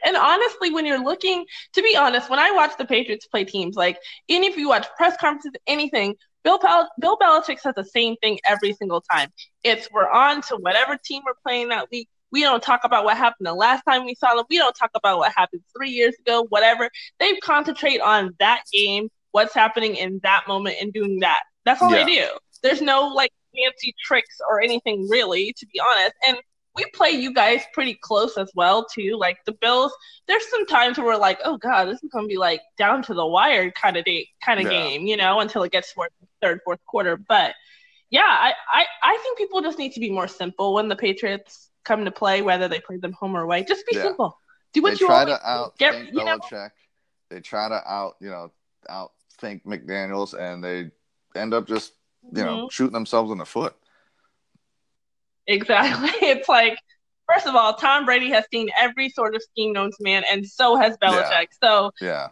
and 0.04 0.16
honestly, 0.16 0.70
when 0.72 0.86
you're 0.86 1.02
looking, 1.02 1.44
to 1.74 1.82
be 1.82 1.96
honest, 1.96 2.30
when 2.30 2.38
I 2.38 2.52
watch 2.52 2.76
the 2.78 2.84
Patriots 2.84 3.26
play 3.26 3.44
teams, 3.44 3.74
like 3.76 3.98
any 4.28 4.46
if 4.46 4.56
you 4.56 4.68
watch 4.68 4.86
press 4.96 5.16
conferences, 5.16 5.52
anything, 5.66 6.14
Bill 6.44 6.58
Bel- 6.58 6.90
Bill 7.00 7.18
Belichick 7.18 7.58
says 7.60 7.74
the 7.76 7.84
same 7.84 8.16
thing 8.16 8.38
every 8.44 8.72
single 8.72 9.00
time. 9.00 9.32
It's 9.64 9.90
we're 9.90 10.08
on 10.08 10.40
to 10.42 10.56
whatever 10.56 10.96
team 10.96 11.22
we're 11.26 11.34
playing 11.42 11.68
that 11.70 11.90
week. 11.90 12.08
We 12.32 12.42
don't 12.42 12.62
talk 12.62 12.80
about 12.84 13.04
what 13.04 13.16
happened 13.16 13.46
the 13.46 13.54
last 13.54 13.82
time 13.84 14.04
we 14.04 14.14
saw 14.14 14.34
them. 14.34 14.44
We 14.50 14.58
don't 14.58 14.74
talk 14.74 14.90
about 14.94 15.18
what 15.18 15.32
happened 15.36 15.62
three 15.76 15.90
years 15.90 16.14
ago, 16.20 16.46
whatever. 16.48 16.88
They 17.18 17.34
concentrate 17.36 18.00
on 18.00 18.34
that 18.38 18.62
game, 18.72 19.08
what's 19.32 19.54
happening 19.54 19.96
in 19.96 20.20
that 20.22 20.44
moment, 20.48 20.76
and 20.80 20.92
doing 20.92 21.20
that. 21.20 21.40
That's 21.64 21.82
all 21.82 21.90
Yeah. 21.90 22.04
they 22.04 22.14
do. 22.16 22.26
There's 22.62 22.80
no 22.82 23.08
like 23.08 23.32
fancy 23.54 23.94
tricks 24.04 24.38
or 24.48 24.60
anything 24.62 25.08
really, 25.08 25.52
to 25.58 25.66
be 25.66 25.80
honest. 25.80 26.14
And 26.26 26.38
we 26.76 26.84
play 26.94 27.10
you 27.10 27.34
guys 27.34 27.62
pretty 27.72 27.98
close 28.00 28.38
as 28.38 28.50
well 28.54 28.86
too. 28.86 29.16
Like 29.18 29.38
the 29.44 29.52
Bills, 29.52 29.92
there's 30.28 30.48
some 30.50 30.66
times 30.66 30.98
where 30.98 31.06
we're 31.08 31.16
like, 31.16 31.40
oh 31.44 31.56
god, 31.56 31.86
this 31.88 32.02
is 32.02 32.10
gonna 32.12 32.28
be 32.28 32.36
like 32.36 32.60
down 32.78 33.02
to 33.04 33.14
the 33.14 33.26
wire 33.26 33.70
kind 33.72 33.96
of 33.96 34.04
day, 34.04 34.28
kind 34.44 34.60
of 34.60 34.66
Yeah. 34.66 34.70
game, 34.70 35.02
you 35.06 35.16
know, 35.16 35.40
until 35.40 35.62
it 35.64 35.72
gets 35.72 35.92
towards 35.92 36.14
the 36.20 36.28
third, 36.40 36.60
fourth 36.64 36.78
quarter. 36.86 37.16
But 37.16 37.54
yeah, 38.10 38.22
I, 38.26 38.52
I 38.72 38.86
I 39.02 39.18
think 39.22 39.38
people 39.38 39.60
just 39.62 39.78
need 39.78 39.92
to 39.94 40.00
be 40.00 40.10
more 40.10 40.28
simple 40.28 40.74
when 40.74 40.88
the 40.88 40.96
Patriots 40.96 41.69
come 41.84 42.04
to 42.04 42.10
play, 42.10 42.42
whether 42.42 42.68
they 42.68 42.80
play 42.80 42.96
them 42.98 43.12
home 43.12 43.36
or 43.36 43.42
away. 43.42 43.64
Just 43.64 43.86
be 43.86 43.96
Yeah. 43.96 44.02
simple. 44.02 44.38
Do 44.72 44.82
what 44.82 44.90
they 44.94 45.00
you 45.00 45.06
try 45.06 45.20
always 45.22 45.38
to 45.38 45.48
out 45.50 45.78
Get- 45.78 45.94
think 45.94 46.12
you 46.12 46.24
know- 46.24 46.38
Belichick. 46.38 46.70
They 47.30 47.40
try 47.40 47.68
to 47.68 47.82
out, 47.90 48.16
you 48.20 48.28
know, 48.30 48.50
out 48.88 49.12
think 49.38 49.64
McDaniels, 49.64 50.38
and 50.38 50.62
they 50.64 50.90
end 51.38 51.54
up 51.54 51.66
just, 51.66 51.92
you 52.34 52.44
know, 52.44 52.66
Mhm. 52.66 52.72
shooting 52.72 52.92
themselves 52.92 53.30
in 53.30 53.38
the 53.38 53.46
foot. 53.46 53.76
Exactly. 55.46 56.10
It's 56.28 56.48
like, 56.48 56.76
first 57.32 57.46
of 57.46 57.54
all, 57.54 57.74
Tom 57.74 58.04
Brady 58.04 58.30
has 58.30 58.44
seen 58.52 58.68
every 58.76 59.08
sort 59.08 59.34
of 59.34 59.42
scheme 59.42 59.72
known 59.72 59.90
to 59.90 59.96
man, 60.00 60.24
and 60.30 60.46
so 60.46 60.76
has 60.76 60.96
Belichick. 60.98 61.48
So 61.62 61.92
Yeah, 62.00 62.28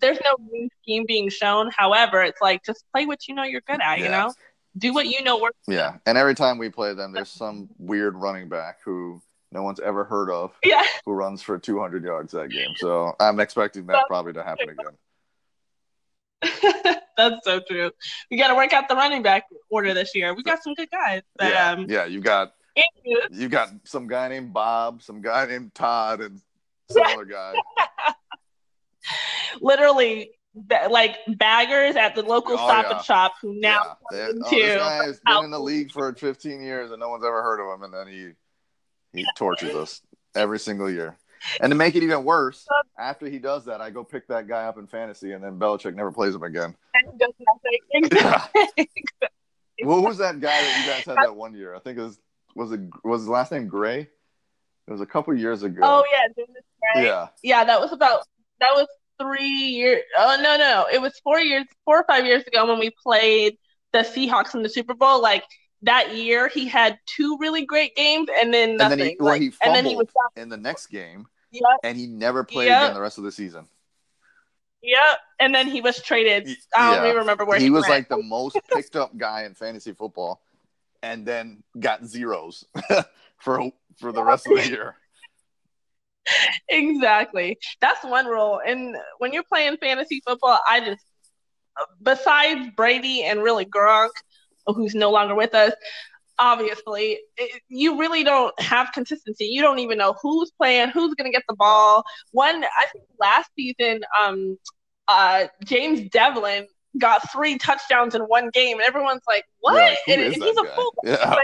there's 0.00 0.20
no 0.24 0.36
new 0.50 0.68
scheme 0.82 1.04
being 1.06 1.28
shown. 1.30 1.70
However, 1.76 2.22
it's 2.22 2.40
like 2.40 2.64
just 2.64 2.84
play 2.92 3.06
what 3.06 3.26
you 3.28 3.34
know 3.34 3.42
you're 3.44 3.60
good 3.62 3.80
at. 3.80 3.98
You 3.98 4.08
know, 4.08 4.32
do 4.76 4.92
what 4.94 5.06
you 5.06 5.22
know 5.22 5.38
works. 5.38 5.58
yeah. 5.68 5.96
And 6.06 6.16
every 6.16 6.34
time 6.34 6.58
we 6.58 6.70
play 6.70 6.94
them, 6.94 7.12
there's 7.12 7.28
some 7.30 7.68
weird 7.78 8.16
running 8.16 8.48
back 8.48 8.78
who 8.84 9.20
no 9.50 9.62
one's 9.62 9.80
ever 9.80 10.04
heard 10.04 10.30
of 10.30 10.52
Yeah, 10.64 10.82
who 11.04 11.12
runs 11.12 11.42
for 11.42 11.58
200 11.58 12.02
yards 12.04 12.32
that 12.32 12.50
game. 12.50 12.70
So 12.76 13.14
I'm 13.20 13.38
expecting 13.40 13.86
that 13.86 14.06
probably 14.08 14.32
to 14.34 14.42
happen 14.42 14.70
again. 14.70 14.96
that's 17.16 17.44
so 17.44 17.60
true. 17.68 17.90
We 18.30 18.38
got 18.38 18.48
to 18.48 18.54
work 18.54 18.72
out 18.72 18.88
the 18.88 18.96
running 18.96 19.22
back 19.22 19.44
order 19.70 19.94
this 19.94 20.14
year. 20.14 20.34
We 20.34 20.42
got 20.42 20.62
some 20.62 20.74
good 20.74 20.90
guys, 20.90 21.22
yeah, 21.40 21.70
um, 21.70 21.86
yeah. 21.88 22.06
You 22.06 22.20
got 22.20 22.54
you 23.30 23.48
got 23.48 23.68
some 23.84 24.06
guy 24.06 24.28
named 24.28 24.52
Bob, 24.52 25.02
some 25.02 25.20
guy 25.20 25.46
named 25.46 25.74
Todd, 25.74 26.20
and 26.20 26.40
some 26.90 27.02
other 27.06 27.24
guy. 27.24 27.54
literally. 29.60 30.30
Ba- 30.54 30.88
Like 30.90 31.16
baggers 31.36 31.96
at 31.96 32.14
the 32.14 32.22
local 32.22 32.52
Oh, 32.52 32.56
stop 32.56 32.86
yeah. 32.88 32.96
and 32.96 33.04
shop 33.04 33.32
who 33.40 33.54
now 33.60 33.96
yeah. 34.12 34.28
Into 34.30 34.42
oh, 34.44 34.50
this 34.50 34.76
guy 34.78 35.04
has 35.04 35.20
been 35.24 35.44
in 35.44 35.50
the 35.50 35.60
league 35.60 35.90
for 35.92 36.12
15 36.14 36.62
years 36.62 36.90
and 36.90 37.00
no 37.00 37.08
one's 37.08 37.24
ever 37.24 37.42
heard 37.42 37.60
of 37.60 37.74
him, 37.78 37.84
and 37.84 37.94
then 37.94 38.06
he 38.08 39.18
he 39.20 39.26
tortures 39.36 39.74
us 39.74 40.00
every 40.34 40.58
single 40.58 40.90
year. 40.90 41.16
And 41.60 41.70
to 41.72 41.74
make 41.76 41.96
it 41.96 42.04
even 42.04 42.22
worse, 42.24 42.66
after 42.96 43.26
he 43.26 43.38
does 43.40 43.64
that, 43.64 43.80
I 43.80 43.90
go 43.90 44.04
pick 44.04 44.28
that 44.28 44.46
guy 44.46 44.64
up 44.64 44.78
in 44.78 44.86
fantasy, 44.86 45.32
and 45.32 45.42
then 45.42 45.58
Belichick 45.58 45.94
never 45.94 46.12
plays 46.12 46.34
him 46.36 46.44
again. 46.44 46.74
and 46.94 47.18
does 47.18 47.32
nothing. 47.40 47.78
Exactly. 47.90 48.88
Well, 49.84 49.96
who 49.98 50.04
was 50.04 50.18
that 50.18 50.38
guy 50.40 50.50
that 50.62 50.80
you 50.86 50.92
guys 50.92 51.04
had 51.04 51.16
that 51.16 51.34
one 51.34 51.54
year? 51.54 51.74
I 51.74 51.80
think 51.80 51.98
it 51.98 52.02
was 52.02 52.20
was 52.54 52.70
it 52.72 52.80
was 53.02 53.22
his 53.22 53.28
last 53.28 53.50
name 53.50 53.66
Gray? 53.66 54.00
It 54.86 54.90
was 54.90 55.00
a 55.00 55.06
couple 55.06 55.34
years 55.34 55.62
ago. 55.64 55.80
Oh 55.82 56.04
yeah, 56.12 56.28
Dennis 56.36 56.62
Gray. 56.94 57.04
yeah, 57.04 57.28
Yeah, 57.42 57.64
that 57.64 57.80
was 57.80 57.92
about 57.92 58.26
that 58.60 58.70
was 58.74 58.86
three 59.22 59.46
years. 59.48 60.02
Oh 60.18 60.38
no, 60.42 60.56
no, 60.56 60.86
it 60.92 61.00
was 61.00 61.18
four 61.22 61.40
years, 61.40 61.64
four 61.84 61.98
or 62.00 62.04
five 62.04 62.26
years 62.26 62.44
ago 62.46 62.66
when 62.66 62.78
we 62.78 62.90
played 63.02 63.56
the 63.92 64.00
Seahawks 64.00 64.54
in 64.54 64.62
the 64.62 64.68
Super 64.68 64.94
Bowl. 64.94 65.22
Like 65.22 65.44
that 65.82 66.14
year, 66.14 66.48
he 66.48 66.66
had 66.68 66.98
two 67.06 67.36
really 67.40 67.64
great 67.64 67.94
games, 67.96 68.28
and 68.40 68.52
then 68.52 68.78
and 68.78 68.78
nothing. 68.78 68.98
then 68.98 69.08
he 69.08 69.16
well, 69.20 69.28
like, 69.34 69.42
he 69.42 69.52
and 69.62 69.74
then 69.74 69.84
he 69.84 69.92
fumbled 69.92 70.10
was 70.14 70.42
in 70.42 70.48
the 70.48 70.56
next 70.56 70.86
game, 70.88 71.26
yep, 71.50 71.62
and 71.84 71.96
he 71.96 72.06
never 72.06 72.44
played 72.44 72.66
Yep. 72.66 72.82
again 72.82 72.94
the 72.94 73.00
rest 73.00 73.18
of 73.18 73.24
the 73.24 73.32
season. 73.32 73.66
yep, 74.82 75.18
and 75.40 75.54
then 75.54 75.68
he 75.68 75.80
was 75.80 76.00
traded. 76.02 76.48
I 76.76 76.94
don't 76.94 77.02
yeah. 77.04 77.08
even 77.10 77.20
remember 77.20 77.44
where 77.44 77.58
he, 77.58 77.64
was. 77.64 77.66
he, 77.66 77.70
was 77.70 77.82
went. 77.88 78.10
like 78.10 78.20
the 78.20 78.22
most 78.26 78.58
picked 78.72 78.96
up 78.96 79.16
guy 79.16 79.44
in 79.44 79.54
fantasy 79.54 79.92
football, 79.92 80.40
and 81.02 81.26
then 81.26 81.62
got 81.78 82.04
zeros 82.04 82.64
for 83.38 83.70
for 83.98 84.12
the 84.12 84.22
rest 84.22 84.46
of 84.46 84.56
the 84.56 84.68
year. 84.68 84.96
Exactly. 86.68 87.58
That's 87.80 88.04
one 88.04 88.26
rule. 88.26 88.60
And 88.64 88.96
when 89.18 89.32
you're 89.32 89.42
playing 89.42 89.76
fantasy 89.78 90.22
football, 90.24 90.58
I 90.68 90.80
just 90.80 91.04
besides 92.02 92.68
Brady 92.76 93.22
and 93.24 93.42
really 93.42 93.64
Gronk, 93.64 94.10
who's 94.66 94.94
no 94.94 95.10
longer 95.10 95.34
with 95.34 95.54
us, 95.54 95.72
obviously, 96.38 97.18
it, 97.36 97.62
you 97.68 97.98
really 97.98 98.24
don't 98.24 98.58
have 98.60 98.90
consistency. 98.92 99.46
You 99.46 99.62
don't 99.62 99.78
even 99.78 99.98
know 99.98 100.14
who's 100.20 100.50
playing, 100.52 100.90
who's 100.90 101.14
going 101.14 101.30
to 101.30 101.36
get 101.36 101.44
the 101.48 101.56
ball. 101.56 102.04
One, 102.32 102.64
I 102.64 102.86
think 102.92 103.04
last 103.18 103.50
season, 103.56 104.02
um, 104.20 104.58
uh, 105.08 105.46
James 105.64 106.08
Develin 106.10 106.66
got 106.98 107.30
three 107.32 107.58
touchdowns 107.58 108.14
in 108.14 108.22
one 108.22 108.50
game, 108.50 108.78
and 108.78 108.86
everyone's 108.86 109.22
like, 109.26 109.44
"What?" 109.60 109.74
You're 109.74 109.82
like, 109.82 109.98
who 110.06 110.12
and 110.12 110.22
and 110.22 110.34
he's 110.34 110.56
a 110.58 110.62
guy? 110.62 110.74
fullback. 110.74 111.20
Yeah. 111.20 111.36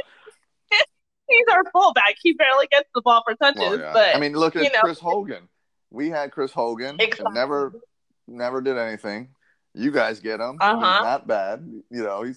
He's 1.28 1.44
our 1.52 1.64
fullback. 1.72 2.16
He 2.22 2.32
barely 2.32 2.66
gets 2.68 2.88
the 2.94 3.02
ball 3.02 3.22
for 3.26 3.34
touches, 3.34 3.60
Well, 3.60 3.78
yeah. 3.78 3.92
but 3.92 4.16
I 4.16 4.18
mean, 4.20 4.32
look 4.32 4.56
at 4.56 4.62
know. 4.72 4.80
Chris 4.80 4.98
Hogan. 4.98 5.48
We 5.90 6.10
had 6.10 6.32
Chris 6.32 6.52
Hogan, 6.52 6.90
and 6.90 7.00
Exactly. 7.00 7.32
never 7.34 7.72
never 8.26 8.60
did 8.60 8.76
anything. 8.78 9.28
You 9.74 9.90
guys 9.90 10.20
get 10.20 10.40
him. 10.40 10.56
Uh-huh. 10.60 10.74
He's 10.76 11.02
not 11.02 11.26
bad. 11.26 11.60
You 11.90 12.02
know, 12.02 12.22
he 12.22 12.32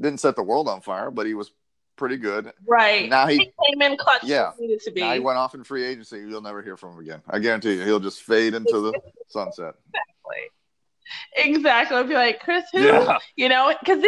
didn't 0.00 0.20
set 0.20 0.36
the 0.36 0.42
world 0.42 0.68
on 0.68 0.80
fire, 0.80 1.10
but 1.10 1.26
he 1.26 1.34
was 1.34 1.50
pretty 1.96 2.16
good. 2.16 2.52
right. 2.66 3.08
Now 3.08 3.26
he 3.26 3.38
he 3.38 3.44
came 3.70 3.82
in 3.82 3.96
clutch. 3.96 4.24
Yeah. 4.24 4.50
Yeah, 4.58 4.66
needed 4.66 4.80
to 4.82 4.90
be. 4.92 5.00
now 5.00 5.14
he 5.14 5.20
went 5.20 5.38
off 5.38 5.54
in 5.54 5.62
free 5.64 5.84
agency. 5.84 6.18
You'll 6.18 6.42
never 6.42 6.62
hear 6.62 6.76
from 6.76 6.94
him 6.94 6.98
again. 7.00 7.22
I 7.28 7.38
guarantee 7.38 7.74
you, 7.74 7.82
he'll 7.84 8.00
just 8.00 8.22
fade 8.22 8.54
into 8.54 8.80
the 8.80 8.92
sunset. 9.28 9.74
Exactly. 9.86 11.54
Exactly. 11.54 11.96
I'd 11.96 12.08
be 12.08 12.14
like, 12.14 12.40
Chris, 12.40 12.64
who? 12.72 12.80
Yeah. 12.80 13.18
You 13.36 13.48
know, 13.48 13.72
because 13.80 14.02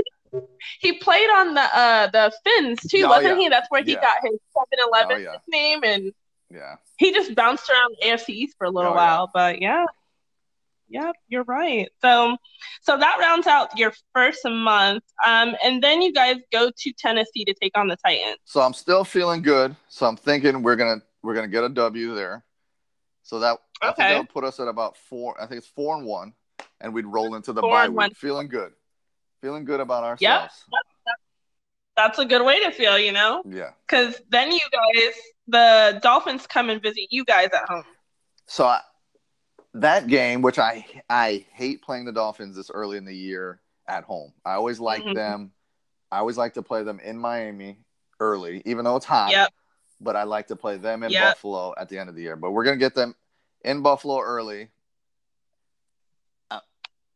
he 0.81 0.93
played 0.99 1.29
on 1.31 1.55
the 1.55 1.61
uh 1.63 2.07
the 2.09 2.33
Fins 2.45 2.81
too, 2.89 3.03
Oh, 3.05 3.09
wasn't 3.09 3.37
yeah. 3.37 3.43
he? 3.43 3.49
That's 3.49 3.71
where 3.71 3.83
he 3.83 3.93
Yeah. 3.93 4.01
got 4.01 4.17
his 4.23 4.39
seven 4.53 4.87
eleven 4.89 5.17
Oh, 5.17 5.21
yeah. 5.21 5.33
nickname, 5.33 5.85
and 5.85 6.13
Yeah. 6.51 6.77
he 6.99 7.13
just 7.13 7.35
bounced 7.35 7.69
around 7.71 7.97
AFC 8.03 8.31
East 8.31 8.57
for 8.59 8.67
a 8.67 8.71
little 8.71 8.93
Oh, 8.93 8.97
while. 8.97 9.31
But 9.33 9.61
yeah, 9.63 9.85
yep, 10.89 11.15
you're 11.29 11.45
right. 11.45 11.89
So, 12.03 12.37
so 12.83 12.97
that 12.97 13.17
rounds 13.19 13.47
out 13.47 13.77
your 13.79 13.93
first 14.15 14.45
month, 14.45 15.03
um, 15.27 15.57
and 15.63 15.83
then 15.83 16.03
you 16.03 16.13
guys 16.13 16.37
go 16.53 16.71
to 16.77 16.93
Tennessee 16.93 17.45
to 17.45 17.55
take 17.55 17.77
on 17.77 17.89
the 17.89 17.97
Titans. 17.97 18.39
So 18.45 18.61
I'm 18.61 18.75
still 18.75 19.05
feeling 19.05 19.43
good. 19.43 19.75
So 19.89 20.07
I'm 20.07 20.17
thinking 20.17 20.63
we're 20.63 20.77
gonna 20.77 21.03
we're 21.23 21.35
gonna 21.35 21.49
get 21.49 21.65
a 21.65 21.69
W 21.69 22.15
there. 22.15 22.45
So 23.23 23.39
that 23.41 23.59
I 23.81 23.87
think 23.87 23.99
Okay. 24.01 24.09
that'll 24.09 24.25
put 24.27 24.45
us 24.45 24.61
at 24.61 24.69
about 24.69 24.97
four. 24.97 25.41
I 25.41 25.47
think 25.47 25.59
it's 25.59 25.67
four 25.67 25.97
and 25.97 26.07
one, 26.07 26.35
and 26.81 26.93
we'd 26.93 27.07
roll 27.07 27.35
into 27.35 27.53
the 27.53 27.63
Four 27.63 27.71
bye 27.71 27.89
week. 27.89 28.17
Feeling 28.17 28.49
good, 28.49 28.73
feeling 29.45 29.65
good 29.65 29.81
about 29.81 30.05
ourselves. 30.05 30.65
Yep. 30.73 31.15
That's 31.97 32.19
a 32.19 32.25
good 32.25 32.45
way 32.45 32.65
to 32.65 32.73
feel, 32.73 32.99
you 32.99 33.13
know, 33.13 33.43
Yeah. 33.47 33.71
because 33.87 34.21
then 34.31 34.51
you 34.51 34.61
guys, 34.73 35.15
the 35.47 36.01
Dolphins, 36.03 36.47
come 36.47 36.71
and 36.71 36.83
visit 36.83 37.07
you 37.11 37.25
guys 37.25 37.51
at 37.53 37.69
home. 37.69 37.85
So 38.47 38.65
I, 38.65 38.81
that 39.75 40.07
game, 40.07 40.43
which 40.43 40.59
I 40.59 40.87
I 41.09 41.47
hate 41.53 41.83
playing 41.83 42.05
the 42.07 42.13
Dolphins 42.13 42.57
this 42.57 42.71
early 42.71 42.97
in 42.97 43.05
the 43.05 43.15
year, 43.15 43.61
at 43.87 44.05
home. 44.05 44.33
I 44.45 44.55
always 44.55 44.81
like 44.81 45.03
mm-hmm. 45.03 45.15
them. 45.15 45.53
I 46.11 46.19
always 46.19 46.37
like 46.37 46.55
to 46.55 46.63
play 46.63 46.83
them 46.83 47.01
in 47.01 47.19
Miami 47.19 47.79
early, 48.21 48.63
even 48.65 48.85
though 48.85 48.97
it's 48.97 49.07
hot. 49.07 49.31
Yep. 49.31 49.51
But 50.01 50.17
I 50.17 50.25
like 50.25 50.49
to 50.49 50.57
play 50.57 50.77
them 50.77 51.03
in 51.03 51.11
yep. 51.11 51.35
Buffalo 51.35 51.75
at 51.77 51.89
the 51.89 51.99
end 51.99 52.09
of 52.09 52.15
the 52.15 52.23
year. 52.23 52.37
But 52.37 52.53
we're 52.53 52.65
gonna 52.65 52.77
get 52.77 52.95
them 52.95 53.15
in 53.65 53.83
Buffalo 53.83 54.21
early. 54.21 54.71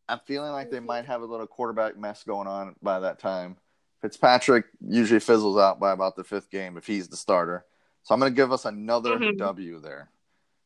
I'm 0.09 0.21
feeling 0.21 0.53
like 0.53 0.71
they 0.71 0.81
might 0.81 1.05
have 1.07 1.23
a 1.23 1.27
little 1.27 1.47
quarterback 1.47 1.99
mess 1.99 2.25
going 2.25 2.49
on 2.49 2.75
by 2.83 3.01
that 3.01 3.19
time. 3.19 3.57
Fitzpatrick 4.01 4.67
usually 4.81 5.21
fizzles 5.21 5.59
out 5.59 5.81
by 5.81 5.93
about 5.93 6.17
the 6.17 6.25
fifth 6.25 6.51
game 6.51 6.77
if 6.77 6.87
he's 6.87 7.09
the 7.09 7.17
starter. 7.17 7.65
So 8.05 8.15
I'm 8.15 8.21
going 8.21 8.33
to 8.33 8.37
give 8.37 8.53
us 8.53 8.65
another 8.65 9.19
mm-hmm. 9.19 9.37
W 9.37 9.81
there. 9.81 10.09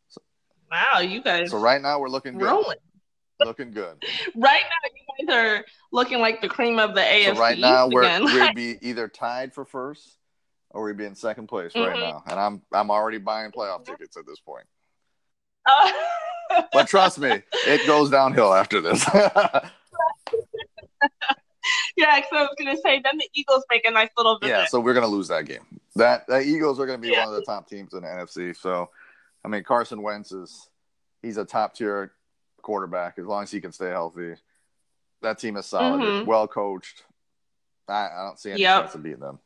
So, 0.09 0.21
wow, 0.71 1.01
you 1.01 1.23
guys. 1.23 1.51
So 1.51 1.59
right 1.59 1.81
now 1.81 1.99
we're 1.99 2.09
looking 2.09 2.35
good. 2.35 2.47
Rolling. 2.47 2.77
Looking 3.41 3.73
good. 3.73 3.97
right 4.37 4.63
now 4.63 4.91
you 5.19 5.27
guys 5.27 5.37
are 5.37 5.65
looking 5.91 6.21
like 6.21 6.41
the 6.41 6.49
cream 6.49 6.79
of 6.79 6.95
the 6.95 7.01
AFC. 7.01 7.35
So 7.35 7.41
right 7.41 7.59
now 7.59 7.89
we're 7.89 8.23
we'd 8.25 8.55
be 8.55 8.79
either 8.81 9.09
tied 9.09 9.53
for 9.55 9.65
first 9.65 10.19
or 10.71 10.85
we'd 10.85 10.97
be 10.97 11.05
in 11.05 11.17
second 11.17 11.49
place 11.49 11.73
mm-hmm. 11.73 11.89
right 11.89 11.99
now, 11.99 12.23
and 12.27 12.39
I'm 12.39 12.63
I'm 12.73 12.91
already 12.91 13.19
buying 13.19 13.51
playoff 13.51 13.85
tickets 13.85 14.17
at 14.17 14.27
this 14.27 14.39
point. 14.39 14.67
Uh- 15.67 15.93
but 16.73 16.89
trust 16.89 17.19
me, 17.19 17.43
it 17.67 17.87
goes 17.87 18.11
downhill 18.11 18.53
after 18.53 18.81
this. 18.81 19.05
yeah, 21.97 22.17
because 22.17 22.33
I 22.33 22.43
was 22.43 22.55
gonna 22.59 22.77
say 22.77 23.01
then 23.03 23.19
the 23.19 23.29
Eagles 23.35 23.65
make 23.71 23.87
a 23.87 23.91
nice 23.91 24.11
little 24.17 24.39
visit. 24.39 24.53
Yeah, 24.53 24.67
so 24.67 24.81
we're 24.81 24.95
gonna 24.95 25.07
lose 25.07 25.29
that 25.29 25.47
game. 25.47 25.81
That 25.97 26.27
the 26.27 26.41
Eagles 26.41 26.81
are 26.81 26.87
gonna 26.87 26.99
be 26.99 27.11
yeah. 27.11 27.25
one 27.25 27.35
of 27.35 27.41
the 27.41 27.45
top 27.45 27.69
teams 27.69 27.95
in 27.95 28.03
the 28.03 28.09
NFC. 28.09 28.57
So, 28.57 28.91
I 29.45 29.49
mean, 29.49 29.63
Carson 29.63 30.03
Wentz 30.03 30.33
is 30.33 30.69
he's 31.23 31.37
a 31.37 31.45
top 31.45 31.75
tier 31.75 32.13
quarterback 32.63 33.19
as 33.19 33.27
long 33.27 33.43
as 33.43 33.51
he 33.51 33.61
can 33.61 33.73
stay 33.73 33.91
healthy. 33.91 34.35
That 35.23 35.39
team 35.39 35.57
is 35.57 35.67
solid, 35.67 36.01
mm-hmm. 36.01 36.27
well 36.27 36.49
coached. 36.49 37.05
I, 37.89 38.09
I, 38.09 38.25
don't 38.27 38.39
see 38.39 38.53
any 38.53 38.61
yep. 38.61 38.83
chance 38.83 38.95
of 38.95 39.03
beating 39.03 39.21
them. 39.21 39.39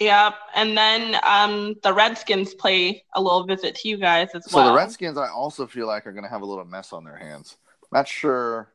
Yep. 0.00 0.34
And 0.54 0.76
then 0.76 1.16
um, 1.22 1.74
the 1.82 1.92
Redskins 1.92 2.54
play 2.54 3.04
a 3.14 3.22
little 3.22 3.44
visit 3.44 3.74
to 3.76 3.88
you 3.88 3.96
guys 3.96 4.28
as 4.34 4.50
so 4.50 4.56
well. 4.56 4.66
So 4.66 4.72
the 4.72 4.76
Redskins, 4.76 5.18
I 5.18 5.28
also 5.28 5.66
feel 5.66 5.86
like 5.86 6.06
are 6.06 6.12
going 6.12 6.24
to 6.24 6.30
have 6.30 6.42
a 6.42 6.46
little 6.46 6.64
mess 6.64 6.92
on 6.92 7.04
their 7.04 7.16
hands. 7.16 7.56
Not 7.92 8.08
sure 8.08 8.72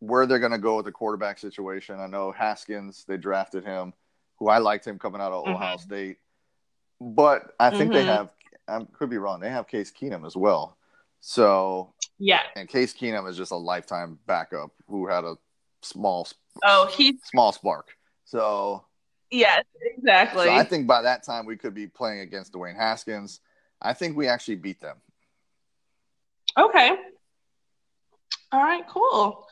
where 0.00 0.26
they're 0.26 0.38
going 0.38 0.52
to 0.52 0.58
go 0.58 0.76
with 0.76 0.86
the 0.86 0.92
quarterback 0.92 1.38
situation. 1.38 2.00
I 2.00 2.06
know 2.06 2.32
Haskins, 2.32 3.04
they 3.06 3.16
drafted 3.16 3.64
him, 3.64 3.92
who 4.38 4.48
I 4.48 4.58
liked 4.58 4.86
him 4.86 4.98
coming 4.98 5.20
out 5.20 5.32
of 5.32 5.44
mm-hmm. 5.44 5.54
Ohio 5.54 5.76
State. 5.76 6.16
But 7.00 7.54
I 7.60 7.70
think 7.70 7.92
mm-hmm. 7.92 7.92
they 7.92 8.04
have, 8.04 8.30
I 8.66 8.84
could 8.94 9.10
be 9.10 9.18
wrong, 9.18 9.40
they 9.40 9.50
have 9.50 9.68
Case 9.68 9.92
Keenum 9.92 10.26
as 10.26 10.34
well. 10.34 10.78
So, 11.20 11.92
yeah. 12.18 12.40
And 12.56 12.68
Case 12.68 12.94
Keenum 12.94 13.28
is 13.28 13.36
just 13.36 13.52
a 13.52 13.56
lifetime 13.56 14.18
backup 14.26 14.70
who 14.88 15.06
had 15.06 15.24
a 15.24 15.36
small, 15.82 16.26
oh, 16.64 16.86
he's 16.96 17.16
small 17.24 17.52
spark. 17.52 17.96
So, 18.24 18.85
yes, 19.30 19.64
exactly. 19.80 20.46
So 20.46 20.52
I 20.52 20.64
think 20.64 20.86
by 20.86 21.02
that 21.02 21.24
time 21.24 21.46
we 21.46 21.56
could 21.56 21.74
be 21.74 21.86
playing 21.86 22.20
against 22.20 22.52
Dwayne 22.52 22.76
Haskins. 22.76 23.40
I 23.80 23.92
think 23.92 24.16
we 24.16 24.26
actually 24.26 24.56
beat 24.56 24.80
them. 24.80 24.96
Okay. 26.58 26.96
All 28.52 28.62
right, 28.62 28.86
cool. 28.88 29.46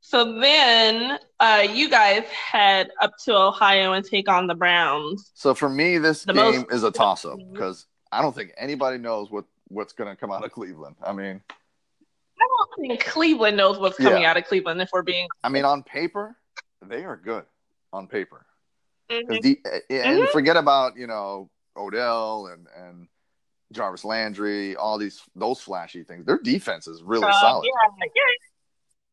So 0.00 0.40
then 0.40 1.18
uh, 1.38 1.66
you 1.70 1.88
guys 1.88 2.24
head 2.24 2.90
up 3.00 3.12
to 3.24 3.36
Ohio 3.36 3.92
and 3.92 4.04
take 4.04 4.28
on 4.28 4.46
the 4.46 4.54
Browns. 4.54 5.30
So 5.34 5.54
for 5.54 5.68
me, 5.68 5.98
this 5.98 6.24
the 6.24 6.32
game 6.32 6.62
most- 6.62 6.72
is 6.72 6.82
a 6.84 6.90
toss 6.90 7.24
up 7.24 7.38
because 7.52 7.86
I 8.12 8.22
don't 8.22 8.34
think 8.34 8.52
anybody 8.56 8.98
knows 8.98 9.30
what, 9.30 9.44
what's 9.68 9.92
going 9.92 10.10
to 10.10 10.16
come 10.16 10.32
out 10.32 10.44
of 10.44 10.52
Cleveland. 10.52 10.96
I 11.02 11.12
mean, 11.12 11.40
I 12.40 12.46
don't 12.46 12.88
think 12.88 13.04
Cleveland 13.04 13.56
knows 13.56 13.78
what's 13.78 13.98
coming 13.98 14.22
yeah. 14.22 14.30
out 14.30 14.36
of 14.36 14.46
Cleveland 14.46 14.80
if 14.80 14.88
we're 14.92 15.02
being. 15.02 15.28
I 15.44 15.48
mean, 15.48 15.64
on 15.64 15.82
paper, 15.82 16.36
they 16.82 17.04
are 17.04 17.16
good 17.16 17.44
on 17.92 18.06
paper. 18.06 18.46
Mm-hmm. 19.10 19.40
The, 19.42 19.58
and 19.90 20.20
mm-hmm. 20.20 20.32
forget 20.32 20.56
about, 20.56 20.96
you 20.96 21.06
know, 21.06 21.50
Odell 21.76 22.46
and, 22.46 22.66
and 22.76 23.08
Jarvis 23.72 24.04
Landry, 24.04 24.76
all 24.76 24.98
these 24.98 25.22
those 25.34 25.60
flashy 25.60 26.04
things. 26.04 26.26
Their 26.26 26.38
defense 26.38 26.86
is 26.86 27.02
really 27.02 27.26
uh, 27.26 27.40
solid. 27.40 27.64
Yeah, 27.64 28.06
yeah, 28.14 28.22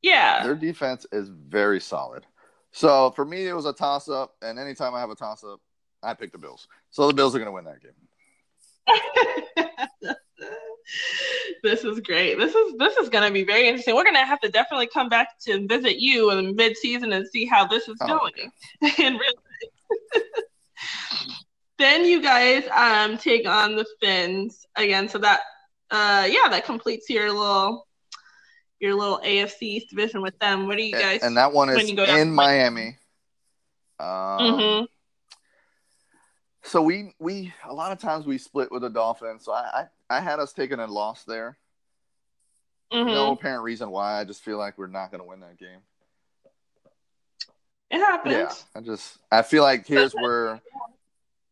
yeah. 0.01 0.43
Their 0.43 0.55
defense 0.55 1.05
is 1.11 1.29
very 1.29 1.79
solid. 1.79 2.25
So 2.71 3.11
for 3.11 3.25
me, 3.25 3.47
it 3.47 3.53
was 3.53 3.65
a 3.65 3.73
toss 3.73 4.09
up. 4.09 4.35
And 4.41 4.59
anytime 4.59 4.93
I 4.93 4.99
have 4.99 5.09
a 5.09 5.15
toss 5.15 5.43
up, 5.43 5.59
I 6.03 6.13
pick 6.13 6.31
the 6.31 6.37
Bills. 6.37 6.67
So 6.91 7.07
the 7.07 7.13
Bills 7.13 7.35
are 7.35 7.39
going 7.39 7.47
to 7.47 7.51
win 7.51 7.65
that 7.65 7.81
game. 7.81 7.91
this 11.63 11.83
is 11.83 11.99
great. 11.99 12.37
This 12.37 12.55
is 12.55 12.73
this 12.77 12.97
is 12.97 13.09
going 13.09 13.25
to 13.25 13.31
be 13.31 13.43
very 13.43 13.67
interesting. 13.67 13.95
We're 13.95 14.03
going 14.03 14.15
to 14.15 14.25
have 14.25 14.39
to 14.41 14.49
definitely 14.49 14.87
come 14.87 15.09
back 15.09 15.39
to 15.41 15.67
visit 15.67 15.97
you 15.97 16.31
in 16.31 16.55
mid 16.55 16.77
season 16.77 17.13
and 17.13 17.27
see 17.27 17.45
how 17.45 17.67
this 17.67 17.87
is 17.87 17.97
oh, 18.01 18.07
going 18.07 18.33
okay. 18.83 19.05
then 21.77 22.05
you 22.05 22.21
guys 22.21 22.63
um 22.73 23.17
take 23.17 23.47
on 23.47 23.75
the 23.75 23.85
Fins 24.01 24.65
again. 24.75 25.09
So 25.09 25.17
that 25.19 25.41
uh 25.91 26.27
yeah, 26.29 26.49
that 26.49 26.65
completes 26.65 27.09
your 27.09 27.31
little 27.31 27.87
your 28.79 28.95
little 28.95 29.19
AFC 29.19 29.61
East 29.61 29.89
division 29.89 30.21
with 30.21 30.37
them. 30.39 30.67
What 30.67 30.77
do 30.77 30.83
you 30.83 30.93
guys? 30.93 31.21
And 31.23 31.37
that 31.37 31.53
one 31.53 31.69
is 31.69 31.89
in 31.89 32.31
Miami. 32.31 32.97
Um, 33.99 34.07
mm-hmm. 34.07 34.85
So 36.63 36.81
we 36.81 37.13
we 37.19 37.53
a 37.65 37.73
lot 37.73 37.91
of 37.91 37.99
times 37.99 38.25
we 38.25 38.37
split 38.37 38.71
with 38.71 38.81
the 38.81 38.89
Dolphins. 38.89 39.45
So 39.45 39.53
I 39.53 39.87
I, 40.09 40.17
I 40.17 40.19
had 40.19 40.39
us 40.39 40.53
taking 40.53 40.79
a 40.79 40.87
loss 40.87 41.23
there. 41.23 41.57
Mm-hmm. 42.91 43.07
No 43.07 43.31
apparent 43.31 43.63
reason 43.63 43.89
why. 43.89 44.19
I 44.19 44.23
just 44.23 44.43
feel 44.43 44.57
like 44.57 44.77
we're 44.77 44.87
not 44.87 45.11
going 45.11 45.21
to 45.21 45.27
win 45.27 45.41
that 45.41 45.57
game. 45.57 45.79
It 47.89 47.99
happens. 47.99 48.33
Yeah, 48.33 48.51
I 48.75 48.81
just 48.83 49.17
I 49.31 49.41
feel 49.41 49.63
like 49.63 49.87
here's 49.87 50.13
where 50.13 50.61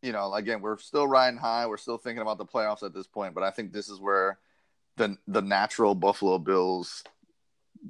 you 0.01 0.11
know 0.11 0.33
again 0.33 0.61
we're 0.61 0.77
still 0.77 1.07
riding 1.07 1.39
high. 1.39 1.67
We're 1.67 1.77
still 1.77 1.97
thinking 1.97 2.21
about 2.21 2.37
the 2.37 2.45
playoffs 2.45 2.83
at 2.83 2.93
this 2.93 3.07
point, 3.07 3.33
but 3.33 3.43
I 3.43 3.51
think 3.51 3.71
this 3.71 3.89
is 3.89 3.99
where 3.99 4.37
the 4.97 5.17
the 5.27 5.41
natural 5.41 5.95
Buffalo 5.95 6.37
Bills 6.37 7.03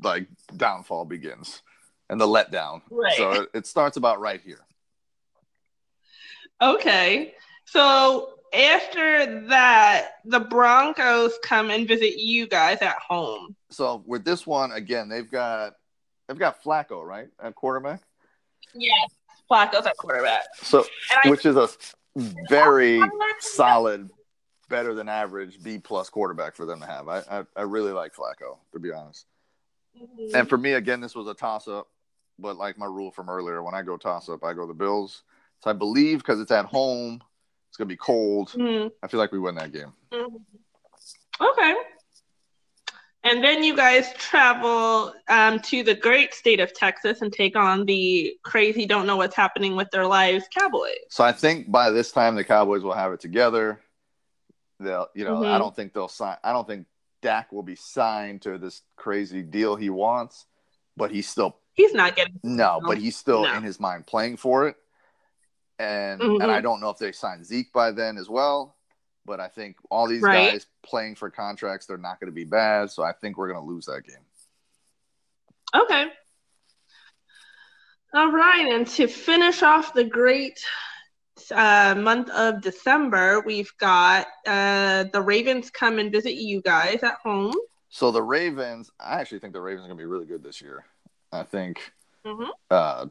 like 0.04 0.28
downfall 0.56 1.06
begins 1.06 1.62
and 2.10 2.20
the 2.20 2.28
letdown. 2.28 2.82
Right. 2.90 3.18
So 3.18 3.32
it, 3.32 3.50
it 3.54 3.68
starts 3.68 3.98
about 3.98 4.20
right 4.20 4.42
here. 4.42 4.60
Okay. 6.62 7.34
So 7.66 8.36
after 8.54 9.48
that, 9.48 10.12
the 10.24 10.40
Broncos 10.40 11.34
come 11.44 11.70
and 11.70 11.88
visit 11.88 12.18
you 12.18 12.48
guys 12.48 12.78
at 12.82 12.98
home. 12.98 13.56
So 13.70 14.04
with 14.06 14.24
this 14.24 14.46
one, 14.46 14.72
again, 14.72 15.10
they've 15.10 15.30
got 15.30 15.74
they've 16.28 16.40
got 16.40 16.64
Flacco, 16.64 17.04
right? 17.04 17.28
At 17.42 17.56
quarterback? 17.56 18.02
Yes. 18.76 19.10
Flacco's 19.50 19.86
at 19.86 19.98
quarterback. 19.98 20.44
So 20.56 20.86
I, 21.24 21.30
which 21.30 21.46
is 21.46 21.56
a 21.56 21.70
very 22.50 23.02
solid, 23.40 24.10
better 24.70 24.94
than 24.94 25.08
average 25.08 25.62
B 25.62 25.78
plus 25.78 26.10
quarterback 26.10 26.56
for 26.56 26.66
them 26.66 26.80
to 26.80 26.86
have. 26.86 27.08
I, 27.08 27.20
I, 27.30 27.44
I 27.56 27.62
really 27.62 27.92
like 27.92 28.14
Flacco, 28.16 28.58
to 28.74 28.80
be 28.80 28.92
honest. 28.92 29.26
Mm-hmm. 30.02 30.36
And 30.36 30.50
for 30.50 30.58
me, 30.58 30.74
again, 30.74 31.02
this 31.02 31.16
was 31.16 31.28
a 31.28 31.34
toss 31.34 31.68
up. 31.68 31.88
But 32.38 32.58
like 32.58 32.78
my 32.78 32.86
rule 32.86 33.12
from 33.12 33.30
earlier, 33.30 33.64
when 33.64 33.76
I 33.76 33.82
go 33.82 33.96
toss 33.96 34.28
up, 34.28 34.44
I 34.44 34.54
go 34.54 34.68
the 34.68 34.74
Bills. 34.74 35.24
So 35.64 35.70
I 35.70 35.74
believe 35.74 36.18
because 36.18 36.42
it's 36.42 36.52
at 36.52 36.66
home, 36.66 37.22
it's 37.70 37.78
gonna 37.78 37.88
be 37.88 37.96
cold. 37.96 38.50
Mm-hmm. 38.50 38.90
I 39.02 39.08
feel 39.08 39.22
like 39.22 39.32
we 39.32 39.40
win 39.40 39.56
that 39.56 39.72
game. 39.72 39.94
Mm-hmm. 40.12 40.36
Okay. 41.42 41.76
And 43.26 43.44
then 43.44 43.64
you 43.64 43.76
guys 43.76 44.14
travel 44.14 45.14
um, 45.30 45.60
to 45.62 45.82
the 45.82 45.96
great 45.96 46.36
state 46.36 46.60
of 46.60 46.74
Texas 46.74 47.24
and 47.24 47.34
take 47.34 47.56
on 47.56 47.86
the 47.86 48.38
crazy, 48.44 48.86
don't 48.86 49.08
know 49.08 49.18
what's 49.18 49.36
happening 49.36 49.76
with 49.76 49.90
their 49.90 50.06
lives 50.06 50.46
Cowboys. 50.56 50.92
So 51.10 51.24
I 51.24 51.32
think 51.32 51.72
by 51.72 51.90
this 51.90 52.12
time 52.12 52.36
the 52.36 52.44
Cowboys 52.44 52.84
will 52.84 52.94
have 52.94 53.12
it 53.14 53.20
together. 53.20 53.82
They'll, 54.80 55.08
you 55.16 55.26
know, 55.26 55.42
I 55.44 55.48
mm-hmm. 55.48 55.58
don't 55.58 55.76
think 55.76 55.94
they'll 55.94 56.08
sign. 56.08 56.38
I 56.44 56.54
don't 56.54 56.68
think 56.68 56.86
Dak 57.24 57.52
will 57.52 57.64
be 57.64 57.76
signed 57.76 58.44
to 58.44 58.60
this 58.60 58.84
crazy 58.96 59.42
deal 59.42 59.76
he 59.76 59.90
wants, 59.90 60.46
but 60.96 61.10
he's 61.10 61.28
still 61.28 61.58
he's 61.74 61.94
not 61.94 62.16
getting 62.16 62.40
no, 62.44 62.80
but 62.86 63.00
he's 63.00 63.16
still 63.16 63.44
no. 63.44 63.56
in 63.56 63.64
his 63.64 63.80
mind 63.80 64.06
playing 64.06 64.38
for 64.38 64.68
it. 64.68 64.76
And 65.80 66.22
mm-hmm. 66.22 66.42
and 66.42 66.52
I 66.52 66.62
don't 66.62 66.80
know 66.80 66.90
if 66.90 67.00
they 67.00 67.12
sign 67.12 67.44
Zeke 67.44 67.74
by 67.74 67.92
then 67.92 68.18
as 68.18 68.30
well, 68.30 68.76
but 69.26 69.40
I 69.40 69.48
think 69.48 69.78
all 69.90 70.08
these 70.08 70.22
right. 70.22 70.52
guys 70.52 70.68
playing 70.84 71.16
for 71.16 71.30
contracts, 71.30 71.86
they're 71.86 71.98
not 71.98 72.20
going 72.20 72.32
to 72.32 72.36
be 72.36 72.44
bad. 72.44 72.92
So 72.92 73.04
I 73.04 73.12
think 73.14 73.38
we're 73.38 73.52
going 73.52 73.64
to 73.64 73.68
lose 73.68 73.86
that 73.86 74.04
game. 74.06 74.24
Okay. 75.74 76.06
All 78.14 78.32
right, 78.32 78.72
and 78.72 78.88
to 78.88 79.08
finish 79.08 79.62
off 79.62 79.94
the 79.94 80.06
great 80.06 80.58
uh, 81.52 81.96
month 81.98 82.30
of 82.30 82.62
December, 82.62 83.42
we've 83.46 83.74
got 83.78 84.28
uh, 84.48 85.06
the 85.12 85.22
Ravens 85.22 85.70
come 85.70 86.00
and 86.00 86.12
visit 86.12 86.36
you 86.36 86.62
guys 86.62 87.04
at 87.04 87.16
home. 87.22 87.54
So 87.90 88.12
the 88.12 88.24
Ravens, 88.24 88.90
I 89.02 89.20
actually 89.20 89.40
think 89.40 89.52
the 89.52 89.60
Ravens 89.60 89.86
are 89.86 89.90
going 89.90 89.98
to 89.98 90.02
be 90.02 90.08
really 90.08 90.26
good 90.26 90.44
this 90.44 90.62
year. 90.62 90.86
I 91.34 91.44
think 91.44 91.92
mm-hmm. 92.26 92.50
uh, 92.72 93.08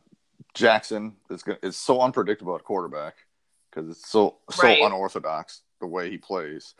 Jackson 0.55 1.17
is 1.31 1.43
going 1.43 1.59
is 1.63 1.77
so 1.77 2.01
unpredictable 2.01 2.55
at 2.57 2.65
quarterback 2.65 3.17
because 3.71 3.91
it's 3.91 4.09
so 4.09 4.39
so 4.51 4.63
right. 4.63 4.83
unorthodox 4.83 5.63
the 5.85 5.89
way 5.89 6.11
he 6.11 6.17
plays. 6.19 6.75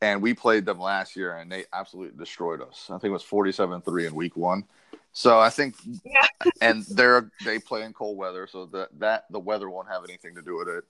And 0.00 0.22
we 0.22 0.34
played 0.34 0.64
them 0.66 0.78
last 0.78 1.16
year, 1.16 1.36
and 1.36 1.50
they 1.50 1.64
absolutely 1.72 2.16
destroyed 2.16 2.60
us. 2.62 2.86
I 2.90 2.94
think 2.98 3.04
it 3.04 3.10
was 3.10 3.22
forty-seven 3.22 3.80
three 3.82 4.06
in 4.06 4.14
week 4.14 4.36
one. 4.36 4.64
So 5.12 5.38
I 5.40 5.48
think, 5.48 5.74
Yeah. 6.04 6.26
and 6.60 6.84
they're 6.84 7.30
they 7.44 7.58
play 7.58 7.82
in 7.82 7.92
cold 7.94 8.18
weather, 8.18 8.46
so 8.46 8.66
that 8.66 8.90
that 9.00 9.24
the 9.30 9.40
weather 9.40 9.70
won't 9.70 9.88
have 9.88 10.04
anything 10.04 10.34
to 10.34 10.42
do 10.42 10.56
with 10.56 10.68
it. 10.68 10.84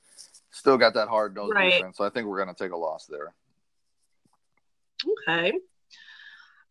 Still 0.51 0.77
got 0.77 0.95
that 0.95 1.09
hard 1.09 1.35
nosed 1.37 1.55
Right. 1.55 1.73
defense, 1.75 1.97
so 1.97 2.05
I 2.05 2.11
think 2.11 2.27
we're 2.27 2.39
gonna 2.39 2.53
take 2.55 2.73
a 2.73 2.77
loss 2.77 3.07
there. 3.07 3.33
Okay. 5.29 5.53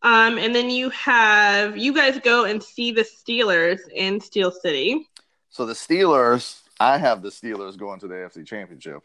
Um, 0.02 0.36
and 0.38 0.54
then 0.54 0.68
you 0.68 0.90
have 0.90 1.76
you 1.78 1.94
guys 1.94 2.20
go 2.20 2.44
and 2.44 2.62
see 2.62 2.92
the 2.92 3.02
Steelers 3.04 3.80
in 3.94 4.20
Steel 4.20 4.50
City. 4.50 5.08
So 5.48 5.64
the 5.64 5.72
Steelers, 5.72 6.60
I 6.78 6.98
have 6.98 7.22
the 7.22 7.30
Steelers 7.30 7.78
going 7.78 7.98
to 8.00 8.08
the 8.08 8.14
AFC 8.14 8.46
Championship. 8.46 9.02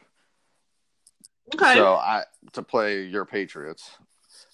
Okay. 1.55 1.73
So 1.75 1.95
I 1.95 2.23
to 2.53 2.61
play 2.63 3.03
your 3.03 3.25
Patriots. 3.25 3.91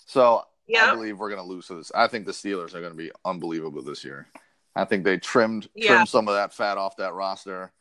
So 0.06 0.44
I 0.76 0.94
believe 0.94 1.20
we're 1.20 1.30
going 1.30 1.42
to 1.42 1.48
lose 1.48 1.68
to 1.68 1.76
this. 1.76 1.92
I 1.96 2.08
think 2.08 2.26
the 2.26 2.32
Steelers 2.32 2.74
are 2.74 2.80
going 2.82 2.92
to 2.92 2.98
be 2.98 3.12
unbelievable 3.26 3.82
this 3.82 4.04
year. 4.04 4.28
I 4.76 4.86
think 4.86 5.04
they 5.04 5.18
trimmed 5.18 5.70
Yeah. 5.76 5.88
trimmed 5.96 6.10
some 6.10 6.28
of 6.28 6.36
that 6.36 6.54
fat 6.54 6.78
off 6.78 6.98
that 6.98 7.14
roster. 7.14 7.72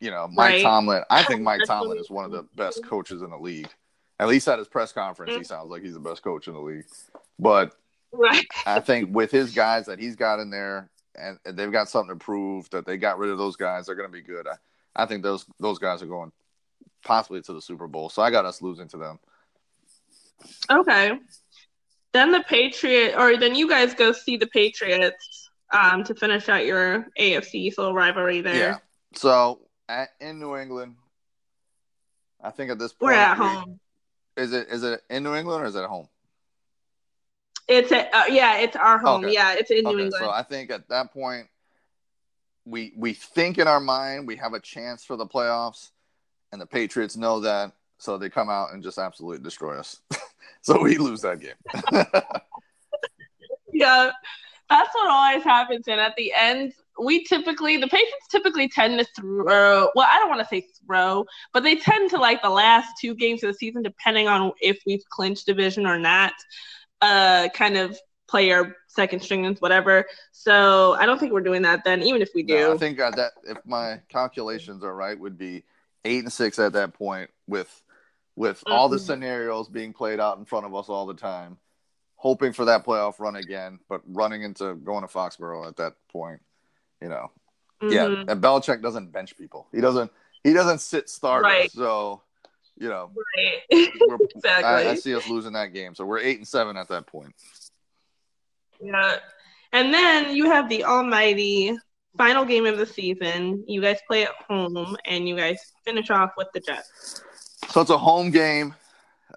You 0.00 0.10
know, 0.10 0.26
Mike 0.28 0.54
Right. 0.54 0.62
Tomlin. 0.62 1.02
I 1.10 1.22
think 1.22 1.42
Mike 1.42 1.60
Tomlin 1.66 1.98
is 1.98 2.10
one 2.10 2.24
of 2.24 2.32
the 2.32 2.42
best 2.56 2.84
coaches 2.84 3.22
in 3.22 3.30
the 3.30 3.38
league. 3.38 3.68
At 4.18 4.28
least 4.28 4.48
at 4.48 4.58
his 4.58 4.68
press 4.68 4.92
conference, 4.92 5.32
Mm. 5.32 5.38
he 5.38 5.44
sounds 5.44 5.70
like 5.70 5.82
he's 5.82 5.94
the 5.94 6.00
best 6.00 6.22
coach 6.22 6.48
in 6.48 6.54
the 6.54 6.60
league. 6.60 6.86
But 7.38 7.74
Right. 8.12 8.44
I 8.66 8.80
think 8.80 9.14
with 9.14 9.30
his 9.30 9.52
guys 9.54 9.86
that 9.86 9.98
he's 9.98 10.16
got 10.16 10.38
in 10.38 10.50
there, 10.50 10.90
and 11.14 11.38
and 11.44 11.56
they've 11.56 11.72
got 11.72 11.88
something 11.88 12.18
to 12.18 12.24
prove 12.24 12.68
that 12.70 12.84
they 12.86 12.96
got 12.96 13.18
rid 13.18 13.30
of 13.30 13.38
those 13.38 13.56
guys, 13.56 13.86
they're 13.86 13.94
going 13.94 14.08
to 14.08 14.12
be 14.12 14.22
good. 14.22 14.46
I, 14.46 14.56
I 14.96 15.06
think 15.06 15.22
those 15.22 15.46
those 15.60 15.78
guys 15.78 16.02
are 16.02 16.06
going 16.06 16.32
possibly 17.04 17.42
to 17.42 17.52
the 17.52 17.62
Super 17.62 17.88
Bowl. 17.88 18.08
So 18.08 18.22
I 18.22 18.30
got 18.30 18.44
us 18.44 18.62
losing 18.62 18.88
to 18.88 18.96
them. 18.96 19.18
Okay. 20.70 21.18
Then 22.12 22.32
the 22.32 22.44
Patriot, 22.48 23.14
or 23.16 23.36
then 23.36 23.54
you 23.54 23.68
guys 23.68 23.94
go 23.94 24.12
see 24.12 24.36
the 24.36 24.46
Patriots 24.46 25.50
um, 25.72 26.04
to 26.04 26.14
finish 26.14 26.48
out 26.48 26.66
your 26.66 27.06
AFC 27.18 27.76
little 27.76 27.94
rivalry 27.94 28.40
there. 28.40 28.54
Yeah. 28.54 28.76
So 29.14 29.60
at, 29.88 30.10
in 30.20 30.38
New 30.38 30.56
England, 30.56 30.96
I 32.42 32.50
think 32.50 32.70
at 32.70 32.78
this 32.78 32.92
point 32.92 33.12
We're 33.12 33.12
at 33.12 33.38
we- 33.38 33.46
home. 33.46 33.80
Is 34.34 34.54
it 34.54 34.68
is 34.70 34.82
it 34.82 35.02
in 35.10 35.24
New 35.24 35.34
England 35.34 35.62
or 35.62 35.66
is 35.66 35.76
it 35.76 35.82
at 35.82 35.90
home? 35.90 36.08
It's 37.68 37.92
a, 37.92 38.16
uh, 38.16 38.24
yeah, 38.30 38.60
it's 38.60 38.76
our 38.76 38.98
home. 38.98 39.24
Okay. 39.24 39.34
Yeah, 39.34 39.52
it's 39.52 39.70
in 39.70 39.84
New 39.84 39.90
okay, 39.90 40.02
England. 40.04 40.14
so 40.18 40.30
I 40.30 40.42
think 40.42 40.70
at 40.70 40.88
that 40.88 41.12
point, 41.12 41.48
we 42.64 42.94
we 42.96 43.12
think 43.12 43.58
in 43.58 43.68
our 43.68 43.78
mind 43.78 44.26
we 44.26 44.36
have 44.36 44.54
a 44.54 44.60
chance 44.60 45.04
for 45.04 45.16
the 45.16 45.26
playoffs, 45.26 45.90
and 46.52 46.60
the 46.60 46.66
Patriots 46.66 47.16
know 47.16 47.40
that, 47.40 47.72
so 47.98 48.18
they 48.18 48.28
come 48.28 48.50
out 48.50 48.72
and 48.72 48.82
just 48.82 48.98
absolutely 48.98 49.42
destroy 49.42 49.78
us. 49.78 50.00
so 50.62 50.80
we 50.80 50.98
lose 50.98 51.22
that 51.22 51.40
game. 51.40 51.54
yeah, 53.72 54.10
that's 54.68 54.94
what 54.94 55.10
always 55.10 55.42
happens. 55.42 55.88
And 55.88 56.00
at 56.00 56.14
the 56.16 56.32
end, 56.36 56.72
we 57.02 57.24
typically 57.24 57.78
the 57.78 57.88
Patriots 57.88 58.28
typically 58.30 58.68
tend 58.68 58.98
to 58.98 59.06
throw. 59.16 59.88
Well, 59.94 60.08
I 60.10 60.18
don't 60.18 60.28
want 60.28 60.40
to 60.40 60.46
say 60.46 60.66
throw, 60.86 61.24
but 61.52 61.62
they 61.62 61.76
tend 61.76 62.10
to 62.10 62.18
like 62.18 62.42
the 62.42 62.50
last 62.50 62.92
two 63.00 63.14
games 63.14 63.42
of 63.42 63.52
the 63.52 63.54
season, 63.54 63.82
depending 63.82 64.28
on 64.28 64.52
if 64.60 64.78
we've 64.86 65.04
clinched 65.10 65.46
division 65.46 65.86
or 65.86 65.98
not. 65.98 66.32
Uh, 67.00 67.48
kind 67.54 67.76
of 67.76 67.98
play 68.28 68.50
our 68.52 68.76
second 68.88 69.20
string 69.20 69.44
and 69.44 69.58
whatever. 69.58 70.06
So 70.32 70.94
I 70.94 71.04
don't 71.04 71.18
think 71.18 71.32
we're 71.32 71.40
doing 71.40 71.62
that 71.62 71.82
then, 71.84 72.02
even 72.02 72.22
if 72.22 72.30
we 72.34 72.42
do. 72.42 72.54
No, 72.54 72.74
I 72.74 72.78
think 72.78 73.00
uh, 73.00 73.10
that 73.10 73.32
if 73.44 73.58
my 73.64 74.00
calculations 74.08 74.84
are 74.84 74.94
right, 74.94 75.18
would 75.18 75.36
be 75.36 75.64
eight 76.04 76.20
and 76.24 76.32
six 76.32 76.58
at 76.58 76.72
that 76.74 76.94
point 76.94 77.30
with 77.46 77.82
with 78.34 78.62
all 78.66 78.88
the 78.88 78.96
Mhm. 78.96 79.00
scenarios 79.06 79.68
being 79.68 79.92
played 79.92 80.18
out 80.18 80.38
in 80.38 80.46
front 80.46 80.64
of 80.64 80.74
us 80.74 80.88
all 80.88 81.04
the 81.04 81.12
time, 81.14 81.58
hoping 82.16 82.52
for 82.54 82.64
that 82.64 82.82
playoff 82.82 83.20
run 83.20 83.36
again, 83.36 83.78
but 83.90 84.00
running 84.06 84.42
into 84.42 84.74
going 84.76 85.02
to 85.02 85.06
Foxborough 85.06 85.68
at 85.68 85.76
that 85.76 85.94
point, 86.08 86.40
you 87.02 87.10
know. 87.10 87.30
Yeah, 87.82 88.06
Mhm. 88.06 88.30
and 88.30 88.42
Belichick 88.42 88.80
doesn't 88.80 89.12
bench 89.12 89.36
people. 89.36 89.68
He 89.70 89.82
doesn't. 89.82 90.10
He 90.44 90.52
doesn't 90.54 90.78
sit 90.78 91.10
starters. 91.10 91.44
Right. 91.44 91.70
So, 91.70 92.22
you 92.78 92.88
know, 92.88 93.12
Right. 93.36 93.62
exactly. 93.70 94.64
I, 94.64 94.90
I 94.90 94.94
see 94.94 95.14
us 95.14 95.28
losing 95.28 95.52
that 95.52 95.74
game. 95.74 95.94
So 95.94 96.06
we're 96.06 96.20
eight 96.20 96.38
and 96.38 96.48
seven 96.48 96.76
at 96.78 96.88
that 96.88 97.06
point. 97.06 97.34
Yeah. 98.80 99.18
And 99.72 99.92
then 99.92 100.34
you 100.34 100.46
have 100.46 100.68
the 100.68 100.84
almighty 100.84 101.76
final 102.16 102.44
game 102.44 102.66
of 102.66 102.78
the 102.78 102.86
season. 102.86 103.64
You 103.66 103.80
guys 103.80 104.00
play 104.06 104.24
at 104.24 104.30
home 104.48 104.96
and 105.06 105.28
you 105.28 105.36
guys 105.36 105.72
finish 105.84 106.10
off 106.10 106.32
with 106.36 106.48
the 106.52 106.60
Jets. 106.60 107.22
So 107.68 107.80
it's 107.80 107.90
a 107.90 107.98
home 107.98 108.30
game. 108.30 108.74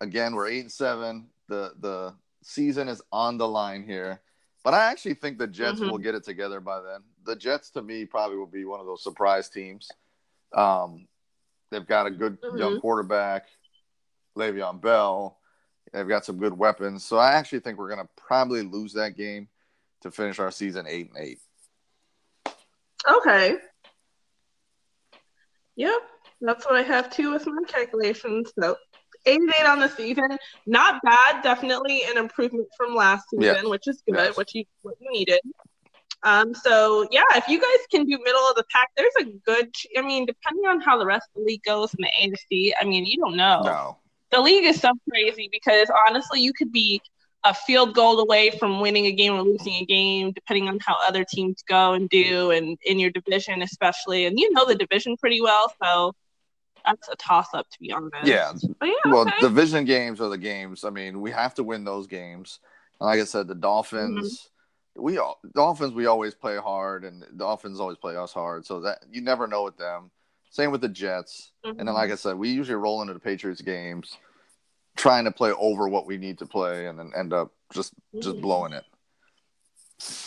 Again, 0.02 0.36
we're 0.36 0.48
eight 0.48 0.62
and 0.62 0.72
seven. 0.72 1.28
The 1.48 1.74
the 1.80 2.14
season 2.44 2.88
is 2.88 3.02
on 3.12 3.38
the 3.38 3.48
line 3.48 3.84
here. 3.84 4.20
But 4.64 4.74
I 4.74 4.86
actually 4.86 5.14
think 5.14 5.38
the 5.38 5.48
Jets 5.48 5.80
Mhm. 5.80 5.92
will 5.92 5.98
get 6.00 6.16
it 6.16 6.24
together 6.24 6.60
by 6.60 6.82
then. 6.82 7.04
The 7.24 7.36
Jets 7.36 7.70
to 7.72 7.82
me 7.82 8.06
probably 8.06 8.38
will 8.38 8.46
be 8.48 8.66
one 8.66 8.80
of 8.80 8.86
those 8.88 9.04
surprise 9.04 9.48
teams. 9.48 9.90
Um, 10.54 11.08
they've 11.70 11.86
got 11.86 12.08
a 12.08 12.12
good 12.12 12.38
young 12.56 12.76
Mhm. 12.78 12.82
quarterback, 12.82 13.48
Le'Veon 14.36 14.82
Bell. 14.82 15.40
They've 15.94 16.08
got 16.08 16.26
some 16.26 16.38
good 16.38 16.58
weapons. 16.58 17.06
So 17.06 17.18
I 17.18 17.34
actually 17.34 17.60
think 17.60 17.78
we're 17.78 17.90
gonna 17.90 18.10
probably 18.16 18.64
lose 18.64 18.94
that 18.94 19.16
game 19.16 19.48
to 20.02 20.12
finish 20.12 20.40
our 20.40 20.52
season 20.52 20.88
eight 20.88 21.10
and 21.10 21.18
eight. 21.18 21.40
Okay. 23.10 23.56
Yep. 25.76 26.02
That's 26.42 26.66
what 26.66 26.76
I 26.76 26.84
have 26.84 27.10
too 27.10 27.32
with 27.32 27.46
my 27.48 27.62
calculations. 27.68 28.52
So 28.60 28.76
88 29.26 29.66
on 29.66 29.80
the 29.80 29.90
season. 29.90 30.38
Not 30.66 31.02
bad. 31.04 31.42
Definitely 31.44 32.04
an 32.10 32.18
improvement 32.18 32.68
from 32.78 32.96
last 32.96 33.30
season, 33.30 33.44
Yes. 33.44 33.66
which 33.66 33.88
is 33.88 34.02
good, 34.08 34.16
Yes. 34.16 34.38
which 34.38 34.54
you 34.56 34.66
what 34.82 34.96
you 35.00 35.12
needed. 35.12 35.40
Um, 36.24 36.54
so 36.56 37.08
yeah, 37.12 37.24
if 37.36 37.48
you 37.48 37.60
guys 37.60 37.86
can 37.92 38.06
do 38.06 38.18
middle 38.24 38.42
of 38.50 38.56
the 38.56 38.64
pack, 38.72 38.90
there's 38.98 39.14
a 39.20 39.26
good. 39.26 39.74
I 39.98 40.02
mean, 40.02 40.26
depending 40.26 40.66
on 40.66 40.82
how 40.82 40.98
the 40.98 41.06
rest 41.06 41.28
of 41.36 41.42
the 41.42 41.46
league 41.46 41.64
goes 41.64 41.94
in 41.94 42.02
the 42.04 42.12
AFC, 42.54 42.74
I 42.80 42.86
mean, 42.86 43.06
you 43.06 43.18
don't 43.18 43.36
know. 43.36 43.62
No. 43.64 43.98
The 44.32 44.42
league 44.42 44.66
is 44.66 44.80
so 44.82 44.92
crazy 45.10 45.50
because 45.52 45.90
honestly, 46.08 46.42
you 46.42 46.52
could 46.54 46.72
be 46.72 47.02
a 47.46 47.54
field 47.54 47.94
goal 47.94 48.20
away 48.20 48.50
from 48.50 48.82
winning 48.82 49.06
a 49.06 49.12
game 49.12 49.34
or 49.34 49.44
losing 49.44 49.76
a 49.76 49.86
game, 49.86 50.32
depending 50.32 50.68
on 50.68 50.80
how 50.86 50.98
other 51.08 51.24
teams 51.24 51.64
go 51.68 51.94
and 51.94 52.10
do, 52.10 52.52
and 52.52 52.78
in 52.86 53.00
your 53.00 53.12
division 53.12 53.62
especially. 53.62 54.26
And 54.26 54.40
you 54.40 54.52
know 54.52 54.66
the 54.66 54.76
division 54.76 55.16
pretty 55.16 55.42
well, 55.42 55.72
so 55.82 56.14
that's 56.86 57.08
a 57.08 57.16
toss 57.16 57.54
up 57.54 57.70
to 57.70 57.80
be 57.80 57.92
honest. 57.92 58.26
Yeah. 58.26 58.52
But 58.80 58.88
yeah, 58.88 59.12
Well, 59.12 59.22
okay. 59.22 59.40
division 59.40 59.86
games 59.86 60.20
are 60.20 60.30
the 60.30 60.38
games. 60.38 60.84
I 60.84 60.90
mean, 60.90 61.22
we 61.22 61.32
have 61.32 61.54
to 61.56 61.64
win 61.64 61.84
those 61.84 62.08
games. 62.08 62.60
And 63.00 63.08
like 63.08 63.20
I 63.20 63.26
said, 63.26 63.48
the 63.48 63.56
Dolphins, 63.56 64.50
mm-hmm. 64.98 65.04
we 65.04 65.18
all 65.20 65.40
Dolphins 65.54 65.94
we 65.94 66.08
always 66.08 66.34
play 66.34 66.58
hard, 66.58 67.04
and 67.06 67.22
the 67.22 67.28
Dolphins 67.38 67.80
always 67.80 67.98
play 67.98 68.16
us 68.16 68.34
hard. 68.34 68.66
So 68.66 68.82
that 68.82 69.00
you 69.10 69.22
never 69.22 69.48
know 69.48 69.64
with 69.64 69.78
them. 69.78 70.12
Same 70.50 70.72
with 70.72 70.82
the 70.82 70.90
Jets. 70.90 71.52
Mm-hmm. 71.66 71.80
And 71.80 71.88
then, 71.88 71.96
like 71.96 72.12
I 72.12 72.16
said, 72.16 72.38
we 72.38 72.50
usually 72.50 72.76
roll 72.76 73.02
into 73.02 73.14
the 73.14 73.20
Patriots 73.20 73.62
games, 73.62 74.18
trying 74.96 75.26
to 75.26 75.32
play 75.32 75.52
over 75.52 75.88
what 75.88 76.06
we 76.06 76.18
need 76.18 76.38
to 76.40 76.46
play, 76.46 76.88
and 76.88 76.98
then 76.98 77.12
end 77.16 77.34
up 77.34 77.52
just 77.74 77.94
just 78.22 78.38
Mhm. 78.38 78.42
blowing 78.42 78.74
it. 78.74 78.84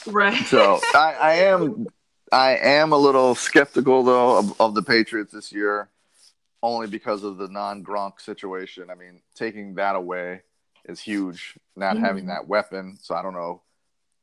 right. 0.06 0.46
So 0.46 0.80
I, 0.94 1.14
I 1.14 1.32
am 1.34 1.86
I 2.32 2.56
am 2.56 2.92
a 2.92 2.96
little 2.98 3.34
skeptical 3.34 4.02
though 4.02 4.38
of, 4.38 4.60
of 4.60 4.74
the 4.74 4.82
Patriots 4.82 5.32
this 5.32 5.52
year, 5.52 5.88
only 6.62 6.86
because 6.86 7.24
of 7.24 7.38
the 7.38 7.48
non 7.48 7.82
Gronk 7.84 8.20
situation. 8.20 8.90
I 8.90 8.94
mean, 8.94 9.20
taking 9.34 9.74
that 9.74 9.96
away 9.96 10.42
is 10.84 11.00
huge. 11.00 11.58
Not 11.76 11.96
Mhm. 11.96 12.00
having 12.00 12.26
that 12.26 12.46
weapon, 12.48 12.98
so 13.00 13.14
I 13.14 13.22
don't 13.22 13.34
know 13.34 13.62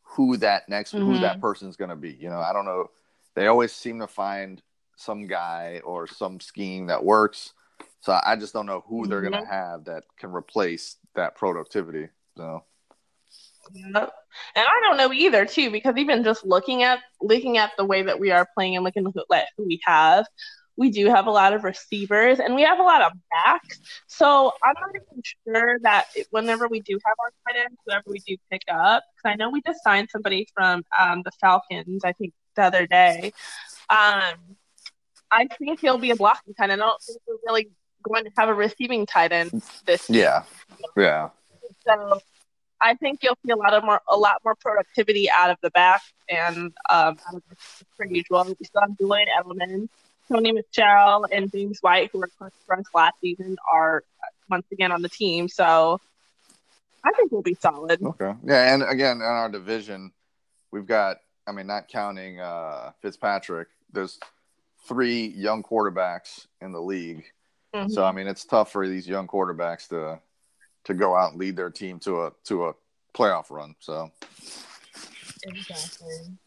who 0.04 0.38
that 0.38 0.70
next 0.70 0.92
who 0.94 1.16
Mhm. 1.18 1.22
that 1.22 1.42
person's 1.42 1.76
going 1.76 1.90
to 1.90 1.96
be. 1.96 2.12
You 2.14 2.30
know, 2.30 2.40
I 2.40 2.54
don't 2.54 2.66
know. 2.66 2.90
They 3.34 3.48
always 3.48 3.74
seem 3.74 4.00
to 4.00 4.08
find 4.08 4.62
some 4.96 5.28
guy 5.28 5.82
or 5.84 6.08
some 6.08 6.40
scheme 6.40 6.86
that 6.88 7.04
works. 7.04 7.54
So 8.06 8.20
I 8.24 8.36
just 8.36 8.54
don't 8.54 8.68
know 8.68 8.84
who 8.88 9.08
they're 9.08 9.22
going 9.22 9.34
to 9.34 9.46
have 9.46 9.86
that 9.86 10.04
can 10.20 10.32
replace 10.32 10.98
that 11.16 11.36
productivity. 11.36 12.10
So 12.38 12.64
Yep. 13.74 14.14
And 14.56 14.66
I 14.68 14.80
don't 14.84 14.98
know 14.98 15.12
either 15.12 15.44
too, 15.44 15.72
because 15.72 15.98
even 15.98 16.24
just 16.24 16.46
looking 16.46 16.84
at 16.84 17.00
looking 17.20 17.58
at 17.58 17.72
the 17.80 17.84
way 17.84 18.04
that 18.04 18.20
we 18.20 18.30
are 18.30 18.48
playing 18.54 18.76
and 18.76 18.86
looking 18.86 19.08
at 19.08 19.48
who 19.58 19.66
we 19.66 19.80
have, 19.86 20.28
we 20.78 20.92
do 20.92 21.08
have 21.08 21.26
a 21.26 21.32
lot 21.32 21.54
of 21.54 21.64
receivers 21.64 22.40
and 22.40 22.54
we 22.54 22.62
have 22.62 22.78
a 22.78 22.84
lot 22.84 23.02
of 23.02 23.12
backs. 23.32 23.80
So 24.06 24.52
I'm 24.64 24.76
not 24.80 24.90
even 24.96 25.24
sure 25.48 25.80
that 25.80 26.06
whenever 26.30 26.68
we 26.68 26.82
do 26.82 27.00
have 27.04 27.16
our 27.20 27.32
tight 27.48 27.60
ends, 27.60 27.78
whoever 27.88 28.04
we 28.06 28.20
do 28.20 28.38
pick 28.52 28.62
up, 28.70 29.04
because 29.16 29.32
I 29.32 29.36
know 29.36 29.50
we 29.50 29.64
just 29.66 29.84
signed 29.84 30.10
somebody 30.12 30.48
from 30.54 30.84
um, 31.00 31.24
the 31.24 31.32
Falcons, 31.42 32.04
I 32.06 32.14
think 32.14 32.34
the 32.56 32.62
other 32.62 32.86
day. 32.86 33.34
Um, 33.90 34.36
I 35.32 35.48
think 35.58 35.80
he'll 35.80 35.98
be 35.98 36.12
a 36.12 36.16
blocking 36.16 36.54
tight 36.54 36.70
end. 36.70 36.84
I 36.84 36.86
don't 36.86 37.02
think 37.02 37.20
we're 37.28 37.38
really 37.48 37.70
going 38.08 38.26
to 38.26 38.32
have 38.38 38.50
a 38.50 38.54
receiving 38.54 39.06
tight 39.06 39.32
end 39.32 39.64
this 39.86 40.10
year. 40.10 40.24
yeah, 40.24 40.44
yeah, 40.96 41.30
So 41.86 42.20
I 42.82 42.96
think 42.96 43.20
you'll 43.24 43.38
see 43.46 43.52
a 43.52 43.56
lot 43.56 43.74
of 43.74 43.84
more 43.84 44.02
a 44.10 44.18
lot 44.18 44.42
more 44.44 44.56
productivity 44.56 45.30
out 45.30 45.50
of 45.50 45.58
the 45.62 45.72
back 45.72 46.02
and 46.30 46.58
um, 46.90 47.18
out 47.28 47.36
of 47.36 47.44
the 47.50 47.56
per 47.98 48.06
usual. 48.06 48.44
We 48.46 48.66
still 48.66 48.82
have 48.82 48.98
Julian 48.98 49.28
Edelman, 49.40 49.90
Sony 50.30 50.54
Michel, 50.54 51.26
and 51.32 51.52
James 51.52 51.80
White, 51.82 52.10
who 52.12 52.20
were 52.20 52.30
close 52.38 52.52
for 52.66 52.78
us 52.78 52.86
last 52.94 53.16
season, 53.22 53.58
are 53.72 54.04
uh, 54.22 54.28
once 54.50 54.66
again 54.72 54.92
on 54.92 55.02
the 55.02 55.10
team. 55.10 55.48
So 55.48 56.00
I 57.04 57.12
think 57.12 57.32
we'll 57.32 57.42
be 57.42 57.56
solid. 57.56 58.02
okay, 58.04 58.34
yeah. 58.44 58.74
And 58.74 58.84
again, 58.84 59.18
in 59.18 59.24
our 59.24 59.50
division, 59.50 60.12
we've 60.72 60.88
got 60.88 61.18
I 61.48 61.52
mean, 61.52 61.68
not 61.68 61.88
counting 61.88 62.40
uh, 62.40 62.92
Fitzpatrick, 63.02 63.68
there's 63.92 64.20
three 64.88 65.28
young 65.28 65.64
quarterbacks 65.64 66.48
in 66.62 66.72
the 66.72 66.82
league. 66.82 67.26
Mm-hmm. 67.76 67.92
So 67.92 68.06
I 68.06 68.12
mean, 68.14 68.28
it's 68.28 68.46
tough 68.46 68.72
for 68.72 68.88
these 68.88 69.08
young 69.08 69.28
quarterbacks 69.28 69.90
to 69.90 70.20
to 70.86 70.94
go 70.94 71.16
out 71.16 71.32
and 71.32 71.40
lead 71.40 71.58
their 71.58 71.70
team 71.70 72.00
to 72.00 72.24
a 72.24 72.32
to 72.46 72.68
a 72.68 72.74
playoff 73.14 73.50
run. 73.50 73.76
So 73.80 74.12
exactly, 75.44 76.38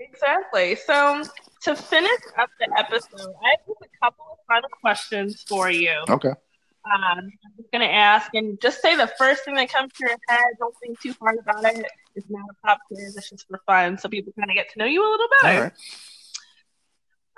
exactly. 0.00 0.74
So 0.74 1.22
to 1.62 1.76
finish 1.76 2.20
up 2.36 2.50
the 2.58 2.68
episode, 2.76 3.32
I 3.44 3.50
have 3.50 3.76
a 3.80 4.04
couple 4.04 4.26
of 4.32 4.38
final 4.48 4.68
questions 4.80 5.44
for 5.46 5.70
you. 5.70 5.94
Okay. 6.08 6.30
Um, 6.30 7.30
I'm 7.44 7.52
just 7.56 7.70
gonna 7.72 7.84
ask, 7.84 8.34
and 8.34 8.60
just 8.60 8.82
say 8.82 8.96
the 8.96 9.10
first 9.16 9.44
thing 9.44 9.54
that 9.54 9.72
comes 9.72 9.92
to 9.94 10.06
your 10.08 10.18
head. 10.28 10.44
Don't 10.58 10.74
think 10.82 11.00
too 11.00 11.14
hard 11.20 11.38
about 11.38 11.64
it. 11.64 11.86
It's 12.16 12.28
not 12.28 12.42
a 12.50 12.66
pop 12.66 12.78
quiz. 12.88 13.16
It's 13.16 13.30
just 13.30 13.46
for 13.48 13.60
fun, 13.66 13.98
so 13.98 14.08
people 14.08 14.32
kind 14.38 14.50
of 14.50 14.54
get 14.56 14.70
to 14.72 14.78
know 14.80 14.84
you 14.84 15.00
a 15.00 15.08
little 15.08 15.28
better. 15.42 15.72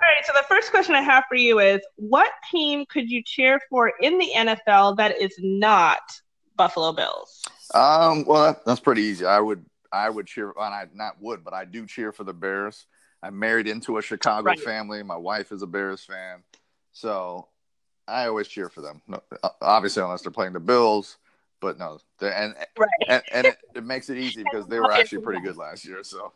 All 0.01 0.07
right. 0.07 0.25
So 0.25 0.33
the 0.33 0.45
first 0.47 0.71
question 0.71 0.95
I 0.95 1.01
have 1.01 1.23
for 1.27 1.35
you 1.35 1.59
is: 1.59 1.81
What 1.95 2.31
team 2.51 2.85
could 2.87 3.09
you 3.09 3.23
cheer 3.23 3.59
for 3.69 3.91
in 4.01 4.17
the 4.17 4.29
NFL 4.35 4.97
that 4.97 5.19
is 5.19 5.35
not 5.39 5.99
Buffalo 6.55 6.91
Bills? 6.91 7.43
Um. 7.73 8.25
Well, 8.25 8.43
that, 8.43 8.65
that's 8.65 8.79
pretty 8.79 9.03
easy. 9.03 9.25
I 9.25 9.39
would. 9.39 9.65
I 9.91 10.09
would 10.09 10.27
cheer. 10.27 10.49
And 10.49 10.73
I 10.73 10.85
not 10.93 11.21
would, 11.21 11.43
but 11.43 11.53
I 11.53 11.65
do 11.65 11.85
cheer 11.85 12.11
for 12.11 12.23
the 12.23 12.33
Bears. 12.33 12.85
I'm 13.23 13.39
married 13.39 13.67
into 13.67 13.97
a 13.97 14.01
Chicago 14.01 14.47
right. 14.47 14.59
family. 14.59 15.01
My 15.01 15.17
wife 15.17 15.51
is 15.51 15.63
a 15.63 15.67
Bears 15.67 16.03
fan, 16.03 16.43
so 16.93 17.47
I 18.07 18.27
always 18.27 18.47
cheer 18.47 18.69
for 18.69 18.81
them. 18.81 19.01
No, 19.07 19.21
obviously, 19.61 20.03
unless 20.03 20.21
they're 20.21 20.31
playing 20.31 20.53
the 20.53 20.59
Bills, 20.59 21.17
but 21.59 21.77
no, 21.77 21.99
and 22.21 22.55
right. 22.77 22.89
and, 23.07 23.23
and 23.31 23.47
it, 23.47 23.57
it, 23.75 23.83
makes 23.83 24.09
it 24.09 24.17
easy 24.17 24.43
because 24.51 24.67
they 24.67 24.79
were 24.79 24.91
actually 24.91 25.21
pretty 25.21 25.41
good 25.41 25.57
last 25.57 25.85
year. 25.85 26.03
So, 26.03 26.31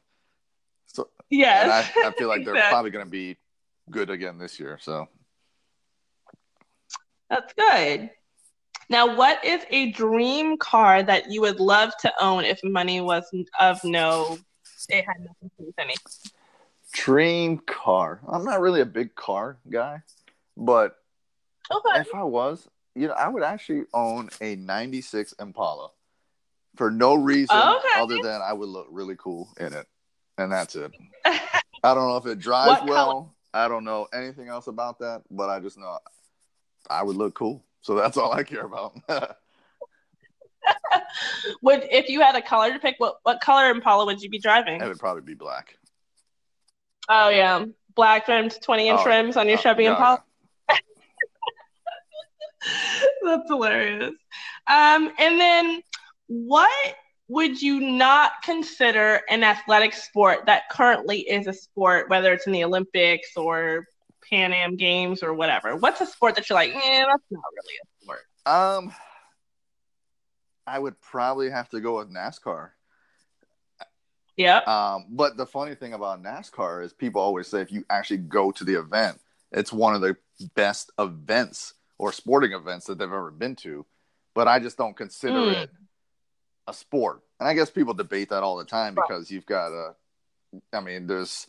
so 0.87 1.09
yeah, 1.29 1.83
I, 1.95 2.07
I, 2.07 2.11
feel 2.11 2.27
like 2.27 2.43
they're 2.43 2.53
exactly. 2.55 2.73
probably 2.73 2.91
going 2.91 3.05
to 3.05 3.11
be 3.11 3.37
good 3.89 4.09
again 4.09 4.37
this 4.37 4.59
year. 4.59 4.77
So 4.81 5.07
that's 7.29 7.53
good. 7.53 8.11
Now, 8.89 9.15
what 9.15 9.43
is 9.45 9.63
a 9.69 9.91
dream 9.91 10.57
car 10.57 11.01
that 11.01 11.31
you 11.31 11.39
would 11.41 11.61
love 11.61 11.93
to 12.01 12.11
own 12.19 12.43
if 12.43 12.59
money 12.63 12.99
was 12.99 13.23
of 13.59 13.81
no? 13.85 14.37
It 14.89 15.05
had 15.05 15.19
nothing 15.19 15.49
to 15.49 15.51
do 15.57 15.65
with 15.67 15.79
anything. 15.79 16.31
Dream 16.91 17.59
car. 17.59 18.19
I'm 18.27 18.43
not 18.43 18.59
really 18.59 18.81
a 18.81 18.85
big 18.85 19.15
car 19.15 19.57
guy, 19.69 20.01
but 20.57 20.97
okay. 21.71 22.01
if 22.01 22.13
I 22.13 22.23
was, 22.23 22.67
you 22.93 23.07
know, 23.07 23.13
I 23.13 23.29
would 23.29 23.43
actually 23.43 23.83
own 23.93 24.29
a 24.41 24.57
96 24.57 25.33
Impala 25.39 25.91
for 26.75 26.91
no 26.91 27.15
reason 27.15 27.55
okay. 27.55 27.87
other 27.95 28.17
than 28.21 28.41
I 28.41 28.51
would 28.51 28.67
look 28.67 28.87
really 28.91 29.15
cool 29.17 29.49
in 29.57 29.71
it. 29.73 29.87
And 30.37 30.51
that's 30.51 30.75
it. 30.75 30.91
I 31.25 31.93
don't 31.93 32.09
know 32.09 32.17
if 32.17 32.25
it 32.25 32.39
drives 32.39 32.81
well. 32.85 33.11
Color? 33.11 33.25
I 33.53 33.67
don't 33.67 33.83
know 33.83 34.07
anything 34.13 34.47
else 34.47 34.67
about 34.67 34.99
that, 34.99 35.23
but 35.29 35.49
I 35.49 35.59
just 35.59 35.77
know 35.77 35.99
I 36.89 37.03
would 37.03 37.15
look 37.15 37.35
cool. 37.35 37.63
So 37.81 37.95
that's 37.95 38.17
all 38.17 38.31
I 38.31 38.43
care 38.43 38.65
about. 38.65 38.93
would 41.61 41.87
if 41.91 42.09
you 42.09 42.21
had 42.21 42.35
a 42.35 42.41
color 42.41 42.73
to 42.73 42.79
pick, 42.79 42.95
what 42.97 43.15
what 43.23 43.41
color 43.41 43.69
Impala 43.69 44.05
would 44.05 44.21
you 44.21 44.29
be 44.29 44.39
driving? 44.39 44.81
It 44.81 44.87
would 44.87 44.99
probably 44.99 45.23
be 45.23 45.33
black. 45.33 45.77
Oh 47.09 47.29
yeah, 47.29 47.65
black 47.95 48.27
rims, 48.27 48.57
twenty 48.57 48.87
inch 48.89 49.01
oh, 49.03 49.07
rims 49.07 49.37
on 49.37 49.47
your 49.47 49.57
oh, 49.57 49.61
Chevy 49.61 49.85
Impala. 49.85 50.23
That's 53.23 53.47
hilarious. 53.47 54.13
Um, 54.67 55.11
and 55.17 55.39
then 55.39 55.81
what 56.27 56.95
would 57.31 57.61
you 57.61 57.79
not 57.79 58.33
consider 58.43 59.21
an 59.29 59.41
athletic 59.41 59.93
sport 59.93 60.45
that 60.47 60.67
currently 60.69 61.21
is 61.21 61.47
a 61.47 61.53
sport, 61.53 62.09
whether 62.09 62.33
it's 62.33 62.45
in 62.45 62.51
the 62.51 62.65
Olympics 62.65 63.37
or 63.37 63.85
Pan 64.29 64.51
Am 64.51 64.75
Games 64.75 65.23
or 65.23 65.33
whatever? 65.33 65.77
What's 65.77 66.01
a 66.01 66.05
sport 66.05 66.35
that 66.35 66.49
you're 66.49 66.55
like, 66.55 66.71
eh, 66.75 67.05
that's 67.05 67.23
not 67.31 67.43
really 67.55 67.75
a 67.81 68.03
sport? 68.03 68.19
Um, 68.45 68.93
I 70.67 70.77
would 70.77 70.99
probably 70.99 71.49
have 71.49 71.69
to 71.69 71.79
go 71.79 71.99
with 71.99 72.13
NASCAR. 72.13 72.71
Yeah. 74.35 74.57
Um, 74.57 75.05
but 75.09 75.37
the 75.37 75.45
funny 75.45 75.75
thing 75.75 75.93
about 75.93 76.21
NASCAR 76.21 76.83
is 76.83 76.91
people 76.91 77.21
always 77.21 77.47
say 77.47 77.61
if 77.61 77.71
you 77.71 77.85
actually 77.89 78.17
go 78.17 78.51
to 78.51 78.65
the 78.65 78.77
event, 78.77 79.21
it's 79.53 79.71
one 79.71 79.95
of 79.95 80.01
the 80.01 80.17
best 80.55 80.91
events 80.99 81.75
or 81.97 82.11
sporting 82.11 82.51
events 82.51 82.87
that 82.87 82.97
they've 82.97 83.07
ever 83.07 83.31
been 83.31 83.55
to. 83.57 83.85
But 84.33 84.49
I 84.49 84.59
just 84.59 84.77
don't 84.77 84.97
consider 84.97 85.33
mm. 85.35 85.63
it 85.63 85.69
a 86.71 86.73
sport. 86.73 87.21
And 87.39 87.47
I 87.47 87.53
guess 87.53 87.69
people 87.69 87.93
debate 87.93 88.29
that 88.29 88.43
all 88.43 88.57
the 88.57 88.65
time 88.65 88.95
because 88.95 89.29
you've 89.29 89.45
got 89.45 89.71
a, 89.71 89.95
I 90.73 90.79
mean, 90.79 91.07
there's, 91.07 91.47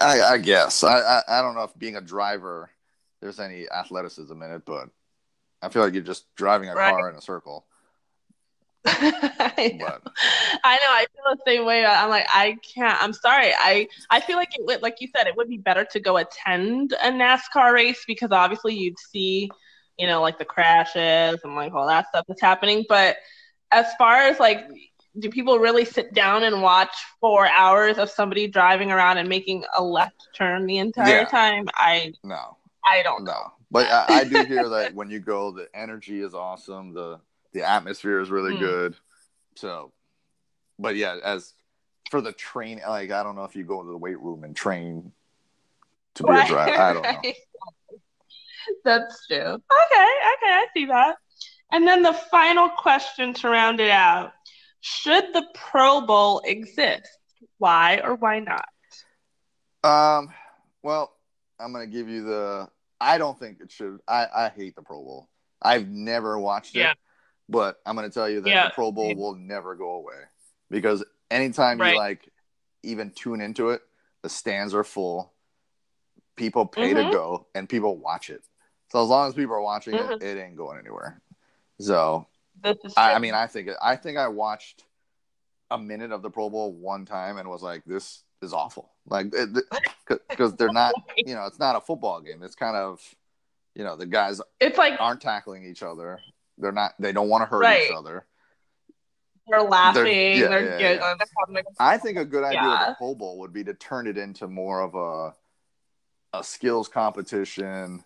I, 0.00 0.20
I 0.20 0.38
guess, 0.38 0.84
I, 0.84 0.98
I, 0.98 1.22
I 1.28 1.42
don't 1.42 1.54
know 1.54 1.64
if 1.64 1.78
being 1.78 1.96
a 1.96 2.00
driver, 2.00 2.70
there's 3.20 3.40
any 3.40 3.66
athleticism 3.70 4.42
in 4.42 4.50
it, 4.50 4.62
but 4.64 4.88
I 5.62 5.68
feel 5.68 5.82
like 5.82 5.94
you're 5.94 6.02
just 6.02 6.32
driving 6.36 6.68
a 6.68 6.74
right. 6.74 6.90
car 6.90 7.10
in 7.10 7.16
a 7.16 7.20
circle. 7.20 7.66
I, 8.86 9.76
know. 9.78 9.98
I 10.64 10.76
know. 10.76 10.90
I 10.90 11.06
feel 11.12 11.36
the 11.36 11.38
same 11.46 11.66
way. 11.66 11.84
I'm 11.84 12.08
like, 12.08 12.26
I 12.32 12.56
can't. 12.74 12.96
I'm 13.02 13.12
sorry. 13.12 13.52
I 13.58 13.88
I 14.08 14.20
feel 14.20 14.36
like 14.36 14.50
it 14.56 14.64
would, 14.64 14.82
like 14.82 14.96
you 15.00 15.08
said, 15.14 15.26
it 15.26 15.36
would 15.36 15.48
be 15.48 15.58
better 15.58 15.84
to 15.84 16.00
go 16.00 16.16
attend 16.16 16.94
a 17.02 17.10
NASCAR 17.10 17.72
race 17.72 18.04
because 18.06 18.30
obviously 18.30 18.74
you'd 18.76 18.98
see, 18.98 19.50
you 19.98 20.06
know, 20.06 20.22
like 20.22 20.38
the 20.38 20.44
crashes 20.44 21.40
and 21.44 21.54
like 21.56 21.74
all 21.74 21.88
that 21.88 22.06
stuff 22.08 22.24
that's 22.28 22.40
happening. 22.40 22.86
But 22.88 23.16
as 23.70 23.86
far 23.98 24.22
as 24.22 24.38
like, 24.40 24.68
do 25.18 25.30
people 25.30 25.58
really 25.58 25.84
sit 25.84 26.14
down 26.14 26.44
and 26.44 26.62
watch 26.62 26.94
four 27.20 27.46
hours 27.48 27.98
of 27.98 28.10
somebody 28.10 28.46
driving 28.46 28.90
around 28.90 29.18
and 29.18 29.28
making 29.28 29.64
a 29.76 29.82
left 29.82 30.28
turn 30.34 30.66
the 30.66 30.78
entire 30.78 31.20
yeah. 31.20 31.24
time? 31.24 31.66
I 31.74 32.12
no. 32.22 32.56
I 32.84 33.02
don't 33.02 33.24
know. 33.24 33.32
No. 33.32 33.52
But 33.70 33.86
I, 33.86 34.20
I 34.20 34.24
do 34.24 34.44
hear 34.44 34.68
that 34.70 34.94
when 34.94 35.10
you 35.10 35.20
go, 35.20 35.50
the 35.50 35.68
energy 35.74 36.20
is 36.20 36.34
awesome. 36.34 36.94
The 36.94 37.20
the 37.52 37.68
atmosphere 37.68 38.20
is 38.20 38.30
really 38.30 38.54
mm. 38.54 38.60
good. 38.60 38.96
So, 39.56 39.92
but 40.78 40.96
yeah, 40.96 41.18
as 41.22 41.52
for 42.10 42.20
the 42.20 42.32
train, 42.32 42.80
like 42.86 43.10
I 43.10 43.22
don't 43.22 43.36
know 43.36 43.44
if 43.44 43.56
you 43.56 43.64
go 43.64 43.82
to 43.82 43.88
the 43.88 43.96
weight 43.96 44.20
room 44.20 44.44
and 44.44 44.54
train 44.54 45.12
to 46.14 46.22
be 46.22 46.30
right. 46.30 46.48
a 46.48 46.52
driver. 46.52 46.80
I 46.80 46.92
don't 46.92 47.02
know. 47.02 47.32
That's 48.84 49.26
true. 49.26 49.38
Okay, 49.38 49.54
okay, 49.54 50.52
I 50.52 50.66
see 50.74 50.86
that. 50.86 51.16
And 51.72 51.86
then 51.86 52.02
the 52.02 52.12
final 52.12 52.68
question 52.68 53.34
to 53.34 53.48
round 53.48 53.80
it 53.80 53.90
out: 53.90 54.32
Should 54.80 55.32
the 55.32 55.44
Pro 55.54 56.00
Bowl 56.00 56.42
exist? 56.44 57.08
Why 57.58 58.00
or 58.02 58.14
why 58.14 58.40
not? 58.40 58.68
Um. 59.84 60.28
Well, 60.82 61.12
I'm 61.58 61.72
gonna 61.72 61.86
give 61.86 62.08
you 62.08 62.24
the. 62.24 62.68
I 63.00 63.18
don't 63.18 63.38
think 63.38 63.60
it 63.60 63.70
should. 63.70 63.98
I 64.08 64.26
I 64.34 64.48
hate 64.54 64.74
the 64.76 64.82
Pro 64.82 65.02
Bowl. 65.02 65.28
I've 65.60 65.88
never 65.88 66.38
watched 66.38 66.76
it. 66.76 66.80
Yeah. 66.80 66.94
But 67.48 67.80
I'm 67.86 67.96
going 67.96 68.08
to 68.08 68.12
tell 68.12 68.28
you 68.28 68.42
that 68.42 68.50
yeah. 68.50 68.68
the 68.68 68.74
Pro 68.74 68.92
Bowl 68.92 69.14
will 69.14 69.34
never 69.34 69.74
go 69.74 69.92
away 69.92 70.16
because 70.70 71.02
anytime 71.30 71.78
right. 71.78 71.92
you 71.92 71.98
like 71.98 72.28
even 72.82 73.10
tune 73.10 73.40
into 73.40 73.70
it, 73.70 73.80
the 74.22 74.28
stands 74.28 74.74
are 74.74 74.84
full. 74.84 75.32
People 76.36 76.66
pay 76.66 76.92
mm-hmm. 76.92 77.08
to 77.08 77.12
go 77.12 77.46
and 77.54 77.68
people 77.68 77.96
watch 77.96 78.30
it. 78.30 78.42
So 78.92 79.02
as 79.02 79.08
long 79.08 79.28
as 79.28 79.34
people 79.34 79.54
are 79.54 79.62
watching 79.62 79.94
mm-hmm. 79.94 80.12
it, 80.12 80.22
it 80.22 80.40
ain't 80.40 80.56
going 80.56 80.78
anywhere. 80.78 81.20
So 81.80 82.26
I, 82.64 83.14
I, 83.14 83.18
mean, 83.18 83.34
I 83.34 83.46
think 83.46 83.70
I 83.80 83.96
think 83.96 84.18
I 84.18 84.28
watched 84.28 84.84
a 85.70 85.78
minute 85.78 86.12
of 86.12 86.22
the 86.22 86.30
Pro 86.30 86.50
Bowl 86.50 86.72
one 86.72 87.04
time 87.04 87.38
and 87.38 87.48
was 87.48 87.62
like, 87.62 87.84
"This 87.84 88.24
is 88.42 88.52
awful." 88.52 88.90
Like, 89.06 89.32
because 90.28 90.54
they're 90.56 90.72
not, 90.72 90.94
you 91.16 91.34
know, 91.34 91.46
it's 91.46 91.58
not 91.58 91.76
a 91.76 91.80
football 91.80 92.20
game. 92.20 92.42
It's 92.42 92.54
kind 92.54 92.76
of, 92.76 93.00
you 93.74 93.84
know, 93.84 93.96
the 93.96 94.06
guys 94.06 94.40
it's 94.60 94.78
like 94.78 95.00
aren't 95.00 95.20
tackling 95.20 95.64
each 95.64 95.82
other. 95.82 96.20
They're 96.58 96.72
not. 96.72 96.94
They 96.98 97.12
don't 97.12 97.28
want 97.28 97.42
to 97.42 97.46
hurt 97.46 97.62
right. 97.62 97.84
each 97.84 97.92
other. 97.96 98.26
They're 99.48 99.62
laughing. 99.62 100.04
They're, 100.04 100.34
yeah, 100.34 100.48
they're 100.48 100.80
yeah, 100.80 100.92
yeah. 100.92 101.14
They're 101.48 101.62
I 101.80 101.96
think 101.96 102.18
a 102.18 102.24
good 102.24 102.44
idea 102.44 102.60
yeah. 102.60 102.80
with 102.80 102.88
the 102.88 102.94
Pro 102.98 103.14
Bowl 103.14 103.38
would 103.38 103.52
be 103.52 103.64
to 103.64 103.74
turn 103.74 104.06
it 104.06 104.18
into 104.18 104.46
more 104.48 104.82
of 104.82 104.94
a 104.94 105.34
a 106.36 106.44
skills 106.44 106.88
competition. 106.88 108.04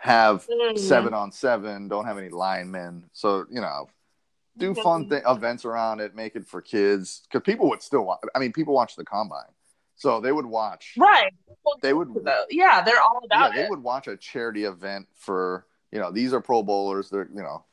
Have 0.00 0.46
mm. 0.46 0.78
seven 0.78 1.14
on 1.14 1.32
seven. 1.32 1.88
Don't 1.88 2.04
have 2.04 2.18
any 2.18 2.28
linemen. 2.28 3.04
So 3.12 3.46
you 3.50 3.60
know, 3.60 3.88
do 4.56 4.74
fun 4.74 5.08
th- 5.08 5.22
events 5.26 5.64
around 5.64 6.00
it. 6.00 6.14
Make 6.14 6.36
it 6.36 6.46
for 6.46 6.60
kids 6.60 7.22
because 7.24 7.44
people 7.44 7.68
would 7.70 7.82
still. 7.82 8.04
watch. 8.04 8.20
I 8.34 8.38
mean, 8.38 8.52
people 8.52 8.74
watch 8.74 8.96
the 8.96 9.04
combine. 9.04 9.52
So 9.96 10.20
they 10.20 10.32
would 10.32 10.46
watch. 10.46 10.94
Right. 10.98 11.32
They 11.80 11.94
would. 11.94 12.14
Yeah, 12.50 12.82
they're 12.82 13.00
all 13.00 13.22
about 13.24 13.54
yeah, 13.54 13.60
it. 13.60 13.64
They 13.64 13.70
would 13.70 13.82
watch 13.82 14.06
a 14.06 14.16
charity 14.16 14.64
event 14.64 15.06
for 15.14 15.66
you 15.90 15.98
know 15.98 16.10
these 16.10 16.32
are 16.32 16.40
Pro 16.40 16.62
Bowlers. 16.62 17.10
They're 17.10 17.28
you 17.34 17.42
know 17.42 17.64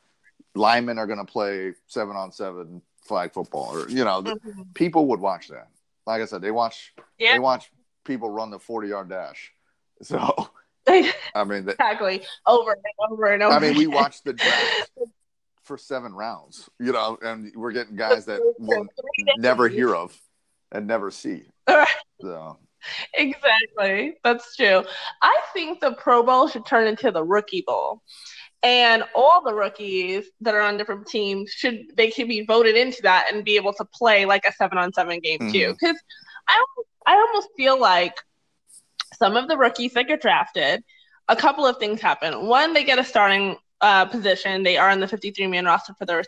linemen 0.56 0.98
are 0.98 1.08
going 1.08 1.20
to 1.20 1.32
play 1.32 1.74
seven 1.88 2.16
on 2.16 2.32
seven 2.32 2.82
flag 3.02 3.34
football, 3.34 3.78
or 3.78 3.90
you 3.90 4.04
know, 4.04 4.22
mm-hmm. 4.22 4.62
people 4.74 5.08
would 5.08 5.20
watch 5.20 5.50
that. 5.50 5.70
Like 6.06 6.22
I 6.22 6.26
said, 6.26 6.42
they 6.42 6.52
watch 6.52 6.94
yeah. 7.18 7.34
they 7.34 7.40
watch 7.40 7.72
people 8.06 8.30
run 8.30 8.50
the 8.50 8.60
forty 8.60 8.90
yard 8.90 9.10
dash. 9.10 9.52
So 10.02 10.50
I 11.36 11.44
mean, 11.46 11.70
exactly 11.70 12.24
over 12.46 12.72
and 12.72 13.12
over 13.12 13.26
and 13.26 13.44
over. 13.44 13.56
I 13.56 13.60
mean, 13.60 13.78
we 13.78 13.88
watched 13.88 14.26
the 14.26 14.34
draft 14.34 14.92
for 15.64 15.78
seven 15.78 16.14
rounds, 16.14 16.70
you 16.80 16.92
know, 16.92 17.18
and 17.22 17.52
we're 17.56 17.72
getting 17.72 17.96
guys 17.96 18.26
that 18.26 18.42
we'll 18.60 18.88
never 19.38 19.68
hear 19.68 19.96
of. 19.96 20.20
and 20.72 20.88
never 20.88 21.12
see. 21.12 21.44
So 22.22 22.58
exactly. 23.14 24.16
That's 24.24 24.56
true. 24.56 24.84
I 25.22 25.40
think 25.54 25.82
the 25.82 25.92
Pro 25.94 26.24
Bowl 26.24 26.48
should 26.48 26.66
turn 26.66 26.88
into 26.88 27.12
the 27.12 27.24
Rookie 27.24 27.64
Bowl. 27.66 28.02
And 28.62 29.04
all 29.14 29.44
the 29.44 29.54
rookies 29.54 30.26
that 30.40 30.56
are 30.56 30.62
on 30.62 30.78
different 30.78 31.08
teams 31.08 31.52
should 31.52 31.82
they 31.96 32.10
could 32.12 32.30
be 32.30 32.46
voted 32.46 32.78
into 32.78 33.02
that 33.02 33.28
and 33.30 33.44
be 33.44 33.58
able 33.58 33.74
to 33.74 33.86
play 33.94 34.24
like 34.26 34.46
a 34.46 34.54
seven 34.54 34.78
on 34.78 34.94
seven 34.94 35.20
game 35.20 35.40
mm-hmm. 35.40 35.52
too. 35.52 35.76
Because 35.80 36.00
I 36.48 36.64
I 37.06 37.16
almost 37.16 37.50
feel 37.58 37.78
like 37.78 38.16
some 39.18 39.36
of 39.36 39.47
the 39.47 39.57
rookies 39.57 39.93
that 39.93 40.07
get 40.07 40.22
drafted, 40.22 40.84
a 41.28 41.36
couple 41.36 41.66
of 41.66 41.78
things 41.78 42.01
happen. 42.01 42.47
One, 42.47 42.74
they 42.74 42.84
get 42.84 42.99
a 42.99 43.03
starting 43.03 43.57
uh, 43.82 44.05
position. 44.05 44.64
They 44.64 44.78
are 44.78 44.91
in 44.91 44.99
the 44.99 45.07
53 45.07 45.47
man 45.47 45.66
roster 45.66 45.93
for 45.93 46.05
their 46.05 46.24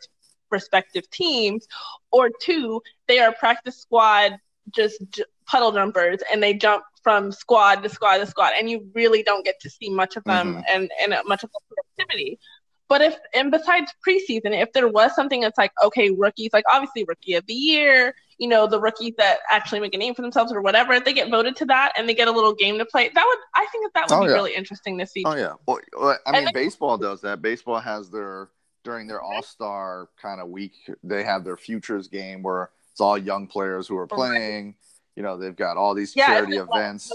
respective 0.51 1.09
teams. 1.09 1.67
Or 2.11 2.29
two, 2.41 2.81
they 3.07 3.19
are 3.19 3.33
practice 3.33 3.77
squad 3.77 4.37
just 4.71 4.99
j- 5.11 5.23
puddle 5.45 5.71
jumpers 5.71 6.19
and 6.31 6.41
they 6.41 6.53
jump 6.53 6.83
from 7.03 7.31
squad 7.31 7.83
to 7.83 7.89
squad 7.89 8.17
to 8.17 8.25
squad, 8.25 8.53
and 8.57 8.67
you 8.67 8.89
really 8.95 9.21
don't 9.21 9.45
get 9.45 9.59
to 9.61 9.69
see 9.69 9.91
much 9.91 10.15
of 10.15 10.23
them 10.23 10.55
mm-hmm. 10.55 10.61
and, 10.67 10.89
and 10.99 11.15
much 11.27 11.43
of 11.43 11.51
the 11.51 11.59
productivity. 11.69 12.39
But 12.87 13.01
if 13.01 13.17
and 13.33 13.51
besides 13.51 13.91
preseason, 14.07 14.59
if 14.61 14.71
there 14.73 14.87
was 14.87 15.15
something 15.15 15.41
that's 15.41 15.57
like, 15.57 15.71
okay, 15.83 16.11
rookies, 16.11 16.51
like 16.53 16.65
obviously 16.69 17.03
rookie 17.03 17.33
of 17.33 17.45
the 17.47 17.53
year, 17.53 18.13
you 18.37 18.47
know, 18.47 18.67
the 18.67 18.79
rookies 18.79 19.13
that 19.17 19.39
actually 19.49 19.79
make 19.79 19.95
a 19.95 19.97
name 19.97 20.13
for 20.13 20.21
themselves 20.21 20.51
or 20.51 20.61
whatever, 20.61 20.93
if 20.93 21.03
they 21.03 21.13
get 21.13 21.31
voted 21.31 21.55
to 21.57 21.65
that 21.65 21.93
and 21.97 22.07
they 22.07 22.13
get 22.13 22.27
a 22.27 22.31
little 22.31 22.53
game 22.53 22.77
to 22.77 22.85
play, 22.85 23.09
that 23.13 23.25
would 23.25 23.39
I 23.55 23.65
think 23.71 23.85
that 23.85 23.93
that 23.95 24.09
would 24.09 24.23
oh, 24.23 24.27
be 24.27 24.31
yeah. 24.31 24.35
really 24.35 24.55
interesting 24.55 24.97
to 24.99 25.07
see. 25.07 25.23
Oh 25.25 25.35
yeah, 25.35 25.53
well, 25.65 25.79
I 26.27 26.31
mean, 26.31 26.45
then, 26.45 26.53
baseball 26.53 26.97
does 26.97 27.21
that. 27.21 27.41
Baseball 27.41 27.79
has 27.79 28.11
their 28.11 28.49
during 28.83 29.07
their 29.07 29.21
All 29.21 29.41
Star 29.41 30.09
kind 30.21 30.39
of 30.39 30.49
week, 30.49 30.73
they 31.03 31.23
have 31.23 31.43
their 31.43 31.57
futures 31.57 32.07
game 32.07 32.43
where 32.43 32.69
it's 32.91 33.01
all 33.01 33.17
young 33.17 33.47
players 33.47 33.87
who 33.87 33.97
are 33.97 34.07
playing 34.07 34.75
you 35.15 35.23
know 35.23 35.37
they've 35.37 35.55
got 35.55 35.77
all 35.77 35.93
these 35.93 36.15
yeah, 36.15 36.27
charity 36.27 36.57
events 36.57 37.11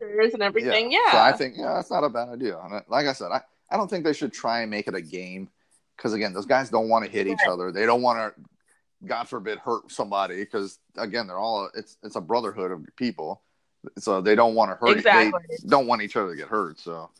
and 0.00 0.42
everything 0.42 0.92
yeah. 0.92 0.98
yeah. 1.06 1.12
so 1.12 1.18
i 1.18 1.32
think 1.32 1.54
yeah 1.56 1.74
that's 1.74 1.90
not 1.90 2.04
a 2.04 2.08
bad 2.08 2.28
idea 2.28 2.58
like 2.88 3.06
i 3.06 3.12
said 3.12 3.30
i, 3.32 3.40
I 3.74 3.76
don't 3.76 3.88
think 3.88 4.04
they 4.04 4.12
should 4.12 4.32
try 4.32 4.60
and 4.60 4.70
make 4.70 4.86
it 4.86 4.94
a 4.94 5.02
game 5.02 5.50
because 5.96 6.12
again 6.12 6.32
those 6.32 6.46
guys 6.46 6.70
don't 6.70 6.88
want 6.88 7.04
to 7.04 7.10
hit 7.10 7.26
each 7.26 7.46
other. 7.48 7.72
They 7.72 7.86
don't 7.86 8.02
want 8.02 8.18
to 8.18 8.42
god 9.06 9.24
forbid 9.24 9.58
hurt 9.58 9.90
somebody 9.90 10.36
because 10.36 10.78
again 10.96 11.26
they're 11.26 11.38
all 11.38 11.68
it's 11.74 11.98
it's 12.02 12.16
a 12.16 12.20
brotherhood 12.20 12.70
of 12.70 12.86
people. 12.96 13.42
So 13.98 14.22
they 14.22 14.34
don't 14.34 14.54
want 14.54 14.70
to 14.70 14.76
hurt 14.76 14.96
exactly. 14.96 15.40
they 15.50 15.68
don't 15.68 15.86
want 15.86 16.00
each 16.00 16.16
other 16.16 16.30
to 16.30 16.36
get 16.36 16.48
hurt 16.48 16.78
so. 16.78 17.10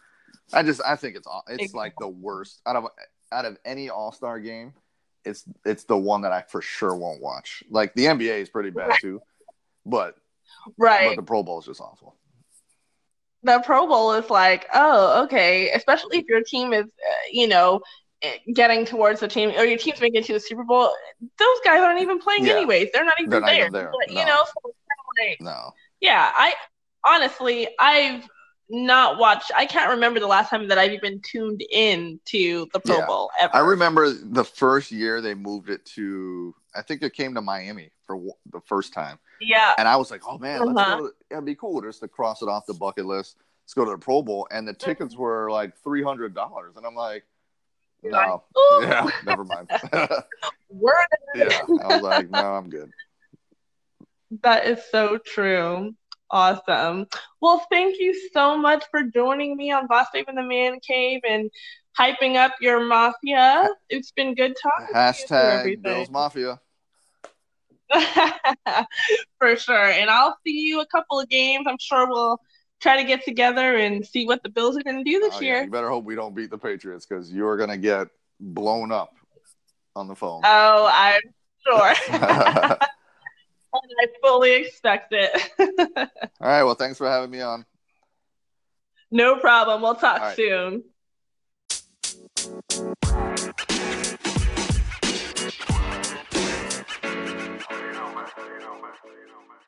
I 0.52 0.62
just 0.62 0.80
i 0.86 0.96
think 0.96 1.16
it's 1.16 1.28
it's 1.48 1.64
exactly. 1.64 1.78
like 1.78 1.94
the 1.98 2.08
worst. 2.08 2.60
Out 2.66 2.76
of 2.76 2.86
out 3.32 3.44
of 3.44 3.58
any 3.64 3.90
all-star 3.90 4.38
game 4.38 4.74
it's 5.24 5.44
it's 5.64 5.84
the 5.84 5.96
one 5.96 6.20
that 6.20 6.32
i 6.32 6.42
for 6.42 6.62
sure 6.62 6.94
won't 6.94 7.20
watch. 7.20 7.64
Like 7.68 7.94
the 7.94 8.04
nba 8.04 8.40
is 8.40 8.48
pretty 8.48 8.70
bad 8.70 8.92
too 9.00 9.20
but 9.86 10.16
right, 10.78 11.08
but 11.10 11.16
the 11.16 11.22
Pro 11.22 11.42
Bowl 11.42 11.58
is 11.58 11.66
just 11.66 11.80
awful. 11.80 12.16
The 13.44 13.62
Pro 13.64 13.86
Bowl 13.86 14.12
is 14.14 14.30
like, 14.30 14.66
oh, 14.74 15.24
okay. 15.24 15.70
Especially 15.70 16.18
if 16.18 16.26
your 16.26 16.42
team 16.42 16.72
is, 16.72 16.84
uh, 16.86 17.26
you 17.30 17.46
know, 17.46 17.80
eh, 18.22 18.38
getting 18.54 18.84
towards 18.86 19.20
the 19.20 19.28
team 19.28 19.50
or 19.50 19.64
your 19.64 19.78
team's 19.78 20.00
making 20.00 20.22
it 20.22 20.24
to 20.26 20.32
the 20.32 20.40
Super 20.40 20.64
Bowl. 20.64 20.90
Those 21.38 21.60
guys 21.64 21.80
aren't 21.80 22.00
even 22.00 22.18
playing 22.18 22.46
yeah. 22.46 22.54
anyways. 22.54 22.88
They're 22.92 23.04
not 23.04 23.20
even 23.20 23.30
They're 23.30 23.40
not 23.40 23.46
there. 23.46 23.60
Even 23.60 23.72
there. 23.72 23.92
But, 23.92 24.14
no. 24.14 24.20
You 24.20 24.26
know, 24.26 24.44
so 24.44 24.74
like, 25.20 25.40
no. 25.40 25.72
Yeah, 26.00 26.32
I 26.34 26.54
honestly, 27.04 27.68
I've 27.78 28.26
not 28.68 29.18
watched. 29.18 29.52
I 29.56 29.66
can't 29.66 29.90
remember 29.90 30.20
the 30.20 30.26
last 30.26 30.50
time 30.50 30.68
that 30.68 30.78
I've 30.78 30.92
even 30.92 31.20
tuned 31.20 31.62
in 31.70 32.20
to 32.26 32.66
the 32.72 32.80
Pro 32.80 32.98
yeah. 32.98 33.06
Bowl 33.06 33.30
ever. 33.38 33.54
I 33.54 33.60
remember 33.60 34.10
the 34.12 34.44
first 34.44 34.90
year 34.90 35.20
they 35.20 35.34
moved 35.34 35.70
it 35.70 35.84
to. 35.96 36.54
I 36.74 36.82
think 36.82 37.02
it 37.02 37.12
came 37.12 37.34
to 37.34 37.40
Miami 37.40 37.90
for 38.06 38.20
the 38.50 38.60
first 38.60 38.92
time. 38.92 39.18
Yeah. 39.40 39.72
And 39.78 39.88
I 39.88 39.96
was 39.96 40.10
like, 40.10 40.22
oh 40.26 40.38
man, 40.38 40.60
uh-huh. 40.62 40.98
let's 41.00 41.14
it'd 41.30 41.44
be 41.44 41.54
cool 41.54 41.80
just 41.82 42.00
to 42.00 42.08
cross 42.08 42.42
it 42.42 42.48
off 42.48 42.66
the 42.66 42.74
bucket 42.74 43.06
list. 43.06 43.36
Let's 43.64 43.74
go 43.74 43.84
to 43.84 43.92
the 43.92 43.98
Pro 43.98 44.22
Bowl. 44.22 44.46
And 44.50 44.66
the 44.66 44.74
tickets 44.74 45.16
were 45.16 45.50
like 45.50 45.76
three 45.78 46.02
hundred 46.02 46.34
dollars, 46.34 46.76
and 46.76 46.86
I'm 46.86 46.94
like, 46.94 47.24
no, 48.02 48.42
like, 48.56 48.88
yeah, 48.88 49.08
never 49.24 49.44
mind. 49.44 49.70
Word. 50.68 50.94
yeah, 51.34 51.60
I 51.82 51.86
was 51.86 52.02
like, 52.02 52.30
no, 52.30 52.38
I'm 52.38 52.68
good. 52.68 52.90
That 54.42 54.66
is 54.66 54.80
so 54.90 55.18
true. 55.18 55.94
Awesome. 56.34 57.06
Well, 57.40 57.64
thank 57.70 58.00
you 58.00 58.12
so 58.32 58.58
much 58.58 58.82
for 58.90 59.04
joining 59.04 59.56
me 59.56 59.70
on 59.70 59.86
Boss 59.86 60.08
Babe 60.12 60.24
in 60.28 60.34
the 60.34 60.42
Man 60.42 60.80
Cave 60.80 61.20
and 61.22 61.48
hyping 61.96 62.34
up 62.34 62.54
your 62.60 62.84
mafia. 62.84 63.68
It's 63.88 64.10
been 64.10 64.34
good 64.34 64.56
talking. 64.60 64.92
Hashtag 64.92 65.80
Bills 65.80 66.10
Mafia. 66.10 66.60
For 69.38 69.54
sure. 69.54 69.90
And 69.90 70.10
I'll 70.10 70.36
see 70.44 70.58
you 70.62 70.80
a 70.80 70.86
couple 70.86 71.20
of 71.20 71.28
games. 71.28 71.66
I'm 71.68 71.78
sure 71.78 72.08
we'll 72.08 72.40
try 72.80 73.00
to 73.00 73.04
get 73.04 73.24
together 73.24 73.76
and 73.76 74.04
see 74.04 74.26
what 74.26 74.42
the 74.42 74.48
Bills 74.48 74.76
are 74.76 74.82
going 74.82 75.04
to 75.04 75.08
do 75.08 75.20
this 75.20 75.36
oh, 75.36 75.40
year. 75.40 75.58
Yeah. 75.58 75.64
You 75.66 75.70
better 75.70 75.88
hope 75.88 76.04
we 76.04 76.16
don't 76.16 76.34
beat 76.34 76.50
the 76.50 76.58
Patriots 76.58 77.06
because 77.06 77.32
you're 77.32 77.56
going 77.56 77.70
to 77.70 77.76
get 77.76 78.08
blown 78.40 78.90
up 78.90 79.14
on 79.94 80.08
the 80.08 80.16
phone. 80.16 80.42
Oh, 80.44 80.90
I'm 80.92 81.20
sure. 81.64 82.76
I 83.74 84.06
fully 84.22 84.54
expect 84.54 85.12
it. 85.12 85.50
All 86.40 86.48
right. 86.48 86.62
Well, 86.62 86.74
thanks 86.74 86.98
for 86.98 87.08
having 87.08 87.30
me 87.30 87.40
on. 87.40 87.64
No 89.10 89.36
problem. 89.36 89.82
We'll 89.82 89.94
talk 89.94 90.20
right. 90.20 90.36
soon. 90.36 90.84
you 97.84 98.00
know, 98.00 98.14
man. 98.14 98.26
You 98.46 98.60
know, 98.60 98.74
man. 98.80 99.63